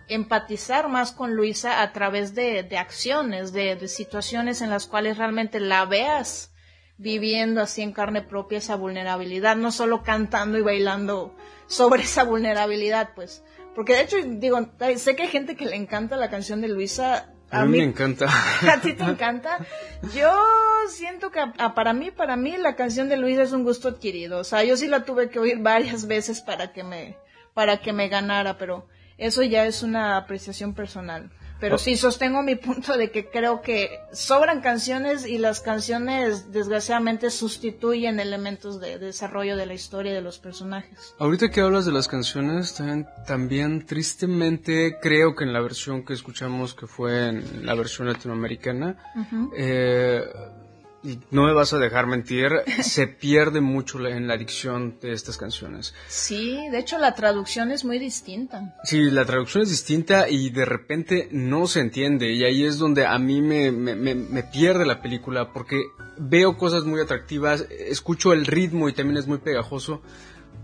empatizar 0.08 0.88
más 0.88 1.12
con 1.12 1.34
Luisa 1.34 1.80
a 1.80 1.92
través 1.92 2.34
de, 2.34 2.62
de 2.62 2.78
acciones, 2.78 3.52
de, 3.52 3.74
de 3.76 3.88
situaciones 3.88 4.60
en 4.60 4.70
las 4.70 4.86
cuales 4.86 5.16
realmente 5.16 5.60
la 5.60 5.86
veas 5.86 6.52
viviendo 6.98 7.60
así 7.60 7.82
en 7.82 7.92
carne 7.92 8.22
propia 8.22 8.58
esa 8.58 8.76
vulnerabilidad, 8.76 9.56
no 9.56 9.70
solo 9.70 10.02
cantando 10.02 10.58
y 10.58 10.62
bailando 10.62 11.34
sobre 11.66 12.02
esa 12.02 12.24
vulnerabilidad, 12.24 13.10
pues. 13.14 13.42
Porque 13.74 13.94
de 13.94 14.02
hecho, 14.02 14.16
digo, 14.24 14.58
sé 14.96 15.16
que 15.16 15.24
hay 15.24 15.28
gente 15.28 15.56
que 15.56 15.66
le 15.66 15.76
encanta 15.76 16.16
la 16.16 16.30
canción 16.30 16.62
de 16.62 16.68
Luisa. 16.68 17.32
A, 17.50 17.64
mí 17.66 17.78
me 17.78 17.84
encanta. 17.84 18.26
¿A 18.72 18.80
ti 18.80 18.94
te 18.94 19.04
encanta? 19.04 19.58
Yo 20.14 20.34
siento 20.88 21.30
que 21.30 21.40
para 21.74 21.92
mí, 21.92 22.10
para 22.10 22.36
mí 22.36 22.56
la 22.56 22.74
canción 22.74 23.08
de 23.08 23.18
Luisa 23.18 23.42
es 23.42 23.52
un 23.52 23.64
gusto 23.64 23.88
adquirido. 23.88 24.38
O 24.38 24.44
sea, 24.44 24.64
yo 24.64 24.76
sí 24.76 24.86
la 24.86 25.04
tuve 25.04 25.28
que 25.28 25.38
oír 25.38 25.58
varias 25.58 26.06
veces 26.06 26.40
para 26.40 26.72
que 26.72 26.84
me, 26.84 27.18
para 27.52 27.76
que 27.78 27.92
me 27.92 28.08
ganara, 28.08 28.56
pero 28.56 28.88
eso 29.18 29.42
ya 29.42 29.66
es 29.66 29.82
una 29.82 30.16
apreciación 30.16 30.74
personal. 30.74 31.30
Pero 31.60 31.78
sí 31.78 31.96
sostengo 31.96 32.42
mi 32.42 32.56
punto 32.56 32.96
de 32.96 33.10
que 33.10 33.30
creo 33.30 33.62
que 33.62 34.00
sobran 34.12 34.60
canciones 34.60 35.26
y 35.26 35.38
las 35.38 35.60
canciones 35.60 36.52
desgraciadamente 36.52 37.30
sustituyen 37.30 38.20
elementos 38.20 38.80
de, 38.80 38.98
desarrollo 38.98 39.56
de 39.56 39.66
la 39.66 39.74
historia 39.74 40.12
de 40.12 40.20
los 40.20 40.38
personajes. 40.38 41.14
Ahorita 41.18 41.50
que 41.50 41.60
hablas 41.60 41.86
de 41.86 41.92
las 41.92 42.08
canciones, 42.08 42.74
también, 42.74 43.06
también, 43.26 43.86
tristemente 43.86 44.98
creo 45.00 45.34
que 45.34 45.44
en 45.44 45.52
la 45.52 45.60
versión 45.60 46.04
que 46.04 46.12
escuchamos, 46.12 46.74
que 46.74 46.86
fue 46.86 47.28
en 47.28 47.64
la 47.64 47.74
versión 47.74 48.08
latinoamericana, 48.08 48.96
eh, 49.56 50.22
no 51.30 51.44
me 51.44 51.52
vas 51.52 51.72
a 51.72 51.78
dejar 51.78 52.06
mentir, 52.06 52.50
se 52.82 53.06
pierde 53.06 53.60
mucho 53.60 54.04
en 54.06 54.26
la 54.26 54.36
dicción 54.36 54.98
de 55.00 55.12
estas 55.12 55.36
canciones. 55.36 55.94
Sí, 56.08 56.56
de 56.70 56.78
hecho 56.78 56.98
la 56.98 57.14
traducción 57.14 57.70
es 57.70 57.84
muy 57.84 57.98
distinta. 57.98 58.76
Sí, 58.84 59.10
la 59.10 59.24
traducción 59.24 59.62
es 59.62 59.70
distinta 59.70 60.28
y 60.28 60.50
de 60.50 60.64
repente 60.64 61.28
no 61.30 61.66
se 61.66 61.80
entiende 61.80 62.32
y 62.32 62.44
ahí 62.44 62.64
es 62.64 62.78
donde 62.78 63.06
a 63.06 63.18
mí 63.18 63.40
me, 63.40 63.70
me, 63.72 64.42
pierde 64.42 64.86
la 64.86 65.02
película 65.02 65.52
porque 65.52 65.82
veo 66.18 66.56
cosas 66.56 66.84
muy 66.84 67.00
atractivas, 67.00 67.66
escucho 67.70 68.32
el 68.32 68.46
ritmo 68.46 68.88
y 68.88 68.92
también 68.92 69.18
es 69.18 69.26
muy 69.26 69.38
pegajoso, 69.38 70.02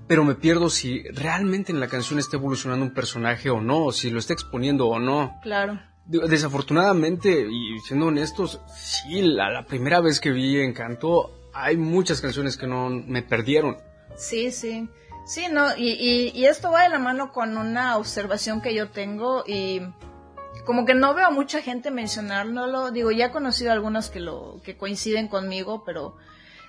pero 0.07 0.25
me 0.25 0.35
pierdo 0.35 0.71
si 0.71 1.03
realmente 1.09 1.73
en 1.73 1.81
la 1.81 1.89
canción 1.89 2.19
está 2.19 2.37
evolucionando 2.37 2.85
un 2.85 2.95
personaje 2.95 3.51
o 3.51 3.61
no, 3.61 3.93
si 3.93 4.11
lo 4.11 4.19
está 4.19 4.33
exponiendo 4.33 4.89
o 4.89 4.99
no. 4.99 5.39
Claro. 5.43 5.81
Desafortunadamente, 6.05 7.47
y 7.49 7.79
siendo 7.81 8.07
honestos, 8.07 8.61
sí, 8.75 9.23
la, 9.23 9.65
primera 9.67 10.01
vez 10.01 10.21
que 10.21 10.33
vi 10.33 10.61
Encanto, 10.61 11.31
hay 11.55 11.77
muchas 11.77 12.21
canciones 12.21 12.57
que 12.57 12.67
no 12.67 12.91
me 12.91 13.23
perdieron. 13.23 13.77
Sí, 14.17 14.51
sí. 14.51 14.89
Sí, 15.25 15.47
no, 15.51 15.77
y, 15.77 16.45
esto 16.45 16.73
va 16.73 16.83
de 16.83 16.89
la 16.89 16.99
mano 16.99 17.33
con 17.33 17.57
una 17.57 17.97
observación 17.97 18.61
que 18.61 18.75
yo 18.75 18.91
tengo 18.91 19.45
y 19.47 19.81
como 20.67 20.85
que 20.85 20.95
no 20.95 21.15
veo 21.15 21.27
a 21.27 21.31
mucha 21.31 21.63
gente 21.63 21.93
mencionándolo. 21.93 22.91
Digo, 22.91 23.13
ya 23.13 23.27
he 23.27 23.31
conocido 23.31 23.71
algunos 23.71 24.11
que 24.11 24.19
lo 24.19 24.61
que 24.65 24.77
coinciden 24.77 25.29
conmigo, 25.29 25.85
pero 25.85 26.17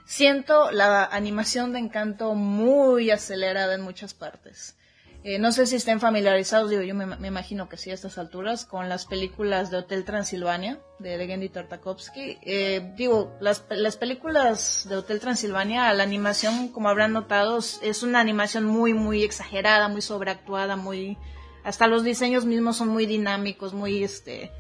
siento 0.06 0.72
la 0.72 1.04
animación 1.06 1.74
de 1.74 1.80
Encanto 1.80 2.36
muy 2.36 3.10
acelerada 3.10 3.74
en 3.74 3.82
muchas 3.82 4.14
partes. 4.14 4.78
Eh, 5.26 5.40
no 5.40 5.54
sé 5.54 5.66
si 5.68 5.78
estén 5.78 6.02
familiarizados, 6.02 6.70
digo, 6.70 6.82
yo 6.82 6.94
me, 6.96 7.28
imagino 7.28 7.70
que 7.70 7.78
sí 7.78 7.90
a 7.92 7.94
estas 7.94 8.18
alturas, 8.18 8.66
con 8.66 8.90
las 8.90 9.06
películas 9.06 9.72
de 9.72 9.78
Hotel 9.78 10.04
Transilvania, 10.04 10.82
de 11.00 11.18
Legendi 11.18 11.48
Tartakovsky. 11.48 12.40
Eh, 12.42 12.92
digo, 12.98 13.32
las, 13.40 13.64
las 13.70 13.96
películas 13.96 14.86
de 14.90 14.98
Hotel 14.98 15.22
Transilvania, 15.22 15.94
la 15.94 16.04
animación, 16.04 16.68
como 16.68 16.90
habrán 16.90 17.14
notado, 17.14 17.60
es 17.60 18.04
una 18.04 18.20
animación 18.20 18.66
muy, 18.66 18.94
muy 18.94 19.24
exagerada, 19.24 19.88
muy 19.88 20.02
sobreactuada, 20.02 20.76
muy... 20.76 21.18
Hasta 21.64 21.88
los 21.88 22.04
diseños 22.04 22.44
mismos 22.44 22.76
son 22.76 22.90
muy 22.90 23.06
dinámicos, 23.06 23.74
muy, 23.74 24.04
este, 24.04 24.52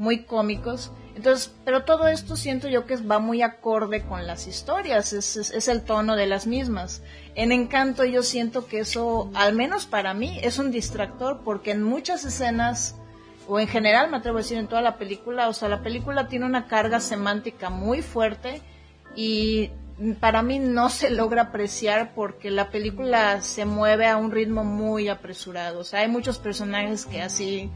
muy 0.00 0.22
cómicos. 0.24 0.90
Entonces, 1.14 1.54
pero 1.66 1.84
todo 1.84 2.08
esto 2.08 2.34
siento 2.34 2.68
yo 2.68 2.86
que 2.86 2.96
va 2.96 3.18
muy 3.18 3.42
acorde 3.42 4.02
con 4.02 4.26
las 4.26 4.46
historias, 4.46 5.12
es, 5.12 5.36
es, 5.36 5.68
el 5.68 5.82
tono 5.82 6.16
de 6.16 6.26
las 6.26 6.46
mismas. 6.46 7.02
En 7.34 7.52
Encanto 7.52 8.06
yo 8.06 8.22
siento 8.22 8.66
que 8.66 8.80
eso, 8.80 9.30
al 9.34 9.54
menos 9.54 9.84
para 9.84 10.14
mí, 10.14 10.40
es 10.42 10.58
un 10.58 10.70
distractor 10.70 11.42
porque 11.44 11.72
en 11.72 11.82
muchas 11.82 12.24
escenas, 12.24 12.96
o 13.46 13.60
en 13.60 13.68
general 13.68 14.10
me 14.10 14.16
atrevo 14.16 14.38
a 14.38 14.40
decir 14.40 14.56
en 14.56 14.68
toda 14.68 14.80
la 14.80 14.96
película, 14.96 15.50
o 15.50 15.52
sea, 15.52 15.68
la 15.68 15.82
película 15.82 16.28
tiene 16.28 16.46
una 16.46 16.66
carga 16.66 16.98
semántica 17.00 17.68
muy 17.68 18.00
fuerte 18.00 18.62
y 19.14 19.70
para 20.18 20.42
mí 20.42 20.58
no 20.60 20.88
se 20.88 21.10
logra 21.10 21.42
apreciar 21.42 22.14
porque 22.14 22.50
la 22.50 22.70
película 22.70 23.42
se 23.42 23.66
mueve 23.66 24.06
a 24.06 24.16
un 24.16 24.30
ritmo 24.30 24.64
muy 24.64 25.08
apresurado. 25.08 25.80
O 25.80 25.84
sea, 25.84 26.00
hay 26.00 26.08
muchos 26.08 26.38
personajes 26.38 27.04
que 27.04 27.20
así 27.20 27.70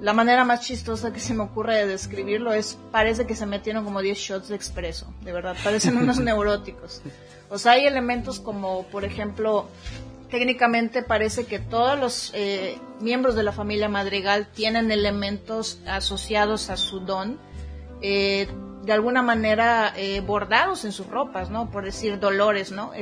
la 0.00 0.12
manera 0.14 0.44
más 0.44 0.60
chistosa 0.60 1.12
que 1.12 1.20
se 1.20 1.34
me 1.34 1.42
ocurre 1.42 1.76
de 1.76 1.86
describirlo 1.86 2.52
es, 2.52 2.78
parece 2.90 3.26
que 3.26 3.34
se 3.34 3.46
metieron 3.46 3.84
como 3.84 4.00
10 4.00 4.18
shots 4.18 4.48
de 4.48 4.56
expreso, 4.56 5.12
de 5.22 5.32
verdad, 5.32 5.56
parecen 5.62 5.96
unos 5.96 6.18
neuróticos. 6.20 7.02
O 7.50 7.58
sea, 7.58 7.72
hay 7.72 7.86
elementos 7.86 8.40
como, 8.40 8.84
por 8.84 9.04
ejemplo, 9.04 9.68
técnicamente 10.30 11.02
parece 11.02 11.44
que 11.44 11.58
todos 11.58 11.98
los 11.98 12.30
eh, 12.34 12.78
miembros 13.00 13.34
de 13.34 13.42
la 13.42 13.52
familia 13.52 13.88
Madrigal 13.88 14.46
tienen 14.46 14.90
elementos 14.90 15.80
asociados 15.86 16.70
a 16.70 16.76
su 16.76 17.00
don, 17.00 17.38
eh, 18.00 18.48
de 18.84 18.92
alguna 18.92 19.20
manera 19.20 19.92
eh, 19.96 20.20
bordados 20.20 20.86
en 20.86 20.92
sus 20.92 21.08
ropas, 21.08 21.50
¿no? 21.50 21.70
Por 21.70 21.84
decir 21.84 22.18
dolores, 22.18 22.72
¿no? 22.72 22.92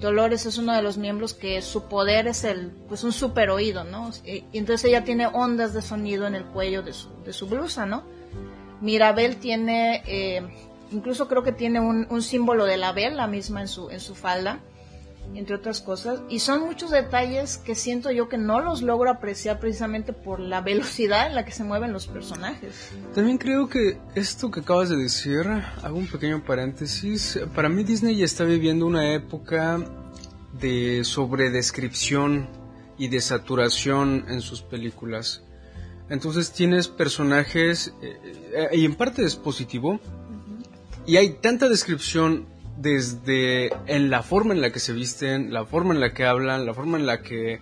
Dolores 0.00 0.46
es 0.46 0.58
uno 0.58 0.74
de 0.74 0.82
los 0.82 0.96
miembros 0.96 1.34
que 1.34 1.60
su 1.60 1.84
poder 1.84 2.28
es 2.28 2.44
el, 2.44 2.70
pues 2.88 3.02
un 3.04 3.12
super 3.12 3.50
oído, 3.50 3.84
¿no? 3.84 4.10
Y 4.24 4.44
entonces 4.52 4.84
ella 4.84 5.04
tiene 5.04 5.26
ondas 5.26 5.74
de 5.74 5.82
sonido 5.82 6.26
en 6.26 6.34
el 6.34 6.44
cuello 6.44 6.82
de 6.82 6.92
su, 6.92 7.08
de 7.24 7.32
su 7.32 7.48
blusa, 7.48 7.84
¿no? 7.84 8.04
Mirabel 8.80 9.36
tiene, 9.36 10.02
eh, 10.06 10.42
incluso 10.92 11.26
creo 11.26 11.42
que 11.42 11.52
tiene 11.52 11.80
un, 11.80 12.06
un, 12.10 12.22
símbolo 12.22 12.64
de 12.64 12.76
la 12.76 12.92
vela 12.92 13.26
misma 13.26 13.60
en 13.60 13.68
su, 13.68 13.90
en 13.90 13.98
su 13.98 14.14
falda, 14.14 14.60
entre 15.34 15.54
otras 15.54 15.80
cosas. 15.80 16.20
Y 16.28 16.40
son 16.40 16.64
muchos 16.64 16.90
detalles 16.90 17.58
que 17.58 17.74
siento 17.74 18.10
yo 18.10 18.28
que 18.28 18.38
no 18.38 18.60
los 18.60 18.82
logro 18.82 19.10
apreciar 19.10 19.60
precisamente 19.60 20.12
por 20.12 20.40
la 20.40 20.60
velocidad 20.60 21.26
en 21.26 21.34
la 21.34 21.44
que 21.44 21.52
se 21.52 21.64
mueven 21.64 21.92
los 21.92 22.06
personajes. 22.06 22.90
También 23.14 23.38
creo 23.38 23.68
que 23.68 23.98
esto 24.14 24.50
que 24.50 24.60
acabas 24.60 24.88
de 24.88 24.96
decir, 24.96 25.46
hago 25.82 25.98
un 25.98 26.06
pequeño 26.06 26.42
paréntesis, 26.44 27.38
para 27.54 27.68
mí 27.68 27.84
Disney 27.84 28.22
está 28.22 28.44
viviendo 28.44 28.86
una 28.86 29.14
época 29.14 29.78
de 30.60 31.04
sobredescripción 31.04 32.48
y 32.96 33.08
de 33.08 33.20
saturación 33.20 34.24
en 34.28 34.40
sus 34.40 34.62
películas. 34.62 35.42
Entonces 36.10 36.52
tienes 36.52 36.88
personajes, 36.88 37.92
eh, 38.02 38.18
eh, 38.54 38.78
y 38.78 38.84
en 38.84 38.94
parte 38.94 39.24
es 39.24 39.36
positivo, 39.36 40.00
y 41.06 41.16
hay 41.16 41.34
tanta 41.34 41.68
descripción 41.68 42.46
desde 42.80 43.70
en 43.86 44.10
la 44.10 44.22
forma 44.22 44.54
en 44.54 44.60
la 44.60 44.70
que 44.70 44.78
se 44.78 44.92
visten, 44.92 45.52
la 45.52 45.64
forma 45.66 45.94
en 45.94 46.00
la 46.00 46.14
que 46.14 46.24
hablan, 46.24 46.66
la 46.66 46.74
forma 46.74 46.98
en 46.98 47.06
la 47.06 47.22
que 47.22 47.60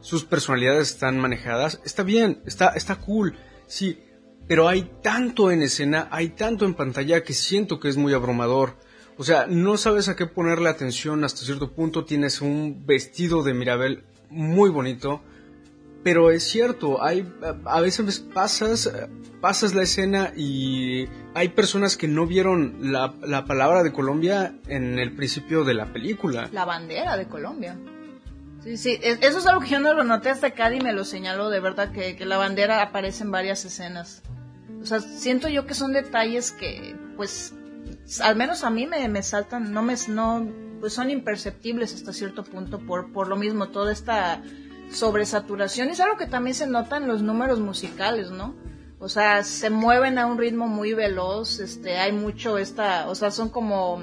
sus 0.00 0.24
personalidades 0.24 0.90
están 0.90 1.18
manejadas, 1.18 1.80
está 1.84 2.02
bien, 2.02 2.42
está, 2.46 2.68
está 2.70 2.96
cool, 2.96 3.36
sí, 3.66 4.00
pero 4.46 4.68
hay 4.68 4.90
tanto 5.02 5.50
en 5.50 5.62
escena, 5.62 6.08
hay 6.10 6.30
tanto 6.30 6.64
en 6.64 6.74
pantalla 6.74 7.22
que 7.22 7.34
siento 7.34 7.78
que 7.78 7.88
es 7.88 7.96
muy 7.96 8.12
abrumador. 8.14 8.76
O 9.16 9.24
sea, 9.24 9.46
no 9.46 9.76
sabes 9.76 10.08
a 10.08 10.16
qué 10.16 10.26
ponerle 10.26 10.68
atención 10.68 11.24
hasta 11.24 11.44
cierto 11.44 11.72
punto, 11.72 12.04
tienes 12.04 12.40
un 12.40 12.86
vestido 12.86 13.42
de 13.42 13.54
Mirabel 13.54 14.04
muy 14.30 14.70
bonito, 14.70 15.22
pero 16.02 16.30
es 16.30 16.44
cierto, 16.44 17.02
hay 17.02 17.30
a 17.64 17.80
veces 17.80 18.20
pasas 18.20 18.90
pasas 19.40 19.74
la 19.74 19.82
escena 19.82 20.32
y 20.36 21.08
hay 21.34 21.48
personas 21.48 21.96
que 21.96 22.08
no 22.08 22.26
vieron 22.26 22.92
la, 22.92 23.14
la 23.22 23.44
palabra 23.44 23.82
de 23.82 23.92
Colombia 23.92 24.54
en 24.68 24.98
el 24.98 25.14
principio 25.14 25.64
de 25.64 25.74
la 25.74 25.92
película. 25.92 26.48
La 26.52 26.64
bandera 26.64 27.16
de 27.16 27.26
Colombia. 27.26 27.78
Sí, 28.62 28.76
sí, 28.76 28.98
eso 29.02 29.38
es 29.38 29.46
algo 29.46 29.62
que 29.62 29.68
yo 29.68 29.80
no 29.80 29.94
lo 29.94 30.04
noté 30.04 30.28
hasta 30.28 30.48
acá 30.48 30.72
y 30.72 30.80
me 30.80 30.92
lo 30.92 31.04
señaló, 31.04 31.48
de 31.48 31.60
verdad 31.60 31.92
que, 31.92 32.14
que 32.16 32.26
la 32.26 32.36
bandera 32.36 32.82
aparece 32.82 33.24
en 33.24 33.30
varias 33.30 33.64
escenas. 33.64 34.22
O 34.82 34.86
sea, 34.86 35.00
siento 35.00 35.48
yo 35.48 35.66
que 35.66 35.72
son 35.72 35.92
detalles 35.92 36.52
que, 36.52 36.94
pues, 37.16 37.54
al 38.22 38.36
menos 38.36 38.62
a 38.62 38.70
mí 38.70 38.86
me, 38.86 39.08
me 39.08 39.22
saltan, 39.22 39.72
no 39.72 39.82
me, 39.82 39.94
no, 40.08 40.46
pues 40.78 40.92
son 40.92 41.10
imperceptibles 41.10 41.94
hasta 41.94 42.12
cierto 42.12 42.44
punto 42.44 42.78
por, 42.80 43.12
por 43.12 43.28
lo 43.28 43.36
mismo, 43.36 43.68
toda 43.68 43.92
esta 43.92 44.42
sobresaturación. 44.92 45.88
Es 45.88 46.00
algo 46.00 46.16
que 46.16 46.26
también 46.26 46.54
se 46.54 46.66
nota 46.66 46.96
en 46.96 47.06
los 47.06 47.22
números 47.22 47.60
musicales, 47.60 48.30
¿no? 48.30 48.54
O 48.98 49.08
sea, 49.08 49.44
se 49.44 49.70
mueven 49.70 50.18
a 50.18 50.26
un 50.26 50.36
ritmo 50.36 50.68
muy 50.68 50.92
veloz, 50.92 51.58
este, 51.58 51.96
hay 51.96 52.12
mucho 52.12 52.58
esta, 52.58 53.08
o 53.08 53.14
sea, 53.14 53.30
son 53.30 53.48
como, 53.48 54.02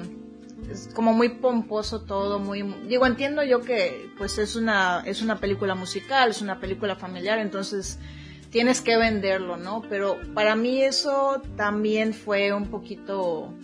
es 0.68 0.90
como 0.92 1.12
muy 1.12 1.28
pomposo 1.28 2.00
todo, 2.00 2.40
muy, 2.40 2.62
digo, 2.88 3.06
entiendo 3.06 3.44
yo 3.44 3.60
que, 3.60 4.10
pues 4.18 4.38
es 4.38 4.56
una, 4.56 5.04
es 5.06 5.22
una 5.22 5.38
película 5.38 5.76
musical, 5.76 6.30
es 6.30 6.42
una 6.42 6.58
película 6.58 6.96
familiar, 6.96 7.38
entonces 7.38 8.00
tienes 8.50 8.80
que 8.80 8.96
venderlo, 8.96 9.56
¿no? 9.56 9.82
Pero 9.88 10.18
para 10.34 10.56
mí 10.56 10.82
eso 10.82 11.42
también 11.56 12.12
fue 12.12 12.52
un 12.52 12.66
poquito, 12.66 13.54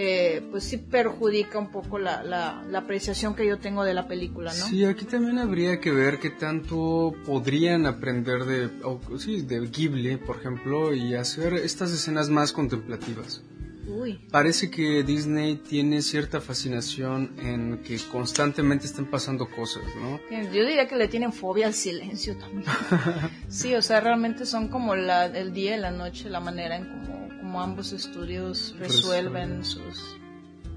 eh, 0.00 0.46
pues 0.52 0.62
sí 0.62 0.76
perjudica 0.76 1.58
un 1.58 1.72
poco 1.72 1.98
la, 1.98 2.22
la, 2.22 2.78
apreciación 2.78 3.34
que 3.34 3.44
yo 3.44 3.58
tengo 3.58 3.82
de 3.82 3.94
la 3.94 4.06
película, 4.06 4.52
¿no? 4.56 4.66
Sí, 4.68 4.84
aquí 4.84 5.04
también 5.04 5.38
habría 5.38 5.80
que 5.80 5.90
ver 5.90 6.20
qué 6.20 6.30
tanto 6.30 7.16
podrían 7.26 7.84
aprender 7.84 8.44
de, 8.44 8.70
sí, 9.18 9.42
de 9.42 9.66
Ghibli, 9.66 10.16
por 10.18 10.36
ejemplo, 10.36 10.94
y 10.94 11.16
hacer 11.16 11.54
estas 11.54 11.90
escenas 11.90 12.30
más 12.30 12.52
contemplativas. 12.52 13.42
Uy. 13.88 14.20
Parece 14.30 14.70
que 14.70 15.02
Disney 15.02 15.56
tiene 15.56 16.02
cierta 16.02 16.40
fascinación 16.40 17.34
en 17.38 17.78
que 17.82 17.98
constantemente 18.12 18.86
estén 18.86 19.06
pasando 19.06 19.48
cosas, 19.48 19.82
¿no? 19.96 20.20
Yo 20.30 20.64
diría 20.64 20.86
que 20.86 20.96
le 20.96 21.08
tienen 21.08 21.32
fobia 21.32 21.66
al 21.66 21.74
silencio 21.74 22.36
también. 22.36 22.64
sí, 23.48 23.74
o 23.74 23.82
sea, 23.82 24.00
realmente 24.00 24.46
son 24.46 24.68
como 24.68 24.94
la, 24.94 25.26
el 25.26 25.52
día 25.52 25.76
y 25.76 25.80
la 25.80 25.90
noche, 25.90 26.28
la 26.28 26.40
manera 26.40 26.76
en 26.76 26.84
cómo 26.84 27.18
como 27.48 27.62
ambos 27.62 27.94
estudios 27.94 28.74
resuelven 28.78 29.64
sus 29.64 30.17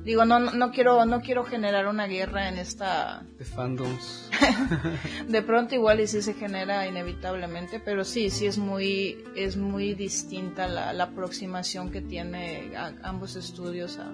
Digo, 0.03 0.25
no, 0.25 0.39
no, 0.39 0.71
quiero, 0.71 1.05
no 1.05 1.21
quiero 1.21 1.43
generar 1.43 1.87
una 1.87 2.07
guerra 2.07 2.49
en 2.49 2.57
esta... 2.57 3.23
De 3.37 3.45
fandoms. 3.45 4.29
de 5.27 5.41
pronto 5.43 5.75
igual 5.75 5.99
y 5.99 6.07
sí 6.07 6.21
se 6.21 6.33
genera 6.33 6.87
inevitablemente, 6.87 7.79
pero 7.79 8.03
sí, 8.03 8.29
sí 8.31 8.47
es 8.47 8.57
muy, 8.57 9.23
es 9.35 9.57
muy 9.57 9.93
distinta 9.93 10.67
la, 10.67 10.91
la 10.93 11.05
aproximación 11.05 11.91
que 11.91 12.01
tiene 12.01 12.71
ambos 13.03 13.35
estudios 13.35 13.99
a, 13.99 14.11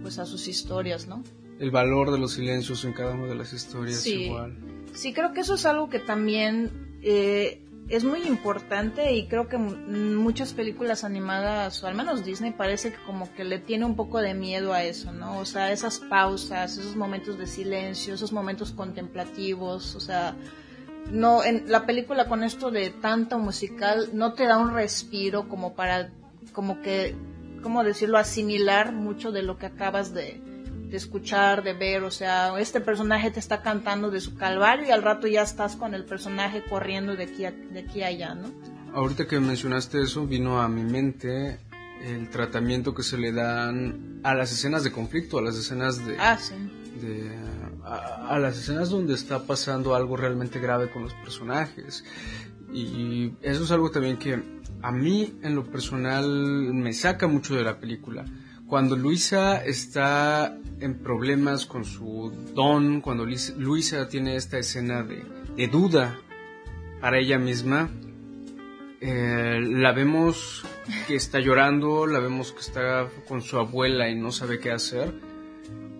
pues 0.00 0.18
a 0.18 0.24
sus 0.24 0.48
historias, 0.48 1.06
¿no? 1.06 1.22
El 1.58 1.70
valor 1.70 2.10
de 2.10 2.18
los 2.18 2.32
silencios 2.32 2.84
en 2.86 2.94
cada 2.94 3.12
una 3.12 3.26
de 3.26 3.34
las 3.34 3.52
historias 3.52 4.06
igual. 4.06 4.56
Sí, 4.94 5.12
creo 5.12 5.32
que 5.32 5.40
eso 5.40 5.54
es 5.54 5.66
algo 5.66 5.90
que 5.90 5.98
también 5.98 6.98
eh, 7.02 7.62
es 7.90 8.04
muy 8.04 8.22
importante 8.22 9.12
y 9.14 9.26
creo 9.26 9.48
que 9.48 9.58
muchas 9.58 10.54
películas 10.54 11.02
animadas, 11.02 11.82
o 11.82 11.88
al 11.88 11.96
menos 11.96 12.24
Disney, 12.24 12.52
parece 12.52 12.92
que 12.92 13.02
como 13.04 13.32
que 13.34 13.42
le 13.42 13.58
tiene 13.58 13.84
un 13.84 13.96
poco 13.96 14.20
de 14.20 14.32
miedo 14.32 14.72
a 14.72 14.84
eso, 14.84 15.12
¿no? 15.12 15.38
O 15.38 15.44
sea, 15.44 15.72
esas 15.72 15.98
pausas, 15.98 16.78
esos 16.78 16.94
momentos 16.94 17.36
de 17.36 17.48
silencio, 17.48 18.14
esos 18.14 18.32
momentos 18.32 18.70
contemplativos, 18.70 19.96
o 19.96 20.00
sea, 20.00 20.36
no, 21.10 21.42
en 21.42 21.64
la 21.70 21.84
película 21.84 22.28
con 22.28 22.44
esto 22.44 22.70
de 22.70 22.90
tanto 22.90 23.40
musical 23.40 24.10
no 24.12 24.34
te 24.34 24.46
da 24.46 24.58
un 24.58 24.72
respiro 24.72 25.48
como 25.48 25.74
para, 25.74 26.12
como 26.52 26.82
que, 26.82 27.16
¿cómo 27.60 27.82
decirlo?, 27.82 28.18
asimilar 28.18 28.92
mucho 28.92 29.32
de 29.32 29.42
lo 29.42 29.58
que 29.58 29.66
acabas 29.66 30.14
de, 30.14 30.40
de 30.90 30.96
escuchar, 30.96 31.62
de 31.62 31.72
ver, 31.72 32.02
o 32.02 32.10
sea, 32.10 32.58
este 32.58 32.80
personaje 32.80 33.30
te 33.30 33.38
está 33.38 33.62
cantando 33.62 34.10
de 34.10 34.20
su 34.20 34.34
calvario 34.34 34.86
y 34.86 34.90
al 34.90 35.02
rato 35.02 35.26
ya 35.26 35.42
estás 35.42 35.76
con 35.76 35.94
el 35.94 36.04
personaje 36.04 36.64
corriendo 36.68 37.14
de 37.14 37.24
aquí 37.24 37.44
a, 37.44 37.52
de 37.52 37.80
aquí 37.80 38.02
allá, 38.02 38.34
¿no? 38.34 38.50
Ahorita 38.92 39.26
que 39.26 39.38
mencionaste 39.38 40.02
eso, 40.02 40.26
vino 40.26 40.60
a 40.60 40.68
mi 40.68 40.82
mente 40.82 41.60
el 42.02 42.28
tratamiento 42.28 42.92
que 42.92 43.04
se 43.04 43.18
le 43.18 43.30
dan 43.30 44.20
a 44.24 44.34
las 44.34 44.52
escenas 44.52 44.82
de 44.82 44.90
conflicto, 44.90 45.38
a 45.38 45.42
las 45.42 45.56
escenas 45.56 46.04
de... 46.04 46.16
Ah, 46.18 46.36
sí. 46.36 46.54
de 47.00 47.30
a, 47.84 48.38
las 48.38 48.58
escenas 48.58 48.90
donde 48.90 49.14
está 49.14 49.44
pasando 49.46 49.94
algo 49.94 50.16
realmente 50.16 50.58
grave 50.58 50.90
con 50.90 51.02
los 51.02 51.14
personajes. 51.14 52.04
Y 52.72 53.32
eso 53.42 53.64
es 53.64 53.70
algo 53.70 53.90
también 53.90 54.16
que 54.16 54.42
a 54.82 54.92
mí 54.92 55.38
en 55.42 55.54
lo 55.54 55.64
personal 55.64 56.28
me 56.28 56.92
saca 56.92 57.26
mucho 57.26 57.54
de 57.54 57.62
la 57.62 57.78
película 57.78 58.24
cuando 58.70 58.94
Luisa 58.94 59.64
está 59.64 60.56
en 60.78 61.02
problemas 61.02 61.66
con 61.66 61.84
su 61.84 62.32
don, 62.54 63.00
cuando 63.00 63.26
Luisa 63.26 64.08
tiene 64.08 64.36
esta 64.36 64.58
escena 64.58 65.02
de, 65.02 65.66
duda 65.66 66.20
para 67.00 67.18
ella 67.18 67.36
misma, 67.36 67.90
eh, 69.00 69.58
la 69.60 69.92
vemos 69.92 70.64
que 71.08 71.16
está 71.16 71.40
llorando, 71.40 72.06
la 72.06 72.20
vemos 72.20 72.52
que 72.52 72.60
está 72.60 73.08
con 73.26 73.42
su 73.42 73.58
abuela 73.58 74.08
y 74.08 74.14
no 74.14 74.30
sabe 74.30 74.60
qué 74.60 74.70
hacer, 74.70 75.12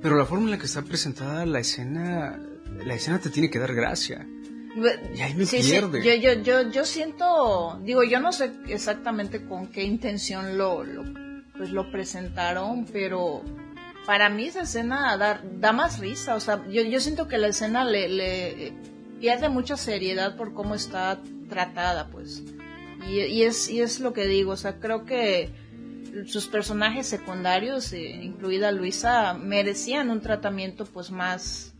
pero 0.00 0.16
la 0.16 0.24
forma 0.24 0.44
en 0.44 0.52
la 0.52 0.58
que 0.58 0.66
está 0.66 0.82
presentada 0.82 1.44
la 1.46 1.58
escena, 1.58 2.38
la 2.84 2.94
escena 2.94 3.18
te 3.18 3.30
tiene 3.30 3.50
que 3.50 3.58
dar 3.58 3.74
gracia. 3.74 4.24
Y 5.12 5.20
ahí 5.20 5.34
me 5.34 5.44
pierde. 5.44 6.04
Yo, 6.04 6.14
yo, 6.14 6.40
yo, 6.40 6.70
yo 6.70 6.84
siento, 6.84 7.80
digo, 7.82 8.04
yo 8.04 8.20
no 8.20 8.30
sé 8.30 8.52
exactamente 8.68 9.44
con 9.44 9.66
qué 9.66 9.82
intención 9.82 10.56
lo, 10.56 10.84
lo 10.84 11.29
pues 11.60 11.72
lo 11.72 11.90
presentaron, 11.90 12.86
pero 12.90 13.42
para 14.06 14.30
mí 14.30 14.46
esa 14.46 14.62
escena 14.62 15.14
da, 15.18 15.42
da 15.44 15.72
más 15.72 15.98
risa, 15.98 16.34
o 16.34 16.40
sea, 16.40 16.66
yo, 16.70 16.80
yo 16.80 17.00
siento 17.00 17.28
que 17.28 17.36
la 17.36 17.48
escena 17.48 17.84
le, 17.84 18.08
le, 18.08 18.72
pierde 19.20 19.50
mucha 19.50 19.76
seriedad 19.76 20.38
por 20.38 20.54
cómo 20.54 20.74
está 20.74 21.20
tratada, 21.50 22.08
pues. 22.08 22.42
Y, 23.06 23.20
y, 23.20 23.42
es, 23.42 23.68
y 23.68 23.82
es 23.82 24.00
lo 24.00 24.14
que 24.14 24.26
digo, 24.26 24.52
o 24.52 24.56
sea, 24.56 24.80
creo 24.80 25.04
que 25.04 25.50
sus 26.24 26.46
personajes 26.46 27.06
secundarios, 27.06 27.92
eh, 27.92 28.08
incluida 28.22 28.72
Luisa, 28.72 29.34
merecían 29.34 30.08
un 30.08 30.22
tratamiento 30.22 30.86
pues 30.86 31.10
más 31.10 31.74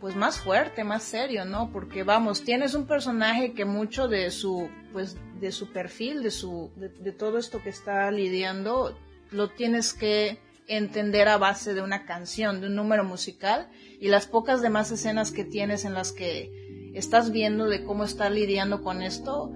pues 0.00 0.16
más 0.16 0.40
fuerte, 0.40 0.82
más 0.82 1.02
serio, 1.02 1.44
¿no? 1.44 1.70
Porque 1.72 2.04
vamos, 2.04 2.42
tienes 2.42 2.74
un 2.74 2.86
personaje 2.86 3.52
que 3.52 3.64
mucho 3.66 4.08
de 4.08 4.30
su 4.32 4.68
pues 4.92 5.16
de 5.40 5.52
su 5.52 5.72
perfil, 5.72 6.24
de 6.24 6.32
su 6.32 6.72
de 6.76 7.12
todo 7.12 7.38
esto 7.38 7.62
que 7.62 7.68
está 7.68 8.10
lidiando 8.10 8.96
lo 9.30 9.50
tienes 9.50 9.94
que 9.94 10.38
entender 10.66 11.28
a 11.28 11.38
base 11.38 11.74
de 11.74 11.82
una 11.82 12.04
canción, 12.04 12.60
de 12.60 12.68
un 12.68 12.76
número 12.76 13.04
musical 13.04 13.68
y 14.00 14.08
las 14.08 14.26
pocas 14.26 14.62
demás 14.62 14.90
escenas 14.92 15.32
que 15.32 15.44
tienes 15.44 15.84
en 15.84 15.94
las 15.94 16.12
que 16.12 16.92
estás 16.94 17.32
viendo 17.32 17.66
de 17.66 17.84
cómo 17.84 18.04
está 18.04 18.30
lidiando 18.30 18.82
con 18.82 19.02
esto, 19.02 19.52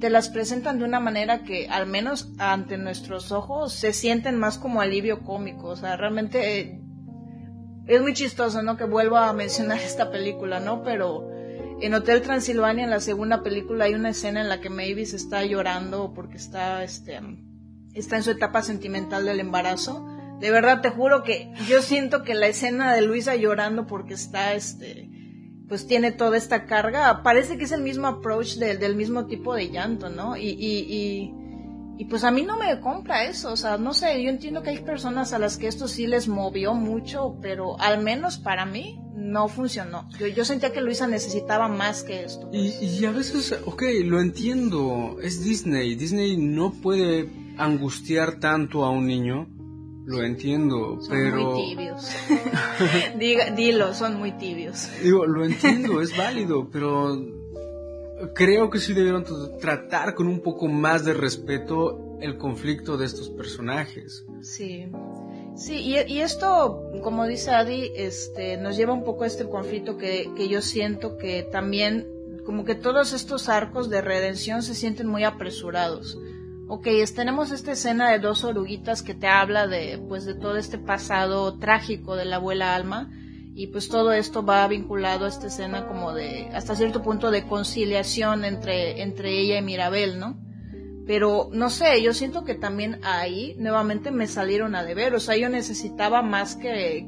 te 0.00 0.08
las 0.08 0.28
presentan 0.28 0.78
de 0.78 0.84
una 0.84 0.98
manera 0.98 1.42
que 1.42 1.68
al 1.68 1.86
menos 1.86 2.32
ante 2.38 2.78
nuestros 2.78 3.32
ojos 3.32 3.74
se 3.74 3.92
sienten 3.92 4.38
más 4.38 4.56
como 4.58 4.80
alivio 4.80 5.22
cómico, 5.24 5.68
o 5.68 5.76
sea, 5.76 5.96
realmente 5.96 6.60
eh, 6.60 6.80
es 7.86 8.00
muy 8.00 8.14
chistoso, 8.14 8.62
¿no? 8.62 8.76
Que 8.76 8.84
vuelva 8.84 9.28
a 9.28 9.32
mencionar 9.32 9.78
esta 9.84 10.10
película, 10.10 10.60
¿no? 10.60 10.82
Pero 10.82 11.28
en 11.80 11.94
Hotel 11.94 12.22
Transilvania, 12.22 12.84
en 12.84 12.90
la 12.90 13.00
segunda 13.00 13.42
película, 13.42 13.84
hay 13.86 13.94
una 13.94 14.10
escena 14.10 14.40
en 14.40 14.48
la 14.48 14.60
que 14.60 14.70
Mavis 14.70 15.12
está 15.12 15.44
llorando 15.44 16.12
porque 16.14 16.36
está, 16.36 16.82
este, 16.82 17.20
está 17.94 18.16
en 18.16 18.22
su 18.22 18.30
etapa 18.30 18.62
sentimental 18.62 19.24
del 19.24 19.40
embarazo. 19.40 20.06
De 20.40 20.50
verdad 20.50 20.80
te 20.80 20.90
juro 20.90 21.22
que 21.22 21.52
yo 21.68 21.82
siento 21.82 22.22
que 22.22 22.34
la 22.34 22.46
escena 22.46 22.94
de 22.94 23.02
Luisa 23.02 23.36
llorando 23.36 23.86
porque 23.86 24.14
está 24.14 24.54
este 24.54 25.10
pues 25.70 25.86
tiene 25.86 26.10
toda 26.10 26.36
esta 26.36 26.66
carga, 26.66 27.22
parece 27.22 27.56
que 27.56 27.62
es 27.62 27.70
el 27.70 27.80
mismo 27.80 28.08
approach 28.08 28.56
del 28.56 28.96
mismo 28.96 29.26
tipo 29.26 29.54
de 29.54 29.70
llanto, 29.70 30.10
¿no? 30.10 30.36
Y, 30.36 30.48
y, 30.48 31.32
y, 31.96 32.04
pues 32.06 32.24
a 32.24 32.32
mí 32.32 32.42
no 32.42 32.58
me 32.58 32.80
compra 32.80 33.26
eso, 33.26 33.52
o 33.52 33.56
sea, 33.56 33.78
no 33.78 33.94
sé, 33.94 34.20
yo 34.20 34.30
entiendo 34.30 34.64
que 34.64 34.70
hay 34.70 34.78
personas 34.78 35.32
a 35.32 35.38
las 35.38 35.58
que 35.58 35.68
esto 35.68 35.86
sí 35.86 36.08
les 36.08 36.26
movió 36.26 36.74
mucho, 36.74 37.36
pero 37.40 37.78
al 37.78 38.02
menos 38.02 38.38
para 38.38 38.66
mí 38.66 38.98
no 39.14 39.46
funcionó. 39.46 40.08
Yo, 40.18 40.26
yo 40.26 40.44
sentía 40.44 40.72
que 40.72 40.80
Luisa 40.80 41.06
necesitaba 41.06 41.68
más 41.68 42.02
que 42.02 42.24
esto. 42.24 42.50
Y, 42.52 42.72
y 42.84 43.04
a 43.04 43.12
veces, 43.12 43.56
ok, 43.64 43.84
lo 44.06 44.20
entiendo, 44.20 45.18
es 45.22 45.44
Disney, 45.44 45.94
Disney 45.94 46.36
no 46.36 46.72
puede 46.72 47.28
angustiar 47.60 48.40
tanto 48.40 48.84
a 48.84 48.90
un 48.90 49.06
niño, 49.06 49.48
lo 50.06 50.22
entiendo, 50.22 51.00
son 51.00 51.10
pero... 51.10 51.52
Muy 51.52 51.68
tibios. 51.68 52.10
dilo, 53.56 53.94
son 53.94 54.16
muy 54.18 54.32
tibios. 54.32 54.88
Digo, 55.02 55.26
lo 55.26 55.44
entiendo, 55.44 56.00
es 56.00 56.16
válido, 56.16 56.68
pero 56.70 57.16
creo 58.34 58.70
que 58.70 58.78
sí 58.78 58.92
debieron 58.92 59.24
tratar 59.60 60.14
con 60.14 60.26
un 60.26 60.40
poco 60.40 60.68
más 60.68 61.04
de 61.04 61.14
respeto 61.14 62.18
el 62.20 62.36
conflicto 62.36 62.96
de 62.96 63.06
estos 63.06 63.30
personajes. 63.30 64.24
Sí. 64.42 64.90
Sí, 65.56 65.76
y, 65.76 66.12
y, 66.12 66.20
esto, 66.20 66.90
como 67.02 67.26
dice 67.26 67.50
Adi, 67.50 67.90
este, 67.94 68.56
nos 68.56 68.76
lleva 68.76 68.94
un 68.94 69.04
poco 69.04 69.24
a 69.24 69.26
este 69.26 69.46
conflicto 69.46 69.98
que, 69.98 70.30
que 70.34 70.48
yo 70.48 70.62
siento 70.62 71.18
que 71.18 71.42
también, 71.42 72.06
como 72.46 72.64
que 72.64 72.74
todos 72.74 73.12
estos 73.12 73.48
arcos 73.48 73.90
de 73.90 74.00
redención 74.00 74.62
se 74.62 74.74
sienten 74.74 75.06
muy 75.06 75.24
apresurados 75.24 76.18
ok, 76.70 76.86
tenemos 77.16 77.50
esta 77.50 77.72
escena 77.72 78.12
de 78.12 78.20
dos 78.20 78.44
oruguitas 78.44 79.02
que 79.02 79.12
te 79.12 79.26
habla 79.26 79.66
de, 79.66 79.98
pues, 80.08 80.24
de 80.24 80.34
todo 80.34 80.56
este 80.56 80.78
pasado 80.78 81.58
trágico 81.58 82.14
de 82.14 82.24
la 82.24 82.36
abuela 82.36 82.76
Alma, 82.76 83.10
y 83.56 83.66
pues 83.66 83.88
todo 83.88 84.12
esto 84.12 84.44
va 84.44 84.68
vinculado 84.68 85.24
a 85.24 85.28
esta 85.28 85.48
escena 85.48 85.88
como 85.88 86.12
de, 86.12 86.48
hasta 86.54 86.76
cierto 86.76 87.02
punto 87.02 87.32
de 87.32 87.44
conciliación 87.44 88.44
entre, 88.44 89.02
entre 89.02 89.36
ella 89.40 89.58
y 89.58 89.62
Mirabel, 89.62 90.20
¿no? 90.20 90.38
Pero, 91.08 91.48
no 91.52 91.70
sé, 91.70 92.00
yo 92.02 92.14
siento 92.14 92.44
que 92.44 92.54
también 92.54 93.00
ahí, 93.02 93.56
nuevamente 93.58 94.12
me 94.12 94.28
salieron 94.28 94.76
a 94.76 94.84
deber, 94.84 95.12
o 95.16 95.20
sea, 95.20 95.36
yo 95.36 95.48
necesitaba 95.48 96.22
más 96.22 96.54
que, 96.54 97.04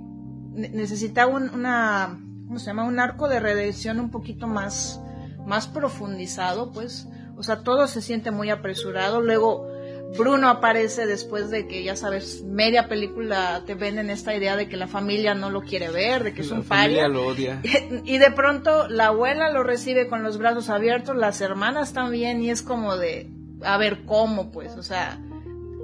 necesitaba 0.51 1.31
una, 1.31 2.21
¿cómo 2.49 2.59
se 2.59 2.67
llama? 2.67 2.83
Un 2.83 2.99
arco 2.99 3.29
de 3.29 3.39
redención 3.39 4.01
un 4.01 4.11
poquito 4.11 4.49
más, 4.49 5.01
más 5.47 5.69
profundizado, 5.69 6.73
pues, 6.73 7.07
o 7.37 7.43
sea, 7.43 7.63
todo 7.63 7.87
se 7.87 8.03
siente 8.03 8.31
muy 8.31 8.51
apresurado. 8.51 9.21
Luego 9.21 9.73
Bruno 10.17 10.49
aparece 10.49 11.07
después 11.07 11.51
de 11.51 11.67
que, 11.67 11.83
ya 11.83 11.97
sabes, 11.97 12.43
media 12.43 12.87
película 12.87 13.63
te 13.67 13.75
venden 13.75 14.11
esta 14.11 14.35
idea 14.35 14.57
de 14.57 14.69
que 14.69 14.77
la 14.77 14.87
familia 14.87 15.35
no 15.35 15.51
lo 15.51 15.63
quiere 15.63 15.91
ver, 15.91 16.23
de 16.23 16.35
que 16.35 16.43
es 16.43 16.51
un 16.51 16.65
paria. 16.65 17.09
lo 17.09 17.27
odia. 17.27 17.63
Y 18.05 18.19
de 18.19 18.31
pronto 18.31 18.89
la 18.89 19.07
abuela 19.07 19.51
lo 19.51 19.63
recibe 19.63 20.09
con 20.09 20.23
los 20.23 20.37
brazos 20.39 20.69
abiertos, 20.69 21.17
las 21.17 21.41
hermanas 21.41 21.95
también, 21.95 22.43
y 22.43 22.51
es 22.51 22.63
como 22.63 22.97
de, 22.97 23.31
a 23.63 23.79
ver, 23.79 24.05
¿cómo? 24.05 24.51
Pues, 24.51 24.77
o 24.77 24.83
sea, 24.83 25.19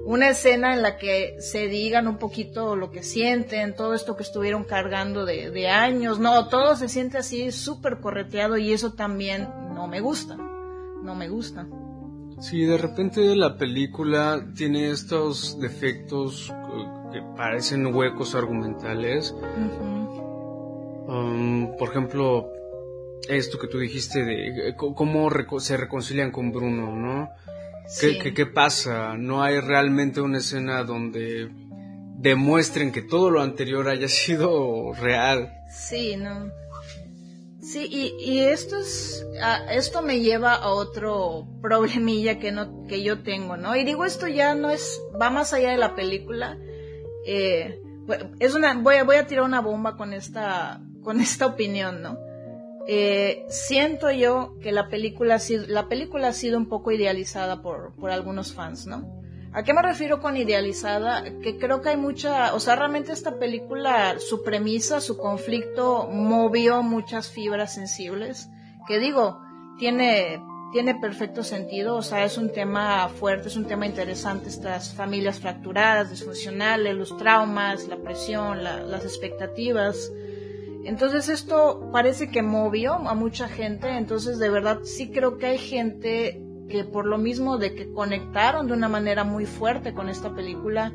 una 0.04 0.28
escena 0.28 0.74
en 0.74 0.82
la 0.82 0.98
que 0.98 1.36
se 1.40 1.68
digan 1.68 2.06
un 2.06 2.18
poquito 2.18 2.76
lo 2.76 2.90
que 2.90 3.02
sienten, 3.02 3.74
todo 3.74 3.94
esto 3.94 4.16
que 4.16 4.24
estuvieron 4.24 4.64
cargando 4.64 5.24
de, 5.24 5.50
de 5.50 5.68
años, 5.68 6.18
no, 6.18 6.48
todo 6.48 6.76
se 6.76 6.90
siente 6.90 7.16
así 7.16 7.50
súper 7.50 8.00
correteado 8.00 8.58
y 8.58 8.72
eso 8.72 8.92
también 8.92 9.48
no 9.74 9.86
me 9.86 10.00
gusta 10.00 10.36
no 11.02 11.14
me 11.14 11.28
gusta. 11.28 11.66
Sí, 12.40 12.64
de 12.64 12.78
repente 12.78 13.34
la 13.34 13.56
película 13.56 14.44
tiene 14.54 14.90
estos 14.90 15.58
defectos 15.58 16.52
que 17.12 17.20
parecen 17.36 17.94
huecos 17.94 18.34
argumentales. 18.34 19.34
Um, 21.08 21.76
por 21.76 21.88
ejemplo, 21.88 22.52
esto 23.28 23.58
que 23.58 23.66
tú 23.66 23.78
dijiste 23.78 24.24
de 24.24 24.74
cómo 24.76 25.30
se 25.58 25.76
reconcilian 25.76 26.30
con 26.30 26.52
Bruno, 26.52 26.94
¿no? 26.94 27.28
¿Qué, 28.00 28.34
¿Qué, 28.34 28.46
pasa? 28.46 29.16
No 29.16 29.42
hay 29.42 29.60
realmente 29.60 30.20
una 30.20 30.38
escena 30.38 30.84
donde 30.84 31.48
demuestren 32.18 32.92
que 32.92 33.02
todo 33.02 33.30
lo 33.30 33.40
anterior 33.40 33.88
haya 33.88 34.08
sido 34.08 34.92
real. 34.92 35.52
Sí, 35.70 36.16
no. 36.16 36.50
Sí, 37.68 37.86
y, 37.90 38.14
y 38.18 38.40
esto 38.40 38.78
es, 38.78 39.26
esto 39.70 40.00
me 40.00 40.20
lleva 40.20 40.54
a 40.54 40.70
otro 40.70 41.46
problemilla 41.60 42.38
que 42.38 42.50
no, 42.50 42.86
que 42.86 43.02
yo 43.02 43.22
tengo, 43.22 43.58
¿no? 43.58 43.76
Y 43.76 43.84
digo, 43.84 44.06
esto 44.06 44.26
ya 44.26 44.54
no 44.54 44.70
es, 44.70 45.02
va 45.20 45.28
más 45.28 45.52
allá 45.52 45.72
de 45.72 45.76
la 45.76 45.94
película. 45.94 46.58
Eh, 47.26 47.82
es 48.38 48.54
una, 48.54 48.72
voy 48.72 48.96
a, 48.96 49.04
voy 49.04 49.16
a 49.16 49.26
tirar 49.26 49.44
una 49.44 49.60
bomba 49.60 49.98
con 49.98 50.14
esta, 50.14 50.80
con 51.02 51.20
esta 51.20 51.44
opinión, 51.44 52.00
¿no? 52.00 52.18
Eh, 52.86 53.44
siento 53.50 54.10
yo 54.10 54.56
que 54.62 54.72
la 54.72 54.88
película, 54.88 55.34
ha 55.34 55.38
sido, 55.38 55.66
la 55.66 55.88
película 55.88 56.28
ha 56.28 56.32
sido 56.32 56.56
un 56.56 56.70
poco 56.70 56.90
idealizada 56.90 57.60
por, 57.60 57.94
por 57.96 58.10
algunos 58.10 58.54
fans, 58.54 58.86
¿no? 58.86 59.17
¿A 59.52 59.62
qué 59.62 59.72
me 59.72 59.82
refiero 59.82 60.20
con 60.20 60.36
idealizada? 60.36 61.24
Que 61.42 61.58
creo 61.58 61.80
que 61.80 61.90
hay 61.90 61.96
mucha, 61.96 62.54
o 62.54 62.60
sea, 62.60 62.76
realmente 62.76 63.12
esta 63.12 63.38
película, 63.38 64.18
su 64.18 64.42
premisa, 64.42 65.00
su 65.00 65.16
conflicto 65.16 66.08
movió 66.10 66.82
muchas 66.82 67.28
fibras 67.30 67.74
sensibles, 67.74 68.50
que 68.86 68.98
digo, 68.98 69.40
tiene, 69.78 70.42
tiene 70.72 70.94
perfecto 70.94 71.42
sentido, 71.42 71.96
o 71.96 72.02
sea, 72.02 72.24
es 72.24 72.36
un 72.36 72.52
tema 72.52 73.08
fuerte, 73.08 73.48
es 73.48 73.56
un 73.56 73.66
tema 73.66 73.86
interesante, 73.86 74.50
estas 74.50 74.92
familias 74.92 75.40
fracturadas, 75.40 76.10
disfuncionales, 76.10 76.94
los 76.94 77.16
traumas, 77.16 77.88
la 77.88 77.96
presión, 77.96 78.62
las 78.62 79.04
expectativas, 79.04 80.10
entonces 80.84 81.28
esto 81.28 81.88
parece 81.92 82.30
que 82.30 82.42
movió 82.42 82.94
a 82.94 83.14
mucha 83.14 83.48
gente, 83.48 83.88
entonces 83.96 84.38
de 84.38 84.48
verdad 84.50 84.80
sí 84.84 85.10
creo 85.10 85.38
que 85.38 85.46
hay 85.46 85.58
gente 85.58 86.42
que 86.68 86.84
por 86.84 87.06
lo 87.06 87.18
mismo 87.18 87.58
de 87.58 87.74
que 87.74 87.92
conectaron 87.92 88.66
de 88.66 88.72
una 88.72 88.88
manera 88.88 89.24
muy 89.24 89.46
fuerte 89.46 89.94
con 89.94 90.08
esta 90.08 90.34
película, 90.34 90.92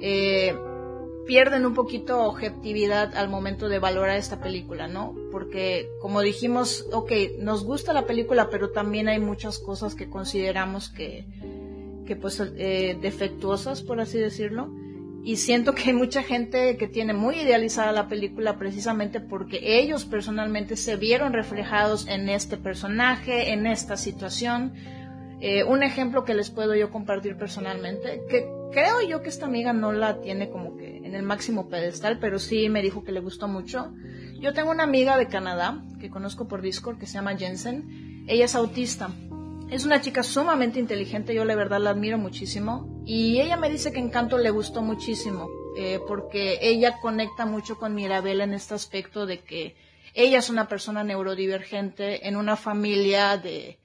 eh, 0.00 0.54
pierden 1.26 1.64
un 1.64 1.74
poquito 1.74 2.22
objetividad 2.22 3.16
al 3.16 3.28
momento 3.28 3.68
de 3.68 3.78
valorar 3.78 4.16
esta 4.16 4.40
película, 4.40 4.88
¿no? 4.88 5.14
Porque 5.30 5.88
como 6.00 6.20
dijimos, 6.20 6.86
ok, 6.92 7.12
nos 7.38 7.64
gusta 7.64 7.92
la 7.92 8.06
película, 8.06 8.50
pero 8.50 8.70
también 8.70 9.08
hay 9.08 9.20
muchas 9.20 9.58
cosas 9.58 9.94
que 9.94 10.10
consideramos 10.10 10.90
que, 10.90 11.26
que 12.06 12.16
pues 12.16 12.40
eh, 12.40 12.98
defectuosas, 13.00 13.82
por 13.82 14.00
así 14.00 14.18
decirlo 14.18 14.70
y 15.24 15.36
siento 15.36 15.74
que 15.74 15.84
hay 15.84 15.94
mucha 15.94 16.22
gente 16.22 16.76
que 16.76 16.86
tiene 16.86 17.14
muy 17.14 17.36
idealizada 17.36 17.92
la 17.92 18.08
película 18.08 18.58
precisamente 18.58 19.20
porque 19.20 19.80
ellos 19.80 20.04
personalmente 20.04 20.76
se 20.76 20.96
vieron 20.96 21.32
reflejados 21.32 22.06
en 22.08 22.28
este 22.28 22.58
personaje, 22.58 23.52
en 23.52 23.66
esta 23.66 23.96
situación. 23.96 24.74
Eh, 25.40 25.64
un 25.64 25.82
ejemplo 25.82 26.24
que 26.24 26.34
les 26.34 26.50
puedo 26.50 26.74
yo 26.74 26.90
compartir 26.90 27.36
personalmente, 27.36 28.22
que 28.28 28.48
creo 28.72 29.02
yo 29.02 29.22
que 29.22 29.28
esta 29.28 29.46
amiga 29.46 29.72
no 29.72 29.92
la 29.92 30.20
tiene 30.20 30.50
como 30.50 30.76
que 30.76 30.98
en 30.98 31.14
el 31.14 31.22
máximo 31.22 31.68
pedestal, 31.68 32.18
pero 32.18 32.38
sí 32.38 32.68
me 32.68 32.82
dijo 32.82 33.04
que 33.04 33.12
le 33.12 33.20
gustó 33.20 33.48
mucho. 33.48 33.92
Yo 34.40 34.52
tengo 34.52 34.70
una 34.70 34.84
amiga 34.84 35.16
de 35.16 35.28
Canadá 35.28 35.82
que 36.00 36.10
conozco 36.10 36.48
por 36.48 36.62
Discord 36.62 36.98
que 36.98 37.06
se 37.06 37.14
llama 37.14 37.36
Jensen. 37.36 38.24
Ella 38.26 38.46
es 38.46 38.54
autista 38.54 39.10
es 39.70 39.84
una 39.84 40.00
chica 40.00 40.22
sumamente 40.22 40.78
inteligente, 40.78 41.34
yo 41.34 41.44
la 41.44 41.54
verdad 41.54 41.80
la 41.80 41.90
admiro 41.90 42.18
muchísimo. 42.18 43.02
Y 43.04 43.40
ella 43.40 43.56
me 43.56 43.70
dice 43.70 43.92
que 43.92 43.98
Encanto 43.98 44.38
le 44.38 44.50
gustó 44.50 44.82
muchísimo, 44.82 45.48
eh, 45.76 46.00
porque 46.06 46.58
ella 46.60 46.98
conecta 47.00 47.46
mucho 47.46 47.76
con 47.76 47.94
Mirabel 47.94 48.40
en 48.40 48.54
este 48.54 48.74
aspecto 48.74 49.26
de 49.26 49.40
que 49.40 49.74
ella 50.14 50.38
es 50.38 50.48
una 50.48 50.68
persona 50.68 51.02
neurodivergente 51.02 52.28
en 52.28 52.36
una 52.36 52.56
familia 52.56 53.36
de, 53.36 53.78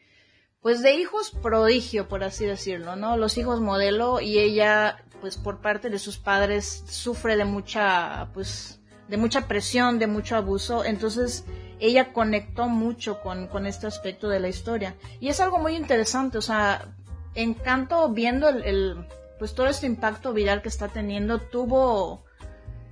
pues 0.62 0.82
de 0.82 0.94
hijos 0.96 1.32
prodigio, 1.32 2.08
por 2.08 2.24
así 2.24 2.46
decirlo, 2.46 2.96
¿no? 2.96 3.18
Los 3.18 3.38
hijos 3.38 3.62
modelo 3.62 4.20
y 4.20 4.40
ella, 4.40 5.04
pues 5.22 5.38
por 5.38 5.62
parte 5.62 5.90
de 5.90 6.00
sus 6.00 6.18
padres, 6.18 6.84
sufre 6.88 7.38
de 7.38 7.46
mucha, 7.46 8.30
pues, 8.34 8.82
de 9.08 9.18
mucha 9.18 9.48
presión, 9.48 10.00
de 10.00 10.08
mucho 10.08 10.36
abuso. 10.36 10.84
Entonces, 10.84 11.46
ella 11.80 12.12
conectó 12.12 12.68
mucho 12.68 13.22
con, 13.22 13.48
con, 13.48 13.66
este 13.66 13.88
aspecto 13.88 14.28
de 14.28 14.42
la 14.42 14.50
historia. 14.50 14.96
Y 15.20 15.30
es 15.30 15.40
algo 15.40 15.60
muy 15.60 15.76
interesante, 15.76 16.38
o 16.38 16.42
sea, 16.42 16.94
Encanto 17.36 18.10
viendo 18.10 18.50
el, 18.50 19.06
pues 19.38 19.54
todo 19.54 19.68
este 19.68 19.86
impacto 19.86 20.34
viral 20.34 20.62
que 20.62 20.68
está 20.68 20.88
teniendo, 20.90 21.40
tuvo, 21.40 22.26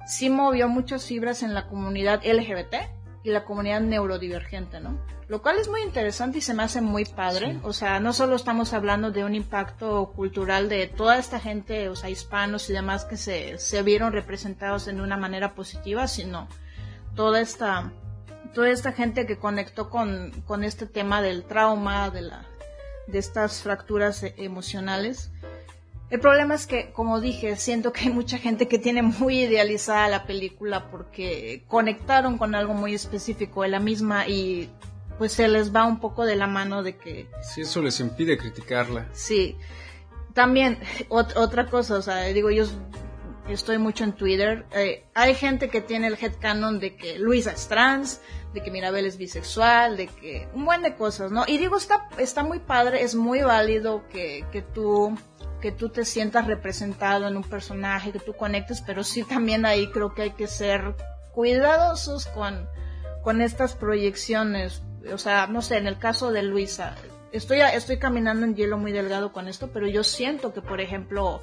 sí 0.06 0.30
movió 0.30 0.70
muchas 0.70 1.06
fibras 1.06 1.44
en 1.44 1.54
la 1.54 1.68
comunidad 1.68 2.22
LGBT 2.24 2.97
y 3.30 3.34
la 3.34 3.44
comunidad 3.44 3.82
neurodivergente, 3.82 4.80
¿no? 4.80 4.98
Lo 5.28 5.42
cual 5.42 5.58
es 5.58 5.68
muy 5.68 5.82
interesante 5.82 6.38
y 6.38 6.42
se 6.42 6.54
me 6.54 6.64
hace 6.64 6.80
muy 6.80 7.04
padre. 7.04 7.60
O 7.64 7.74
sea, 7.74 8.00
no 8.00 8.14
solo 8.14 8.36
estamos 8.36 8.72
hablando 8.74 9.12
de 9.12 9.26
un 9.26 9.36
impacto 9.36 10.14
cultural 10.16 10.70
de 10.70 10.88
toda 10.88 11.18
esta 11.18 11.40
gente, 11.40 11.90
o 11.90 11.96
sea, 11.96 12.10
hispanos 12.10 12.70
y 12.70 12.74
demás 12.74 13.04
que 13.04 13.18
se, 13.18 13.58
se 13.58 13.84
vieron 13.84 14.14
representados 14.14 14.88
en 14.88 15.02
una 15.02 15.18
manera 15.18 15.54
positiva, 15.54 16.08
sino 16.08 16.48
toda 17.16 17.42
esta 17.42 17.92
toda 18.54 18.70
esta 18.70 18.94
gente 18.94 19.28
que 19.28 19.38
conectó 19.38 19.90
con, 19.90 20.32
con 20.46 20.64
este 20.64 20.86
tema 20.86 21.22
del 21.22 21.44
trauma, 21.44 22.10
de, 22.10 22.22
la, 22.22 22.46
de 23.08 23.20
estas 23.20 23.62
fracturas 23.62 24.24
e, 24.24 24.34
emocionales. 24.38 25.32
El 26.10 26.22
problema 26.22 26.56
es 26.56 26.68
que, 26.68 26.92
como 26.94 27.20
dije, 27.20 27.58
siento 27.58 27.92
que 27.92 28.02
hay 28.02 28.10
mucha 28.10 28.38
gente 28.38 28.68
que 28.68 28.80
tiene 28.80 29.02
muy 29.02 29.42
idealizada 29.42 30.08
la 30.08 30.26
película 30.26 30.90
porque 30.90 31.64
conectaron 31.68 32.38
con 32.38 32.56
algo 32.56 32.74
muy 32.74 32.94
específico 32.94 33.64
de 33.64 33.68
la 33.70 33.80
misma 33.80 34.28
y 34.28 34.70
pues 35.18 35.34
se 35.34 35.48
les 35.48 35.76
va 35.76 35.86
un 35.86 36.00
poco 36.00 36.26
de 36.26 36.36
la 36.36 36.48
mano 36.48 36.82
de 36.82 36.96
que... 36.96 37.28
Sí, 37.42 37.62
eso 37.62 37.82
les 37.82 38.00
impide 38.00 38.38
criticarla. 38.38 39.08
Sí. 39.12 39.58
También, 40.34 40.80
otra 41.10 41.66
cosa, 41.66 41.96
o 41.96 42.02
sea, 42.02 42.22
digo, 42.28 42.52
yo 42.52 42.66
estoy 43.50 43.78
mucho 43.78 44.04
en 44.04 44.14
Twitter, 44.14 44.66
eh, 44.72 45.06
hay 45.14 45.34
gente 45.34 45.70
que 45.70 45.82
tiene 45.82 46.08
el 46.08 46.18
headcanon 46.22 46.80
de 46.80 46.96
que 46.96 47.18
Luisa 47.18 47.52
es 47.52 47.68
trans, 47.68 48.22
de 48.54 48.62
que 48.62 48.72
Mirabel 48.72 49.06
es 49.06 49.18
bisexual, 49.18 49.98
de 49.98 50.08
que 50.08 50.48
un 50.54 50.66
buen 50.66 50.84
de 50.84 50.96
cosas, 50.96 51.32
¿no? 51.32 51.44
Y 51.48 51.58
digo, 51.58 51.78
está, 51.78 52.08
está 52.18 52.44
muy 52.44 52.60
padre, 52.60 53.02
es 53.02 53.16
muy 53.16 53.42
válido 53.42 54.08
que, 54.10 54.46
que 54.52 54.62
tú 54.62 55.18
que 55.62 55.72
tú 55.72 55.90
te 55.90 56.06
sientas 56.06 56.48
representado 56.48 57.28
en 57.28 57.38
un 57.38 57.44
personaje, 57.44 58.12
que 58.12 58.20
tú 58.20 58.34
conectes, 58.34 58.82
pero 58.82 59.04
sí 59.04 59.24
también 59.24 59.66
ahí 59.66 59.90
creo 59.92 60.14
que 60.14 60.24
hay 60.24 60.32
que 60.32 60.48
ser 60.48 60.96
cuidadosos 61.32 62.28
con, 62.28 62.68
con 63.24 63.42
estas 63.42 63.76
proyecciones. 63.76 64.82
O 65.12 65.18
sea, 65.18 65.48
no 65.48 65.62
sé, 65.62 65.78
en 65.78 65.88
el 65.88 65.98
caso 65.98 66.32
de 66.32 66.44
Luisa, 66.44 66.96
estoy, 67.32 67.60
estoy 67.62 68.00
caminando 68.00 68.46
en 68.46 68.56
hielo 68.56 68.78
muy 68.78 68.92
delgado 68.92 69.32
con 69.32 69.48
esto, 69.48 69.70
pero 69.72 69.88
yo 69.88 70.04
siento 70.04 70.54
que, 70.54 70.62
por 70.62 70.82
ejemplo, 70.82 71.42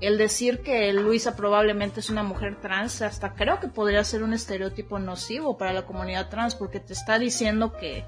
el 0.00 0.18
decir 0.18 0.60
que 0.60 0.92
Luisa 0.92 1.36
probablemente 1.36 2.00
es 2.00 2.10
una 2.10 2.22
mujer 2.22 2.60
trans, 2.60 3.02
hasta 3.02 3.34
creo 3.34 3.60
que 3.60 3.68
podría 3.68 4.04
ser 4.04 4.22
un 4.22 4.32
estereotipo 4.32 4.98
nocivo 4.98 5.56
para 5.56 5.72
la 5.72 5.86
comunidad 5.86 6.28
trans, 6.28 6.54
porque 6.54 6.80
te 6.80 6.92
está 6.92 7.18
diciendo 7.18 7.72
que, 7.72 8.04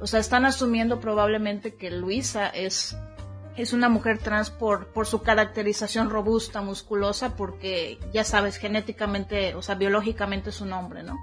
o 0.00 0.06
sea, 0.06 0.20
están 0.20 0.44
asumiendo 0.44 1.00
probablemente 1.00 1.74
que 1.74 1.90
Luisa 1.90 2.48
es, 2.48 2.96
es 3.56 3.72
una 3.72 3.88
mujer 3.88 4.18
trans 4.18 4.50
por, 4.50 4.88
por 4.88 5.06
su 5.06 5.22
caracterización 5.22 6.10
robusta, 6.10 6.62
musculosa, 6.62 7.36
porque 7.36 7.98
ya 8.12 8.24
sabes, 8.24 8.56
genéticamente, 8.56 9.54
o 9.54 9.62
sea, 9.62 9.74
biológicamente 9.74 10.50
es 10.50 10.60
un 10.60 10.72
hombre, 10.72 11.02
¿no? 11.02 11.18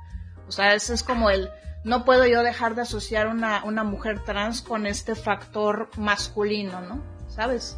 O 0.48 0.52
sea, 0.52 0.74
ese 0.74 0.94
es 0.94 1.04
como 1.04 1.30
el, 1.30 1.50
no 1.84 2.06
puedo 2.06 2.26
yo 2.26 2.44
dejar 2.44 2.76
de 2.76 2.82
asociar 2.82 3.28
una, 3.28 3.64
una 3.64 3.84
mujer 3.84 4.24
trans 4.24 4.62
con 4.62 4.86
este 4.86 5.16
factor 5.16 5.90
masculino, 5.98 6.82
¿no? 6.82 7.02
¿Sabes? 7.28 7.78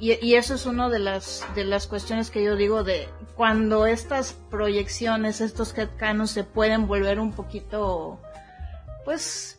Y, 0.00 0.34
eso 0.34 0.54
es 0.54 0.64
una 0.64 0.88
de 0.88 1.00
las, 1.00 1.44
de 1.56 1.64
las 1.64 1.88
cuestiones 1.88 2.30
que 2.30 2.44
yo 2.44 2.54
digo 2.54 2.84
de 2.84 3.08
cuando 3.34 3.84
estas 3.84 4.32
proyecciones, 4.48 5.40
estos 5.40 5.76
headcanons 5.76 6.30
se 6.30 6.44
pueden 6.44 6.86
volver 6.86 7.18
un 7.18 7.32
poquito, 7.32 8.20
pues, 9.04 9.57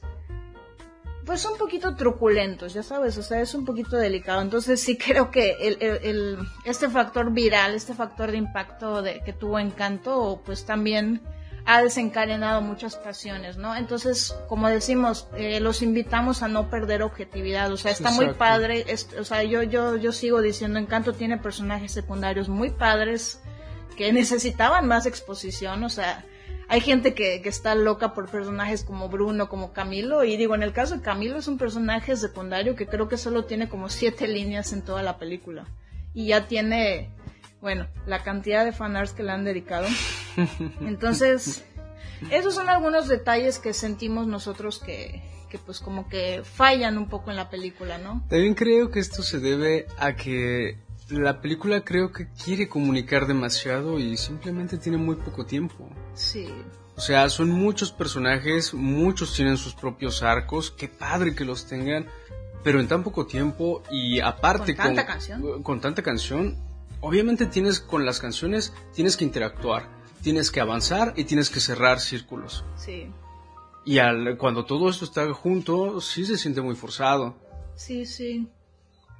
pues 1.30 1.46
un 1.46 1.60
poquito 1.60 1.96
truculentos, 1.96 2.74
ya 2.74 2.82
sabes, 2.82 3.16
o 3.20 3.22
sea, 3.22 3.40
es 3.40 3.54
un 3.54 3.64
poquito 3.64 3.98
delicado. 3.98 4.42
Entonces 4.42 4.82
sí 4.82 4.98
creo 4.98 5.30
que 5.30 5.52
el, 5.62 5.78
el, 5.80 6.40
este 6.66 6.90
factor 6.90 7.32
viral, 7.32 7.76
este 7.76 7.94
factor 7.94 8.32
de 8.32 8.38
impacto 8.38 9.04
de, 9.04 9.22
que 9.22 9.32
tuvo 9.32 9.60
Encanto, 9.60 10.42
pues 10.44 10.66
también 10.66 11.22
ha 11.68 11.84
desencadenado 11.84 12.62
muchas 12.62 12.96
pasiones, 12.96 13.58
¿no? 13.58 13.76
Entonces, 13.76 14.36
como 14.48 14.70
decimos, 14.70 15.28
eh, 15.38 15.60
los 15.60 15.84
invitamos 15.84 16.42
a 16.42 16.48
no 16.48 16.68
perder 16.68 17.04
objetividad, 17.04 17.72
o 17.72 17.78
sea, 17.78 17.92
está 17.92 18.10
muy 18.10 18.34
padre, 18.34 18.84
o 19.20 19.24
sea, 19.24 19.44
yo, 19.44 19.62
yo, 19.62 19.98
yo 19.98 20.12
sigo 20.12 20.42
diciendo, 20.42 20.80
Encanto 20.80 21.14
tiene 21.14 21.38
personajes 21.38 21.92
secundarios 21.92 22.50
muy 22.50 22.72
padres 22.72 23.40
que 23.96 24.12
necesitaban 24.12 24.88
más 24.88 25.06
exposición, 25.06 25.84
o 25.84 25.90
sea, 25.90 26.26
hay 26.70 26.82
gente 26.82 27.14
que, 27.14 27.42
que 27.42 27.50
está 27.50 27.76
loca 27.76 28.14
por 28.14 28.30
personajes 28.30 28.84
como 28.84 29.10
Bruno, 29.10 29.50
como 29.50 29.74
Camilo, 29.74 30.24
y 30.24 30.38
digo, 30.38 30.56
en 30.56 30.64
el 30.64 30.72
caso 30.72 30.96
de 30.96 31.02
Camilo 31.02 31.38
es 31.38 31.48
un 31.48 31.58
personaje 31.58 32.16
secundario 32.16 32.76
que 32.76 32.88
creo 32.88 33.08
que 33.08 33.18
solo 33.18 33.46
tiene 33.46 33.68
como 33.68 33.90
siete 33.90 34.28
líneas 34.28 34.72
en 34.72 34.84
toda 34.84 35.04
la 35.04 35.18
película, 35.18 35.66
y 36.14 36.28
ya 36.28 36.48
tiene 36.48 37.12
bueno, 37.62 37.88
la 38.06 38.24
cantidad 38.24 38.64
de 38.64 38.72
fanarts 38.72 39.12
que 39.12 39.24
le 39.24 39.32
han 39.32 39.44
dedicado. 39.44 39.88
Entonces, 40.82 41.64
esos 42.32 42.56
son 42.56 42.70
algunos 42.70 43.08
detalles 43.08 43.60
que 43.60 43.74
sentimos 43.74 44.28
nosotros 44.28 44.80
que, 44.80 45.22
que 45.50 45.58
pues 45.58 45.80
como 45.80 46.08
que 46.08 46.42
fallan 46.44 46.98
un 46.98 47.10
poco 47.10 47.32
en 47.32 47.36
la 47.36 47.50
película, 47.50 47.98
¿no? 47.98 48.24
También 48.30 48.56
creo 48.56 48.92
que 48.92 49.00
esto 49.00 49.24
se 49.24 49.40
debe 49.40 49.88
a 49.98 50.16
que 50.16 50.78
la 51.10 51.42
película 51.42 51.82
creo 51.84 52.12
que 52.12 52.28
quiere 52.44 52.68
comunicar 52.68 53.28
demasiado 53.28 54.00
y 54.00 54.18
simplemente 54.18 54.78
tiene 54.78 54.98
muy 54.98 55.16
poco 55.16 55.46
tiempo. 55.46 55.90
Sí. 56.14 56.48
O 56.96 57.02
sea, 57.02 57.30
son 57.30 57.50
muchos 57.50 57.92
personajes, 57.92 58.74
muchos 58.74 59.34
tienen 59.34 59.58
sus 59.58 59.74
propios 59.74 60.22
arcos, 60.22 60.72
qué 60.72 60.88
padre 60.88 61.34
que 61.34 61.46
los 61.46 61.66
tengan, 61.66 62.08
pero 62.64 62.80
en 62.80 62.88
tan 62.88 63.04
poco 63.04 63.26
tiempo 63.26 63.84
y 63.90 64.20
aparte 64.20 64.76
con 64.76 64.88
tanta 64.88 65.06
canción, 65.06 65.64
con 65.64 65.80
tanta 65.80 66.04
canción, 66.04 66.58
obviamente 67.00 67.46
tienes 67.46 67.80
con 67.80 68.06
las 68.06 68.20
canciones 68.20 68.74
tienes 68.94 69.16
que 69.16 69.24
interactuar, 69.24 69.88
tienes 70.22 70.52
que 70.52 70.60
avanzar 70.60 71.14
y 71.16 71.24
tienes 71.24 71.50
que 71.50 71.62
cerrar 71.62 72.00
círculos. 72.00 72.66
Sí. 72.76 73.08
Y 73.86 74.00
al, 74.00 74.38
cuando 74.38 74.66
todo 74.66 74.90
esto 74.90 75.06
está 75.06 75.32
junto, 75.34 76.02
sí 76.02 76.26
se 76.26 76.38
siente 76.38 76.62
muy 76.62 76.76
forzado. 76.76 77.38
Sí, 77.76 78.06
sí. 78.06 78.50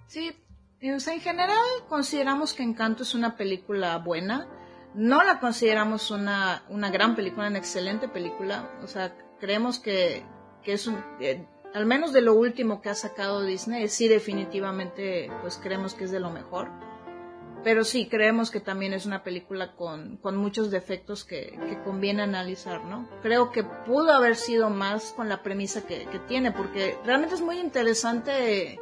Sí, 0.08 0.36
en 0.82 1.20
general 1.20 1.58
consideramos 1.88 2.54
que 2.54 2.64
Encanto 2.64 3.04
es 3.04 3.14
una 3.14 3.36
película 3.36 3.98
buena. 3.98 4.48
No 4.94 5.24
la 5.24 5.40
consideramos 5.40 6.10
una, 6.10 6.64
una 6.70 6.90
gran 6.90 7.16
película, 7.16 7.48
una 7.48 7.58
excelente 7.58 8.08
película. 8.08 8.72
O 8.84 8.88
sea, 8.88 9.16
creemos 9.40 9.80
que, 9.80 10.26
que 10.64 10.74
es 10.74 10.88
un... 10.88 11.04
Al 11.74 11.86
menos 11.86 12.14
de 12.14 12.22
lo 12.22 12.34
último 12.34 12.82
que 12.82 12.90
ha 12.90 12.96
sacado 12.96 13.44
Disney, 13.44 13.88
sí 13.90 14.08
definitivamente 14.08 15.30
pues 15.42 15.60
creemos 15.62 15.94
que 15.94 16.06
es 16.06 16.12
de 16.12 16.20
lo 16.20 16.32
mejor. 16.32 16.70
Pero 17.64 17.84
sí, 17.84 18.08
creemos 18.08 18.52
que 18.52 18.62
también 18.62 18.94
es 18.94 19.06
una 19.06 19.22
película 19.22 19.76
con, 19.76 20.18
con 20.18 20.38
muchos 20.38 20.72
defectos 20.72 21.26
que, 21.26 21.60
que, 21.68 21.78
conviene 21.84 22.24
analizar, 22.24 22.86
¿no? 22.86 23.08
Creo 23.22 23.52
que 23.52 23.66
pudo 23.66 24.14
haber 24.14 24.38
sido 24.38 24.70
más 24.70 25.12
con 25.12 25.28
la 25.28 25.44
premisa 25.44 25.86
que, 25.86 26.06
que 26.06 26.20
tiene, 26.20 26.54
porque 26.54 26.98
realmente 27.04 27.36
es 27.36 27.42
muy 27.42 27.60
interesante 27.60 28.80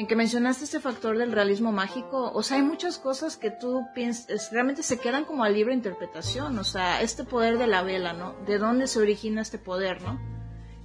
en 0.00 0.06
que 0.06 0.16
mencionaste 0.16 0.64
este 0.64 0.80
factor 0.80 1.18
del 1.18 1.30
realismo 1.30 1.72
mágico, 1.72 2.32
o 2.32 2.42
sea, 2.42 2.56
hay 2.56 2.62
muchas 2.62 2.96
cosas 2.96 3.36
que 3.36 3.50
tú 3.50 3.82
piensas, 3.94 4.50
realmente 4.50 4.82
se 4.82 4.98
quedan 4.98 5.26
como 5.26 5.44
a 5.44 5.50
libre 5.50 5.74
interpretación, 5.74 6.58
o 6.58 6.64
sea, 6.64 7.02
este 7.02 7.22
poder 7.22 7.58
de 7.58 7.66
la 7.66 7.82
vela, 7.82 8.14
¿no? 8.14 8.34
¿De 8.46 8.56
dónde 8.56 8.86
se 8.86 8.98
origina 8.98 9.42
este 9.42 9.58
poder, 9.58 10.00
¿no? 10.00 10.18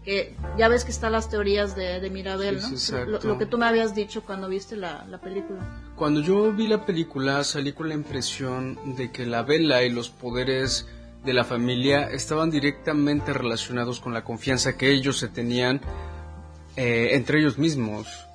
Que 0.03 0.35
ya 0.57 0.67
ves 0.67 0.83
que 0.83 0.91
están 0.91 1.13
las 1.13 1.29
teorías 1.29 1.77
de, 1.77 2.01
de 2.01 2.09
Mirabel, 2.09 2.59
¿no? 2.59 3.05
lo, 3.05 3.37
que 3.37 3.45
tú 3.45 3.57
me 3.57 3.65
habías 3.65 3.95
dicho 3.95 4.21
cuando 4.21 4.49
viste 4.49 4.75
la, 4.75 5.05
la, 5.05 5.21
película. 5.21 5.93
Cuando 5.95 6.19
yo 6.19 6.51
vi 6.51 6.67
la 6.67 6.85
película 6.85 7.41
salí 7.45 7.71
con 7.71 7.87
la 7.87 7.95
impresión 7.95 8.97
de 8.97 9.13
que 9.13 9.25
la 9.25 9.43
vela 9.43 9.83
y 9.83 9.91
los 9.91 10.09
poderes 10.09 10.89
de 11.23 11.31
la 11.31 11.45
familia 11.45 12.09
estaban 12.09 12.51
directamente 12.51 13.31
relacionados 13.31 14.01
con 14.01 14.13
la 14.13 14.25
confianza 14.25 14.75
que 14.75 14.91
ellos 14.91 15.17
se 15.17 15.29
tenían 15.29 15.79
eh, 16.75 17.11
entre 17.13 17.39
ellos 17.39 17.57
mismos 17.57 18.27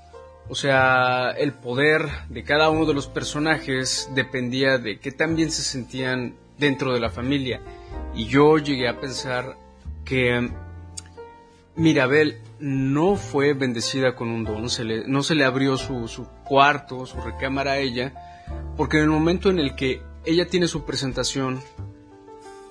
o 0.51 0.57
sea, 0.57 1.31
el 1.31 1.53
poder 1.53 2.09
de 2.29 2.43
cada 2.43 2.71
uno 2.71 2.85
de 2.85 2.93
los 2.93 3.07
personajes 3.07 4.11
dependía 4.17 4.79
de 4.79 4.99
qué 4.99 5.13
tan 5.13 5.37
bien 5.37 5.53
se 5.53 5.63
sentían 5.63 6.35
dentro 6.59 6.93
de 6.93 6.99
la 6.99 7.09
familia. 7.09 7.61
Y 8.17 8.27
yo 8.27 8.59
llegué 8.59 8.89
a 8.89 9.01
pensar 9.01 9.57
que 10.05 10.51
Mirabel 11.77 12.41
no 12.59 13.15
fue 13.15 13.55
bendecida 13.55 14.17
con 14.17 14.29
un 14.29 14.43
don, 14.43 14.69
se 14.69 14.83
le, 14.83 15.07
no 15.07 15.23
se 15.23 15.37
le 15.37 15.45
abrió 15.45 15.79
su, 15.79 16.09
su 16.09 16.27
cuarto, 16.45 17.07
su 17.07 17.21
recámara 17.21 17.73
a 17.73 17.79
ella, 17.79 18.13
porque 18.77 18.97
en 18.97 19.05
el 19.05 19.11
momento 19.11 19.51
en 19.51 19.61
el 19.61 19.77
que 19.77 20.03
ella 20.25 20.49
tiene 20.49 20.67
su 20.67 20.85
presentación 20.85 21.61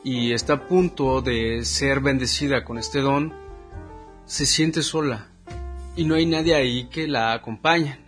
y 0.04 0.34
está 0.34 0.54
a 0.54 0.68
punto 0.68 1.22
de 1.22 1.64
ser 1.64 2.02
bendecida 2.02 2.66
con 2.66 2.78
este 2.78 3.00
don, 3.00 3.34
se 4.26 4.46
siente 4.46 4.84
sola 4.84 5.30
y 6.00 6.06
no 6.06 6.16
hay 6.16 6.26
nadie 6.26 6.56
ahí 6.56 6.86
que 6.86 7.10
la 7.10 7.34
acompañe. 7.34 8.00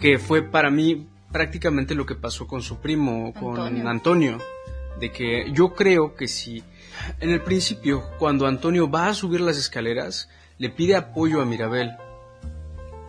Que 0.00 0.18
fue 0.18 0.40
para 0.40 0.70
mí 0.70 1.06
prácticamente 1.30 1.94
lo 1.94 2.06
que 2.06 2.14
pasó 2.14 2.46
con 2.46 2.62
su 2.62 2.78
primo, 2.80 3.34
con 3.34 3.86
Antonio. 3.86 4.38
De 4.98 5.12
que 5.12 5.52
yo 5.52 5.74
creo 5.74 6.14
que 6.14 6.26
si 6.26 6.64
en 7.20 7.28
el 7.28 7.42
principio, 7.42 8.04
cuando 8.18 8.46
Antonio 8.46 8.90
va 8.90 9.08
a 9.08 9.14
subir 9.14 9.42
las 9.42 9.58
escaleras, 9.58 10.30
le 10.56 10.70
pide 10.70 10.96
apoyo 10.96 11.42
a 11.42 11.44
Mirabel. 11.44 11.92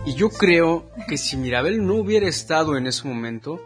Y 0.05 0.13
yo 0.13 0.29
creo 0.29 0.91
que 1.07 1.17
si 1.17 1.37
Mirabel 1.37 1.85
no 1.85 1.95
hubiera 1.95 2.27
estado 2.27 2.75
en 2.75 2.85
ese 2.85 3.07
momento, 3.07 3.61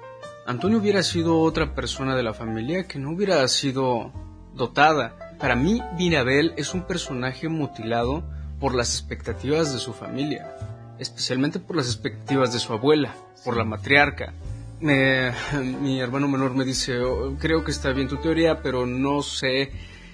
Antonio 0.45 0.77
hubiera 0.77 1.01
sido 1.01 1.39
otra 1.39 1.73
persona 1.73 2.15
de 2.15 2.21
la 2.21 2.35
familia 2.35 2.83
que 2.87 2.99
no 2.99 3.09
hubiera 3.09 3.47
sido 3.47 4.11
dotada. 4.53 5.35
Para 5.39 5.55
mí, 5.55 5.81
Mirabel 5.97 6.53
es 6.55 6.75
un 6.75 6.83
personaje 6.83 7.49
mutilado 7.49 8.23
por 8.59 8.75
las 8.75 8.93
expectativas 8.93 9.73
de 9.73 9.79
su 9.79 9.93
familia, 9.93 10.55
especialmente 10.99 11.59
por 11.59 11.75
las 11.75 11.87
expectativas 11.87 12.53
de 12.53 12.59
su 12.59 12.73
abuela, 12.73 13.15
por 13.43 13.57
la 13.57 13.63
matriarca. 13.63 14.33
mi 14.79 15.99
hermano 15.99 16.27
menor 16.27 16.55
me 16.55 16.65
dice, 16.65 16.99
oh, 16.99 17.35
creo 17.39 17.63
que 17.63 17.71
está 17.71 17.91
bien 17.91 18.07
tu 18.07 18.17
teoría, 18.17 18.61
pero 18.61 18.85
no 18.85 19.21
se 19.21 19.71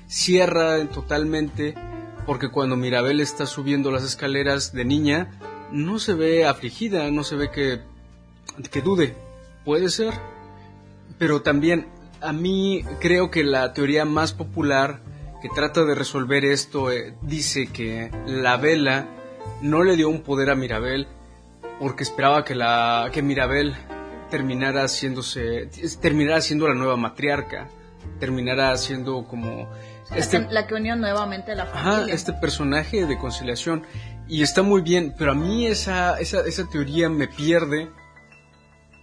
cierra 0.08 0.84
totalmente 0.88 1.76
porque 2.30 2.50
cuando 2.50 2.76
Mirabel 2.76 3.22
está 3.22 3.48
subiendo 3.48 3.90
las 3.90 4.04
escaleras 4.04 4.72
de 4.72 4.86
niña, 4.86 5.32
no 5.72 5.98
se 5.98 6.14
ve 6.14 6.46
afligida, 6.46 7.10
no 7.10 7.24
se 7.24 7.36
ve 7.36 7.50
que, 7.50 7.82
que 8.70 8.82
dude. 8.82 9.16
Puede 9.66 9.90
ser. 9.90 10.14
Pero 11.18 11.42
también 11.42 11.88
a 12.22 12.32
mí 12.32 12.84
creo 13.00 13.32
que 13.32 13.44
la 13.44 13.74
teoría 13.74 14.06
más 14.06 14.34
popular 14.34 15.00
que 15.42 15.50
trata 15.50 15.86
de 15.86 15.96
resolver 15.96 16.46
esto 16.46 16.92
eh, 16.92 17.16
dice 17.22 17.68
que 17.68 18.12
la 18.26 18.58
vela 18.58 19.08
no 19.62 19.84
le 19.84 19.96
dio 19.96 20.10
un 20.10 20.22
poder 20.22 20.50
a 20.50 20.56
Mirabel 20.56 21.08
porque 21.80 22.04
esperaba 22.04 22.44
que 22.44 22.56
la 22.56 23.10
que 23.14 23.22
Mirabel 23.22 23.76
terminara 24.30 24.84
haciéndose 24.84 25.70
terminara 26.02 26.42
siendo 26.42 26.68
la 26.68 26.76
nueva 26.76 26.98
matriarca 26.98 27.70
terminara 28.20 28.76
siendo 28.78 29.26
como 29.26 29.70
este, 30.16 30.48
la 30.50 30.68
que 30.68 30.76
unió 30.76 30.96
nuevamente 30.96 31.56
la 31.56 31.66
familia. 31.66 32.14
este 32.14 32.34
personaje 32.34 33.06
de 33.06 33.18
conciliación 33.18 33.84
y 34.28 34.44
está 34.44 34.62
muy 34.62 34.82
bien 34.82 35.16
pero 35.18 35.32
a 35.32 35.36
mí 35.36 35.68
esa, 35.68 36.20
esa, 36.20 36.42
esa 36.42 36.70
teoría 36.70 37.10
me 37.10 37.28
pierde 37.28 37.90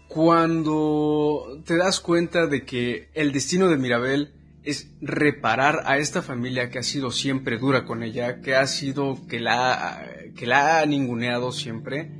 cuando 0.09 1.61
te 1.65 1.77
das 1.77 2.01
cuenta 2.01 2.47
de 2.47 2.65
que 2.65 3.09
el 3.15 3.33
destino 3.33 3.69
de 3.69 3.77
Mirabel 3.77 4.33
es 4.67 4.93
reparar 5.01 5.85
a 5.87 5.97
esta 5.99 6.23
familia 6.23 6.71
que 6.71 6.81
ha 6.81 6.83
sido 6.83 7.13
siempre 7.13 7.57
dura 7.57 7.85
con 7.85 8.03
ella, 8.03 8.41
que 8.41 8.57
ha 8.57 8.67
sido, 8.67 9.25
que 9.29 9.39
la, 9.39 10.05
que 10.35 10.47
la 10.47 10.81
ha 10.81 10.87
ninguneado 10.87 11.53
siempre, 11.53 12.11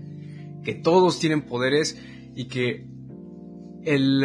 que 0.65 0.75
todos 0.75 1.19
tienen 1.19 1.43
poderes 1.43 2.01
y 2.37 2.47
que 2.47 2.87
el, 3.85 4.23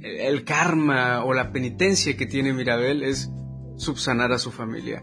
el, 0.00 0.44
karma 0.44 1.24
o 1.24 1.34
la 1.34 1.52
penitencia 1.52 2.16
que 2.16 2.26
tiene 2.26 2.52
Mirabel 2.52 3.02
es 3.02 3.30
subsanar 3.76 4.30
a 4.30 4.38
su 4.38 4.52
familia. 4.52 5.02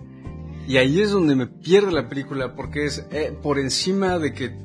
Y 0.70 0.78
ahí 0.78 1.02
es 1.02 1.12
donde 1.12 1.36
me 1.36 1.48
pierde 1.48 1.92
la 1.92 2.08
película 2.08 2.56
porque 2.56 2.86
es 2.86 3.06
eh, 3.12 3.38
por 3.42 3.60
encima 3.60 4.20
de 4.20 4.34
que 4.34 4.56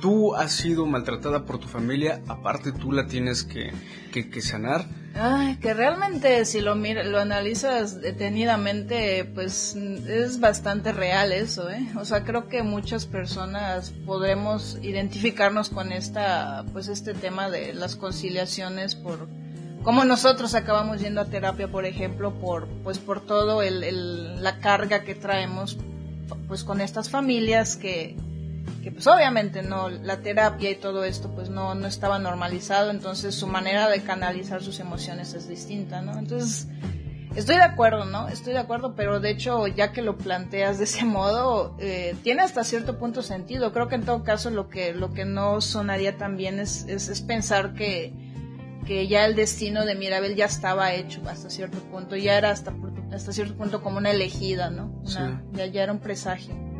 tú 0.00 0.34
has 0.34 0.52
sido 0.52 0.86
maltratada 0.86 1.44
por 1.44 1.58
tu 1.58 1.68
familia, 1.68 2.20
aparte 2.28 2.72
tú 2.72 2.92
la 2.92 3.06
tienes 3.06 3.44
que, 3.44 3.72
que, 4.12 4.42
sanar. 4.42 4.84
Ay, 5.14 5.56
que 5.56 5.74
realmente 5.74 6.44
si 6.44 6.60
lo 6.60 6.74
lo 6.74 7.20
analizas 7.20 8.00
detenidamente, 8.00 9.24
pues 9.24 9.76
es 9.76 10.40
bastante 10.40 10.92
real 10.92 11.32
eso, 11.32 11.70
¿eh? 11.70 11.86
O 11.96 12.04
sea, 12.04 12.24
creo 12.24 12.48
que 12.48 12.62
muchas 12.62 13.06
personas 13.06 13.90
podremos 14.06 14.78
identificarnos 14.82 15.70
con 15.70 15.92
esta, 15.92 16.64
pues 16.72 16.88
este 16.88 17.14
tema 17.14 17.50
de 17.50 17.74
las 17.74 17.96
conciliaciones 17.96 18.94
por 18.94 19.28
como 19.82 20.04
nosotros 20.04 20.54
acabamos 20.54 21.00
yendo 21.00 21.20
a 21.20 21.24
terapia, 21.24 21.66
por 21.66 21.84
ejemplo, 21.86 22.32
por 22.34 22.68
pues 22.84 22.98
por 22.98 23.20
todo 23.20 23.62
el, 23.62 24.42
la 24.42 24.58
carga 24.58 25.02
que 25.02 25.14
traemos 25.16 25.76
pues 26.46 26.62
con 26.62 26.80
estas 26.80 27.10
familias 27.10 27.76
que 27.76 28.16
que 28.82 28.90
pues 28.90 29.06
obviamente 29.06 29.62
no, 29.62 29.88
la 29.88 30.18
terapia 30.20 30.70
y 30.70 30.74
todo 30.74 31.04
esto 31.04 31.30
pues 31.30 31.48
no, 31.48 31.74
no 31.74 31.86
estaba 31.86 32.18
normalizado, 32.18 32.90
entonces 32.90 33.34
su 33.34 33.46
manera 33.46 33.88
de 33.88 34.02
canalizar 34.02 34.62
sus 34.62 34.80
emociones 34.80 35.34
es 35.34 35.48
distinta, 35.48 36.02
¿no? 36.02 36.18
Entonces, 36.18 36.66
estoy 37.36 37.56
de 37.56 37.62
acuerdo, 37.62 38.04
¿no? 38.04 38.28
Estoy 38.28 38.52
de 38.54 38.58
acuerdo, 38.58 38.94
pero 38.96 39.20
de 39.20 39.30
hecho 39.30 39.68
ya 39.68 39.92
que 39.92 40.02
lo 40.02 40.18
planteas 40.18 40.78
de 40.78 40.84
ese 40.84 41.04
modo, 41.04 41.76
eh, 41.78 42.16
tiene 42.24 42.42
hasta 42.42 42.64
cierto 42.64 42.98
punto 42.98 43.22
sentido. 43.22 43.72
Creo 43.72 43.88
que 43.88 43.94
en 43.94 44.04
todo 44.04 44.24
caso 44.24 44.50
lo 44.50 44.68
que, 44.68 44.92
lo 44.92 45.12
que 45.12 45.24
no 45.24 45.60
sonaría 45.60 46.18
tan 46.18 46.36
bien 46.36 46.58
es, 46.58 46.84
es, 46.88 47.20
pensar 47.22 47.74
que, 47.74 48.12
que 48.84 49.06
ya 49.06 49.24
el 49.26 49.36
destino 49.36 49.86
de 49.86 49.94
Mirabel 49.94 50.34
ya 50.34 50.46
estaba 50.46 50.92
hecho 50.92 51.22
hasta 51.28 51.50
cierto 51.50 51.78
punto, 51.84 52.16
ya 52.16 52.36
era 52.36 52.50
hasta, 52.50 52.74
hasta 53.12 53.32
cierto 53.32 53.54
punto 53.54 53.80
como 53.80 53.98
una 53.98 54.10
elegida, 54.10 54.70
¿no? 54.70 55.02
ya, 55.04 55.40
ya 55.66 55.84
era 55.84 55.92
un 55.92 56.00
presagio. 56.00 56.71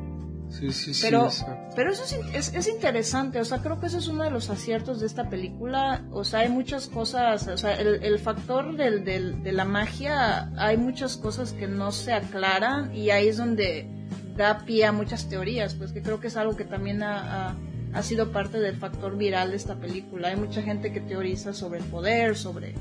Sí, 0.59 0.71
sí, 0.71 0.93
pero, 1.01 1.31
pero 1.75 1.93
eso 1.93 2.05
es, 2.35 2.55
es, 2.55 2.69
interesante, 2.69 3.41
o 3.41 3.45
sea, 3.45 3.59
creo 3.63 3.81
que 3.81 3.87
eso 3.87 3.99
es 3.99 4.07
uno 4.09 4.23
de 4.23 4.31
los 4.31 4.51
aciertos 4.51 5.01
de 5.01 5.07
esta 5.07 5.31
película, 5.31 6.05
o 6.13 6.25
sea, 6.25 6.41
hay 6.41 6.51
muchas 6.51 6.89
cosas, 6.89 7.49
o 7.49 7.57
sea, 7.57 7.75
el, 7.75 8.03
el 8.05 8.19
factor 8.19 8.77
del, 8.77 9.03
del, 9.03 9.43
de 9.43 9.53
la 9.53 9.65
magia, 9.65 10.53
hay 10.59 10.77
muchas 10.77 11.17
cosas 11.17 11.53
que 11.53 11.67
no 11.67 11.91
se 11.91 12.13
aclaran 12.13 12.95
y 12.95 13.11
ahí 13.11 13.29
es 13.29 13.39
donde 13.39 13.89
da 14.37 14.59
pie 14.59 14.85
a 14.85 14.93
muchas 14.93 15.29
teorías, 15.29 15.75
pues 15.75 15.93
que 15.93 16.03
creo 16.03 16.21
que 16.21 16.29
es 16.29 16.37
algo 16.37 16.55
que 16.55 16.65
también 16.65 17.03
ha, 17.03 17.57
ha 17.93 18.03
sido 18.03 18.33
parte 18.33 18.59
del 18.61 18.77
factor 18.77 19.17
viral 19.17 19.51
de 19.51 19.57
esta 19.57 19.77
película. 19.77 20.29
Hay 20.29 20.37
mucha 20.37 20.63
gente 20.63 20.93
que 20.93 21.01
teoriza 21.01 21.53
sobre 21.53 21.81
el 21.81 21.85
poder, 21.87 22.37
sobre, 22.37 22.75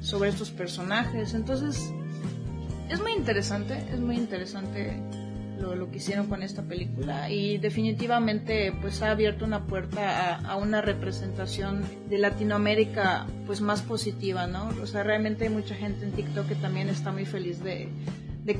sobre 0.00 0.30
estos 0.30 0.50
personajes. 0.50 1.34
Entonces, 1.34 1.90
es 2.88 3.00
muy 3.00 3.12
interesante, 3.12 3.82
es 3.90 3.98
muy 3.98 4.16
interesante 4.16 5.00
lo, 5.58 5.90
que 5.90 5.98
hicieron 5.98 6.26
con 6.26 6.42
esta 6.42 6.62
película 6.62 7.30
y 7.30 7.58
definitivamente 7.58 8.72
pues 8.80 9.02
ha 9.02 9.10
abierto 9.10 9.44
una 9.44 9.66
puerta 9.66 10.36
a, 10.36 10.56
una 10.56 10.80
representación 10.80 11.84
de 12.08 12.18
Latinoamérica 12.18 13.26
pues 13.46 13.60
más 13.60 13.82
positiva, 13.82 14.46
¿no? 14.46 14.70
O 14.82 14.86
sea, 14.86 15.02
realmente 15.02 15.44
hay 15.44 15.50
mucha 15.50 15.74
gente 15.74 16.04
en 16.04 16.12
TikTok 16.12 16.48
que 16.48 16.54
también 16.56 16.88
está 16.88 17.12
muy 17.12 17.26
feliz 17.26 17.62
de, 17.62 17.88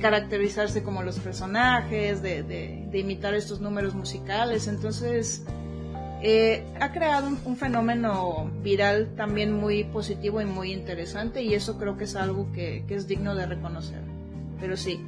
caracterizarse 0.01 0.82
como 0.82 1.03
los 1.03 1.18
personajes, 1.18 2.22
de, 2.22 2.88
imitar 2.93 3.34
estos 3.34 3.61
números 3.61 3.95
musicales, 3.95 4.68
entonces 4.68 5.45
eh, 6.22 6.64
ha 6.80 6.93
creado 6.93 7.30
un, 7.45 7.57
fenómeno 7.57 8.51
viral 8.62 9.14
también 9.16 9.53
muy 9.53 9.84
positivo 9.84 10.40
y 10.40 10.45
muy 10.45 10.72
interesante 10.72 11.43
y 11.43 11.55
eso 11.55 11.78
creo 11.78 11.97
que 11.97 12.05
es 12.05 12.14
algo 12.14 12.53
que 12.53 12.84
es 12.88 13.09
digno 13.09 13.34
de 13.34 13.47
reconocer. 13.47 14.01
Pero 14.61 14.76
sí, 14.76 15.01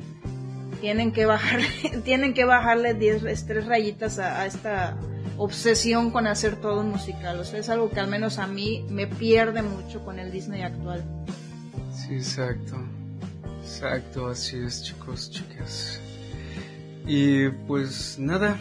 tienen 0.85 1.12
que 1.12 1.24
bajar, 1.24 1.61
tienen 2.05 2.35
que 2.35 2.45
bajarle 2.45 2.93
10, 3.22 3.47
tres 3.47 3.64
rayitas 3.64 4.18
a, 4.18 4.45
esta 4.45 4.99
obsesión 5.39 6.11
con 6.11 6.26
hacer 6.26 6.57
todo 6.57 6.82
musical. 6.82 7.41
O 7.41 7.45
sea, 7.45 7.59
es 7.59 7.70
algo 7.70 7.89
que 7.89 8.01
al 8.01 8.09
menos 8.09 8.39
a 8.39 8.47
mí 8.47 8.85
me 8.91 9.07
pierde 9.07 9.62
mucho 9.62 10.05
con 10.05 10.18
el 10.18 10.30
Disney 10.30 10.61
actual. 10.61 11.03
Sí, 11.91 12.16
exacto. 12.16 12.76
Exacto, 13.62 14.28
así 14.28 14.59
es, 14.59 14.82
chicos, 14.82 15.30
chicas. 15.30 16.01
Y 17.07 17.49
pues 17.66 18.18
nada, 18.18 18.59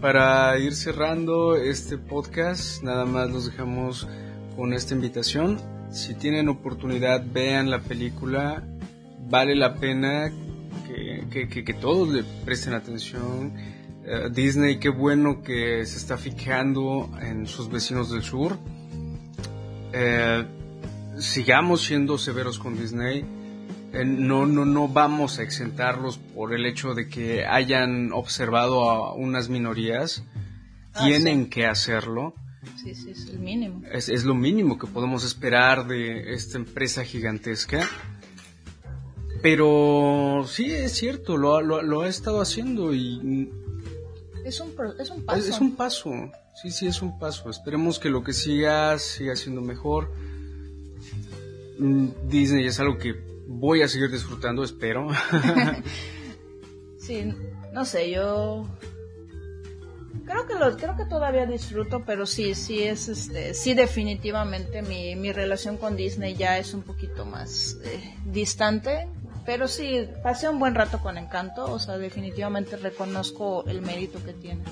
para 0.00 0.58
ir 0.58 0.74
cerrando 0.74 1.56
este 1.56 1.98
podcast, 1.98 2.82
nada 2.82 3.04
más 3.04 3.28
los 3.28 3.50
dejamos 3.50 4.08
con 4.56 4.72
esta 4.72 4.94
invitación. 4.94 5.60
Si 5.90 6.14
tienen 6.14 6.48
oportunidad, 6.48 7.22
vean 7.22 7.68
la 7.70 7.80
película. 7.80 8.62
Vale 9.28 9.54
la 9.54 9.74
pena 9.74 10.32
que, 11.30 11.74
todos 11.80 12.08
le 12.08 12.24
presten 12.44 12.74
atención. 12.74 13.52
Eh, 14.04 14.28
Disney, 14.32 14.78
qué 14.78 14.88
bueno 14.88 15.42
que 15.42 15.84
se 15.86 15.98
está 15.98 16.16
fijando 16.16 17.10
en 17.20 17.46
sus 17.46 17.70
vecinos 17.70 18.10
del 18.10 18.22
sur. 18.22 18.58
Eh, 19.92 20.44
sigamos 21.18 21.82
siendo 21.84 22.18
severos 22.18 22.58
con 22.58 22.78
Disney. 22.78 23.24
Eh, 23.92 24.04
no, 24.04 24.46
no, 24.46 24.64
no 24.64 24.88
vamos 24.88 25.38
a 25.38 25.42
exentarlos 25.42 26.18
por 26.18 26.54
el 26.54 26.64
hecho 26.66 26.94
de 26.94 27.08
que 27.08 27.44
hayan 27.44 28.12
observado 28.12 28.90
a 28.90 29.14
unas 29.14 29.48
minorías. 29.48 30.24
Ah, 30.94 31.04
Tienen 31.04 31.50
que 31.50 31.66
hacerlo. 31.66 32.34
Sí, 32.76 32.94
sí, 32.94 33.10
es 33.10 33.26
el 33.28 33.38
mínimo. 33.38 33.82
es, 33.90 34.24
lo 34.24 34.34
mínimo 34.34 34.78
que 34.78 34.86
podemos 34.86 35.24
esperar 35.24 35.86
de 35.86 36.34
esta 36.34 36.58
empresa 36.58 37.04
gigantesca. 37.04 37.88
Pero 39.42 40.44
sí, 40.46 40.70
es 40.70 40.92
cierto, 40.92 41.36
lo, 41.36 41.60
lo, 41.62 42.02
ha 42.02 42.08
estado 42.08 42.40
haciendo 42.40 42.92
y... 42.94 43.50
Es 44.44 44.60
un, 44.60 44.74
es 44.98 45.10
un 45.10 45.24
paso. 45.24 45.48
Es, 45.48 45.60
un 45.60 45.76
paso, 45.76 46.10
sí, 46.60 46.70
sí, 46.70 46.86
es 46.86 47.02
un 47.02 47.18
paso. 47.18 47.50
Esperemos 47.50 47.98
que 47.98 48.08
lo 48.08 48.22
que 48.22 48.32
siga 48.32 48.98
siga 48.98 49.36
siendo 49.36 49.60
mejor. 49.60 50.10
Mm, 51.78 52.08
Disney 52.28 52.66
es 52.66 52.80
algo 52.80 52.98
que 52.98 53.14
voy 53.46 53.82
a 53.82 53.88
seguir 53.88 54.10
disfrutando, 54.10 54.64
espero. 54.64 55.08
sí, 56.98 57.34
no 57.72 57.84
sé, 57.84 58.10
yo 58.10 58.66
creo 60.24 60.46
que 60.46 60.54
lo 60.54 60.76
creo 60.76 60.96
que 60.96 61.04
todavía 61.06 61.44
disfruto 61.46 62.04
pero 62.04 62.24
sí 62.24 62.54
sí 62.54 62.82
es 62.82 63.08
este 63.08 63.52
sí 63.54 63.74
definitivamente 63.74 64.82
mi, 64.82 65.16
mi 65.16 65.32
relación 65.32 65.76
con 65.76 65.96
Disney 65.96 66.34
ya 66.34 66.58
es 66.58 66.72
un 66.72 66.82
poquito 66.82 67.24
más 67.24 67.78
eh, 67.84 68.14
distante 68.26 69.08
pero 69.44 69.68
sí, 69.68 70.08
pasé 70.22 70.48
un 70.48 70.58
buen 70.58 70.74
rato 70.74 71.00
con 71.00 71.18
Encanto, 71.18 71.64
o 71.64 71.78
sea, 71.78 71.98
definitivamente 71.98 72.76
reconozco 72.76 73.64
el 73.66 73.82
mérito 73.82 74.22
que 74.24 74.32
tiene. 74.32 74.62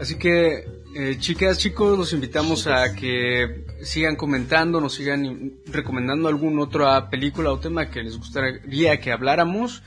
Así 0.00 0.16
que, 0.16 0.64
eh, 0.96 1.16
chicas, 1.18 1.58
chicos, 1.58 1.98
los 1.98 2.12
invitamos 2.14 2.66
a 2.66 2.94
que 2.94 3.66
sigan 3.82 4.16
comentando, 4.16 4.80
nos 4.80 4.94
sigan 4.94 5.52
recomendando 5.66 6.28
alguna 6.28 6.62
otra 6.62 7.10
película 7.10 7.52
o 7.52 7.60
tema 7.60 7.90
que 7.90 8.02
les 8.02 8.16
gustaría 8.16 8.98
que 8.98 9.12
habláramos. 9.12 9.82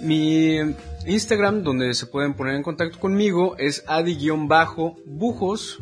Mi 0.00 0.56
Instagram, 1.06 1.62
donde 1.62 1.94
se 1.94 2.06
pueden 2.06 2.34
poner 2.34 2.56
en 2.56 2.64
contacto 2.64 2.98
conmigo, 2.98 3.56
es 3.56 3.84
adi-bujos. 3.86 5.78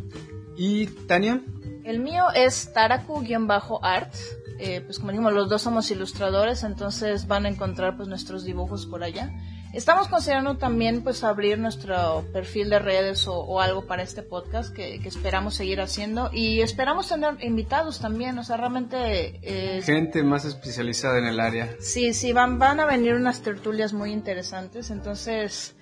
¿Y 0.57 0.87
Tania? 0.87 1.41
El 1.85 2.01
mío 2.01 2.25
es 2.35 2.73
taraku-arts. 2.75 4.37
Eh, 4.63 4.83
pues 4.83 4.99
como 4.99 5.11
dijimos, 5.11 5.33
los 5.33 5.49
dos 5.49 5.63
somos 5.63 5.91
ilustradores, 5.91 6.65
entonces 6.65 7.27
van 7.27 7.47
a 7.47 7.49
encontrar 7.49 7.97
pues 7.97 8.09
nuestros 8.09 8.45
dibujos 8.45 8.85
por 8.85 9.03
allá. 9.03 9.33
Estamos 9.73 10.09
considerando 10.09 10.59
también 10.59 11.03
pues 11.03 11.25
abrir 11.25 11.59
nuestro 11.59 12.27
perfil 12.33 12.69
de 12.69 12.79
redes 12.79 13.27
o, 13.27 13.61
algo 13.61 13.87
para 13.87 14.03
este 14.03 14.23
podcast 14.23 14.75
que, 14.75 14.97
esperamos 14.97 15.55
seguir 15.55 15.81
haciendo 15.81 16.29
y 16.31 16.61
esperamos 16.61 17.09
tener 17.09 17.43
invitados 17.43 18.01
también, 18.01 18.39
o 18.39 18.45
sea, 18.45 18.59
realmente... 18.59 19.41
Eh, 19.43 19.81
Gente 19.83 20.23
más 20.23 20.45
especializada 20.45 21.19
en 21.19 21.27
el 21.27 21.41
área. 21.41 21.75
Sí, 21.81 22.13
sí, 22.13 22.33
van, 22.35 22.59
van 22.59 22.81
a 22.81 22.85
venir 22.85 23.15
unas 23.15 23.41
tertulias 23.41 23.95
muy 23.95 24.13
interesantes, 24.13 24.91
entonces 24.91 25.75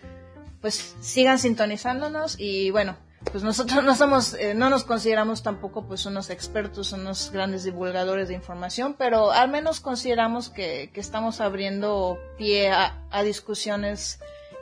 pues 0.61 0.97
sigan 1.01 1.39
sintonizándonos 1.39 2.39
y 2.39 2.70
bueno, 2.70 2.97
pues 3.30 3.42
nosotros 3.42 3.84
no 3.84 3.94
somos, 3.94 4.34
eh, 4.34 4.54
no 4.54 4.70
nos 4.70 4.84
consideramos 4.84 5.42
tampoco 5.42 5.86
pues 5.86 6.06
unos 6.06 6.30
expertos, 6.30 6.92
unos 6.92 7.30
grandes 7.30 7.64
divulgadores 7.64 8.28
de 8.28 8.34
información, 8.34 8.94
pero 8.96 9.32
al 9.32 9.50
menos 9.50 9.80
consideramos 9.80 10.48
que, 10.50 10.90
estamos 10.94 11.40
abriendo 11.40 12.18
pie 12.36 12.70
a, 12.70 13.22
discusiones 13.22 14.20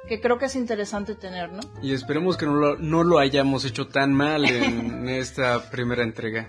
que 0.08 0.20
creo 0.20 0.38
que 0.38 0.46
es 0.46 0.54
interesante 0.54 1.14
tener, 1.14 1.50
¿no? 1.50 1.60
Y 1.82 1.92
esperemos 1.92 2.36
que 2.36 2.46
no 2.46 2.54
lo, 2.54 2.76
no 2.76 3.02
lo 3.04 3.18
hayamos 3.18 3.64
hecho 3.64 3.88
tan 3.88 4.12
mal 4.12 4.44
en 4.44 5.08
esta 5.08 5.70
primera 5.70 6.02
entrega. 6.02 6.48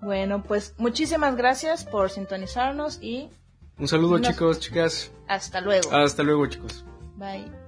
Bueno, 0.00 0.42
pues 0.42 0.74
muchísimas 0.78 1.36
gracias 1.36 1.84
por 1.84 2.10
sintonizarnos 2.10 2.98
y... 3.00 3.30
Un 3.78 3.86
saludo 3.86 4.18
chicos, 4.18 4.58
chicas. 4.58 5.12
Hasta 5.28 5.60
luego. 5.60 5.92
Hasta 5.92 6.22
luego 6.24 6.46
chicos. 6.46 6.84
Bye. 7.16 7.61